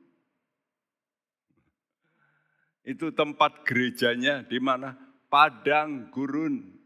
Itu 2.82 3.14
tempat 3.14 3.62
gerejanya 3.62 4.42
di 4.42 4.58
mana? 4.58 4.98
Padang 5.30 6.10
gurun. 6.10 6.79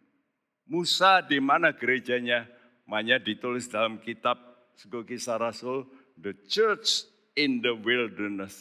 Musa 0.65 1.21
di 1.21 1.41
mana 1.41 1.77
gerejanya? 1.77 2.49
Makanya 2.89 3.21
ditulis 3.21 3.69
dalam 3.69 4.01
kitab 4.01 4.37
Kisah 4.77 5.41
Rasul, 5.41 5.89
The 6.21 6.35
Church 6.45 7.09
in 7.37 7.65
the 7.65 7.73
Wilderness. 7.73 8.57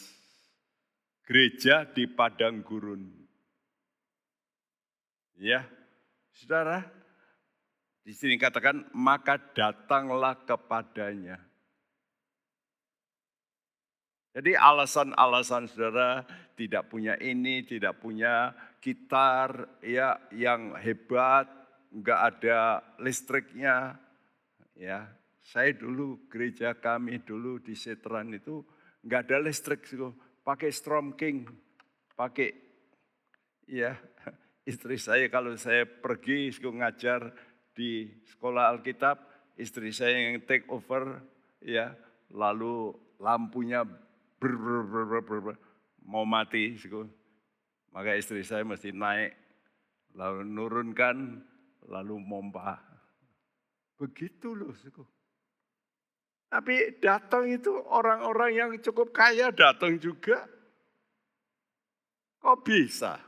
Gereja 1.24 1.88
di 1.88 2.04
padang 2.04 2.60
gurun. 2.60 3.08
Ya, 5.40 5.66
saudara, 6.30 6.84
di 8.04 8.12
sini 8.12 8.36
katakan, 8.36 8.84
maka 8.92 9.40
datanglah 9.40 10.36
kepadanya. 10.44 11.40
Jadi 14.34 14.52
alasan-alasan 14.58 15.70
saudara 15.70 16.26
tidak 16.58 16.90
punya 16.90 17.16
ini, 17.22 17.64
tidak 17.64 18.02
punya 18.02 18.52
gitar 18.82 19.78
ya 19.80 20.20
yang 20.34 20.76
hebat, 20.76 21.63
enggak 21.94 22.20
ada 22.34 22.82
listriknya. 22.98 23.94
Ya, 24.74 25.06
saya 25.38 25.70
dulu 25.70 26.26
gereja 26.26 26.74
kami 26.74 27.22
dulu 27.22 27.62
di 27.62 27.78
Setran 27.78 28.34
itu 28.34 28.66
enggak 29.06 29.30
ada 29.30 29.38
listrik, 29.38 29.86
pakai 30.42 30.74
Strom 30.74 31.14
King, 31.14 31.46
pakai 32.18 32.50
ya 33.70 33.94
istri 34.70 34.98
saya 34.98 35.30
kalau 35.30 35.54
saya 35.54 35.86
pergi 35.86 36.50
ngajar 36.58 37.30
di 37.74 38.10
sekolah 38.26 38.74
Alkitab, 38.74 39.16
istri 39.54 39.94
saya 39.94 40.30
yang 40.30 40.42
take 40.42 40.66
over, 40.70 41.22
ya, 41.62 41.94
lalu 42.30 42.94
lampunya 43.18 43.82
ber, 44.38 44.52
ber, 44.54 44.80
ber, 44.86 45.04
ber, 45.06 45.22
ber, 45.22 45.40
ber, 45.42 45.56
mau 46.06 46.22
mati, 46.22 46.78
maka 47.90 48.14
istri 48.14 48.46
saya 48.46 48.62
mesti 48.62 48.94
naik, 48.94 49.34
lalu 50.14 50.46
nurunkan, 50.46 51.42
lalu 51.88 52.16
mompa. 52.20 52.80
Begitu 54.00 54.52
loh, 54.52 54.74
suku. 54.74 55.04
Tapi 56.50 57.02
datang 57.02 57.50
itu 57.50 57.70
orang-orang 57.90 58.50
yang 58.54 58.70
cukup 58.78 59.10
kaya 59.10 59.50
datang 59.50 59.98
juga. 59.98 60.46
Kok 62.38 62.58
bisa? 62.62 63.18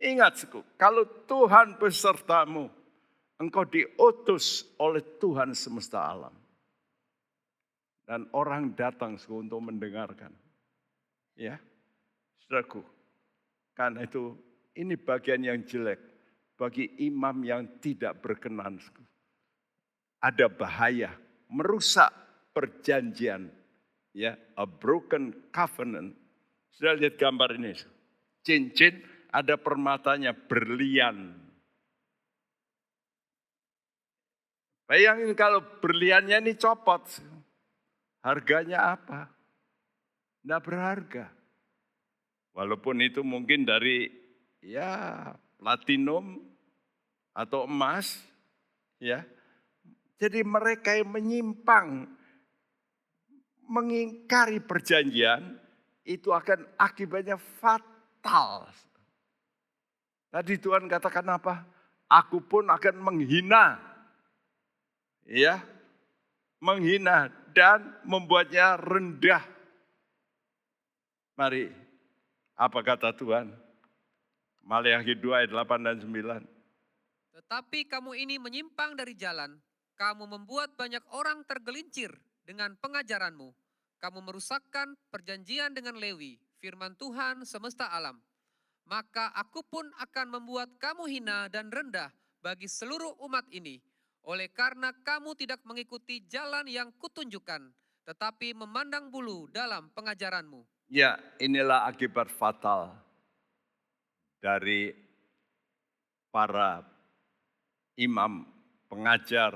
Ingat, 0.00 0.48
kalau 0.80 1.04
Tuhan 1.28 1.76
besertamu, 1.76 2.72
engkau 3.36 3.68
diutus 3.68 4.64
oleh 4.80 5.04
Tuhan 5.20 5.52
semesta 5.52 6.08
alam. 6.08 6.32
Dan 8.08 8.24
orang 8.32 8.72
datang 8.72 9.20
untuk 9.28 9.60
mendengarkan. 9.60 10.32
Ya, 11.36 11.60
saudaraku. 12.42 12.80
Karena 13.76 14.08
itu 14.08 14.34
ini 14.80 14.96
bagian 14.96 15.44
yang 15.44 15.60
jelek 15.68 16.00
bagi 16.56 16.88
imam 17.04 17.44
yang 17.44 17.80
tidak 17.80 18.24
berkenan. 18.24 18.80
Ada 20.20 20.48
bahaya 20.48 21.12
merusak 21.52 22.12
perjanjian. 22.56 23.48
Ya, 24.10 24.34
a 24.58 24.66
broken 24.66 25.52
covenant. 25.54 26.18
Sudah 26.74 26.98
lihat 26.98 27.20
gambar 27.20 27.60
ini. 27.60 27.76
Cincin 28.42 29.04
ada 29.30 29.54
permatanya 29.54 30.34
berlian. 30.34 31.36
Bayangin 34.90 35.30
kalau 35.38 35.62
berliannya 35.78 36.42
ini 36.42 36.58
copot. 36.58 37.06
Harganya 38.26 38.98
apa? 38.98 39.30
Tidak 40.42 40.60
berharga. 40.66 41.30
Walaupun 42.50 42.98
itu 42.98 43.22
mungkin 43.22 43.62
dari 43.62 44.10
ya 44.64 45.32
platinum 45.60 46.40
atau 47.36 47.64
emas 47.68 48.20
ya. 49.00 49.24
Jadi 50.20 50.44
mereka 50.44 50.92
yang 50.92 51.08
menyimpang 51.16 52.04
mengingkari 53.64 54.60
perjanjian 54.60 55.56
itu 56.04 56.28
akan 56.34 56.66
akibatnya 56.76 57.38
fatal. 57.38 58.68
Tadi 60.30 60.54
Tuhan 60.60 60.90
katakan 60.90 61.26
apa? 61.30 61.64
Aku 62.10 62.42
pun 62.42 62.66
akan 62.68 62.96
menghina. 63.00 63.78
Ya. 65.24 65.62
Menghina 66.60 67.32
dan 67.56 67.96
membuatnya 68.04 68.76
rendah. 68.76 69.40
Mari, 71.38 71.72
apa 72.52 72.78
kata 72.84 73.16
Tuhan? 73.16 73.48
Maleakhi 74.70 75.18
2 75.18 75.34
ayat 75.34 75.50
8 75.50 75.82
dan 75.82 75.98
9. 75.98 76.46
Tetapi 77.34 77.90
kamu 77.90 78.14
ini 78.14 78.38
menyimpang 78.38 78.94
dari 78.94 79.18
jalan, 79.18 79.58
kamu 79.98 80.30
membuat 80.30 80.78
banyak 80.78 81.02
orang 81.10 81.42
tergelincir 81.42 82.14
dengan 82.46 82.78
pengajaranmu. 82.78 83.50
Kamu 83.98 84.22
merusakkan 84.22 84.94
perjanjian 85.10 85.74
dengan 85.74 85.98
Lewi, 85.98 86.38
firman 86.62 86.94
Tuhan 86.94 87.42
semesta 87.42 87.90
alam. 87.90 88.22
Maka 88.86 89.34
aku 89.34 89.66
pun 89.66 89.90
akan 89.98 90.38
membuat 90.38 90.70
kamu 90.78 91.18
hina 91.18 91.50
dan 91.50 91.66
rendah 91.74 92.14
bagi 92.38 92.70
seluruh 92.70 93.18
umat 93.26 93.50
ini, 93.50 93.82
oleh 94.22 94.46
karena 94.54 94.94
kamu 95.02 95.34
tidak 95.34 95.66
mengikuti 95.66 96.22
jalan 96.30 96.70
yang 96.70 96.94
kutunjukkan, 96.94 97.74
tetapi 98.06 98.54
memandang 98.54 99.10
bulu 99.10 99.50
dalam 99.50 99.90
pengajaranmu. 99.98 100.62
Ya, 100.86 101.18
inilah 101.42 101.90
akibat 101.90 102.30
fatal 102.30 103.09
dari 104.40 104.90
para 106.32 106.82
imam, 108.00 108.48
pengajar, 108.88 109.54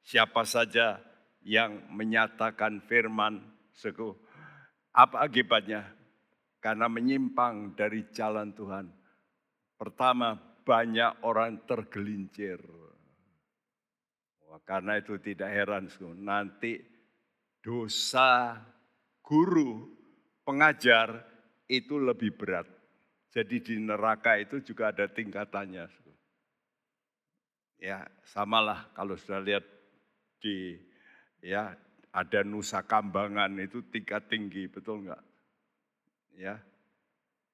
siapa 0.00 0.42
saja 0.48 0.98
yang 1.44 1.92
menyatakan 1.92 2.82
firman 2.88 3.44
suku. 3.70 4.16
Apa 4.96 5.28
akibatnya? 5.28 5.84
Karena 6.58 6.88
menyimpang 6.88 7.76
dari 7.78 8.08
jalan 8.10 8.56
Tuhan. 8.56 8.90
Pertama, 9.76 10.34
banyak 10.64 11.22
orang 11.22 11.62
tergelincir. 11.68 12.58
Karena 14.64 14.96
itu 14.96 15.20
tidak 15.20 15.52
heran, 15.52 15.84
nanti 16.16 16.80
dosa 17.60 18.56
guru, 19.20 19.84
pengajar 20.42 21.22
itu 21.68 22.00
lebih 22.00 22.34
berat. 22.40 22.66
Jadi 23.36 23.60
di 23.60 23.76
neraka 23.76 24.40
itu 24.40 24.64
juga 24.64 24.96
ada 24.96 25.04
tingkatannya. 25.12 25.84
Ya, 27.76 28.08
samalah 28.24 28.88
kalau 28.96 29.12
sudah 29.20 29.44
lihat 29.44 29.60
di 30.40 30.80
ya 31.44 31.76
ada 32.16 32.40
Nusa 32.48 32.80
Kambangan 32.88 33.60
itu 33.60 33.84
tingkat 33.92 34.32
tinggi, 34.32 34.72
betul 34.72 35.04
enggak? 35.04 35.20
Ya. 36.40 36.56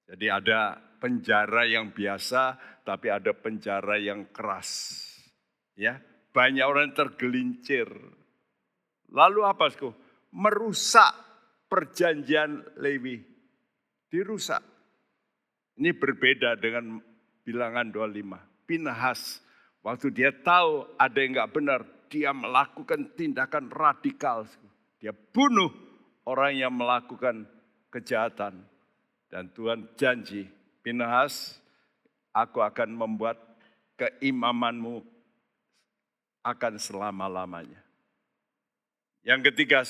Jadi 0.07 0.26
ada 0.30 0.78
penjara 1.03 1.66
yang 1.66 1.91
biasa, 1.91 2.55
tapi 2.87 3.11
ada 3.11 3.35
penjara 3.35 3.99
yang 3.99 4.30
keras. 4.30 5.03
Ya, 5.74 5.99
banyak 6.30 6.62
orang 6.62 6.95
tergelincir. 6.95 7.91
Lalu 9.11 9.41
apa, 9.43 9.66
Sku? 9.66 9.91
Merusak 10.30 11.11
perjanjian 11.66 12.78
Lewi. 12.78 13.18
Dirusak. 14.07 14.72
Ini 15.77 15.91
berbeda 15.97 16.61
dengan 16.61 17.01
bilangan 17.43 17.89
25. 17.89 18.68
Pinahas, 18.68 19.41
waktu 19.81 20.12
dia 20.12 20.31
tahu 20.31 20.85
ada 21.01 21.18
yang 21.18 21.33
nggak 21.37 21.53
benar, 21.53 21.81
dia 22.12 22.31
melakukan 22.37 23.09
tindakan 23.16 23.73
radikal. 23.73 24.45
Dia 25.01 25.16
bunuh 25.16 25.73
orang 26.29 26.53
yang 26.61 26.73
melakukan 26.73 27.49
kejahatan. 27.89 28.62
Dan 29.33 29.49
Tuhan 29.57 29.89
janji, 29.97 30.45
Pinahas, 30.85 31.57
aku 32.37 32.61
akan 32.61 32.93
membuat 32.93 33.41
keimamanmu 33.97 35.01
akan 36.45 36.75
selama-lamanya. 36.77 37.81
Yang 39.23 39.55
ketiga, 39.55 39.87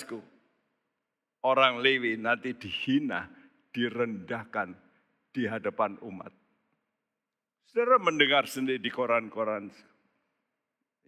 orang 1.42 1.80
Lewi 1.80 2.20
nanti 2.20 2.52
dihina, 2.52 3.26
direndahkan 3.72 4.76
di 5.32 5.48
hadapan 5.48 5.96
umat. 6.04 6.30
Saudara 7.72 7.96
mendengar 7.96 8.44
sendiri 8.44 8.76
di 8.76 8.92
koran-koran. 8.92 9.72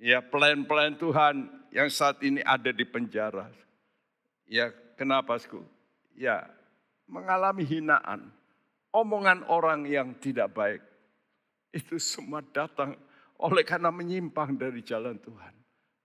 Ya 0.00 0.24
pelayan-pelayan 0.24 0.96
Tuhan 0.96 1.36
yang 1.70 1.92
saat 1.92 2.18
ini 2.24 2.40
ada 2.40 2.72
di 2.72 2.82
penjara. 2.88 3.52
Ya 4.48 4.72
kenapa? 4.96 5.36
Sku? 5.36 5.60
Ya 6.16 6.48
mengalami 7.06 7.68
hinaan. 7.68 8.32
Omongan 8.94 9.44
orang 9.50 9.84
yang 9.84 10.16
tidak 10.18 10.56
baik. 10.56 10.82
Itu 11.74 11.98
semua 11.98 12.40
datang 12.40 12.94
oleh 13.42 13.66
karena 13.66 13.90
menyimpang 13.90 14.54
dari 14.54 14.80
jalan 14.80 15.18
Tuhan. 15.18 15.54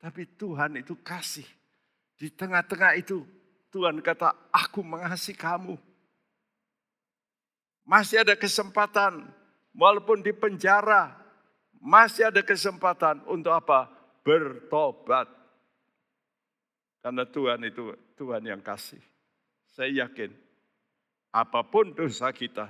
Tapi 0.01 0.25
Tuhan 0.35 0.81
itu 0.81 0.97
kasih. 0.99 1.45
Di 2.19 2.33
tengah-tengah 2.33 2.97
itu 2.99 3.23
Tuhan 3.69 4.01
kata, 4.01 4.49
aku 4.49 4.81
mengasihi 4.81 5.37
kamu. 5.37 5.77
Masih 7.89 8.21
ada 8.21 8.37
kesempatan, 8.37 9.25
walaupun 9.73 10.21
di 10.21 10.29
penjara, 10.29 11.09
masih 11.81 12.29
ada 12.29 12.45
kesempatan 12.45 13.25
untuk 13.25 13.49
apa? 13.49 13.89
Bertobat. 14.21 15.25
Karena 17.01 17.25
Tuhan 17.25 17.65
itu 17.65 17.97
Tuhan 18.13 18.45
yang 18.45 18.61
kasih. 18.61 19.01
Saya 19.73 20.05
yakin, 20.05 20.29
apa 21.33 21.65
pun 21.65 21.89
dosa 21.97 22.29
kita, 22.29 22.69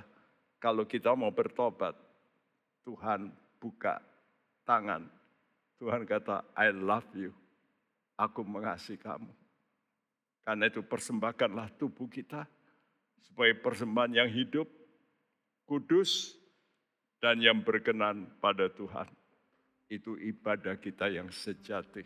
kalau 0.56 0.88
kita 0.88 1.12
mau 1.12 1.28
bertobat, 1.28 1.92
Tuhan 2.88 3.28
buka 3.60 4.00
tangan. 4.64 5.04
Tuhan 5.76 6.08
kata, 6.08 6.48
I 6.56 6.72
love 6.72 7.12
you. 7.12 7.36
Aku 8.16 8.40
mengasihi 8.40 8.96
kamu. 8.96 9.28
Karena 10.48 10.64
itu 10.64 10.80
persembahkanlah 10.80 11.76
tubuh 11.76 12.08
kita 12.08 12.48
sebagai 13.20 13.60
persembahan 13.60 14.16
yang 14.16 14.32
hidup, 14.32 14.79
kudus, 15.70 16.34
dan 17.22 17.38
yang 17.38 17.62
berkenan 17.62 18.26
pada 18.42 18.66
Tuhan. 18.66 19.06
Itu 19.86 20.18
ibadah 20.18 20.74
kita 20.82 21.06
yang 21.06 21.30
sejati. 21.30 22.02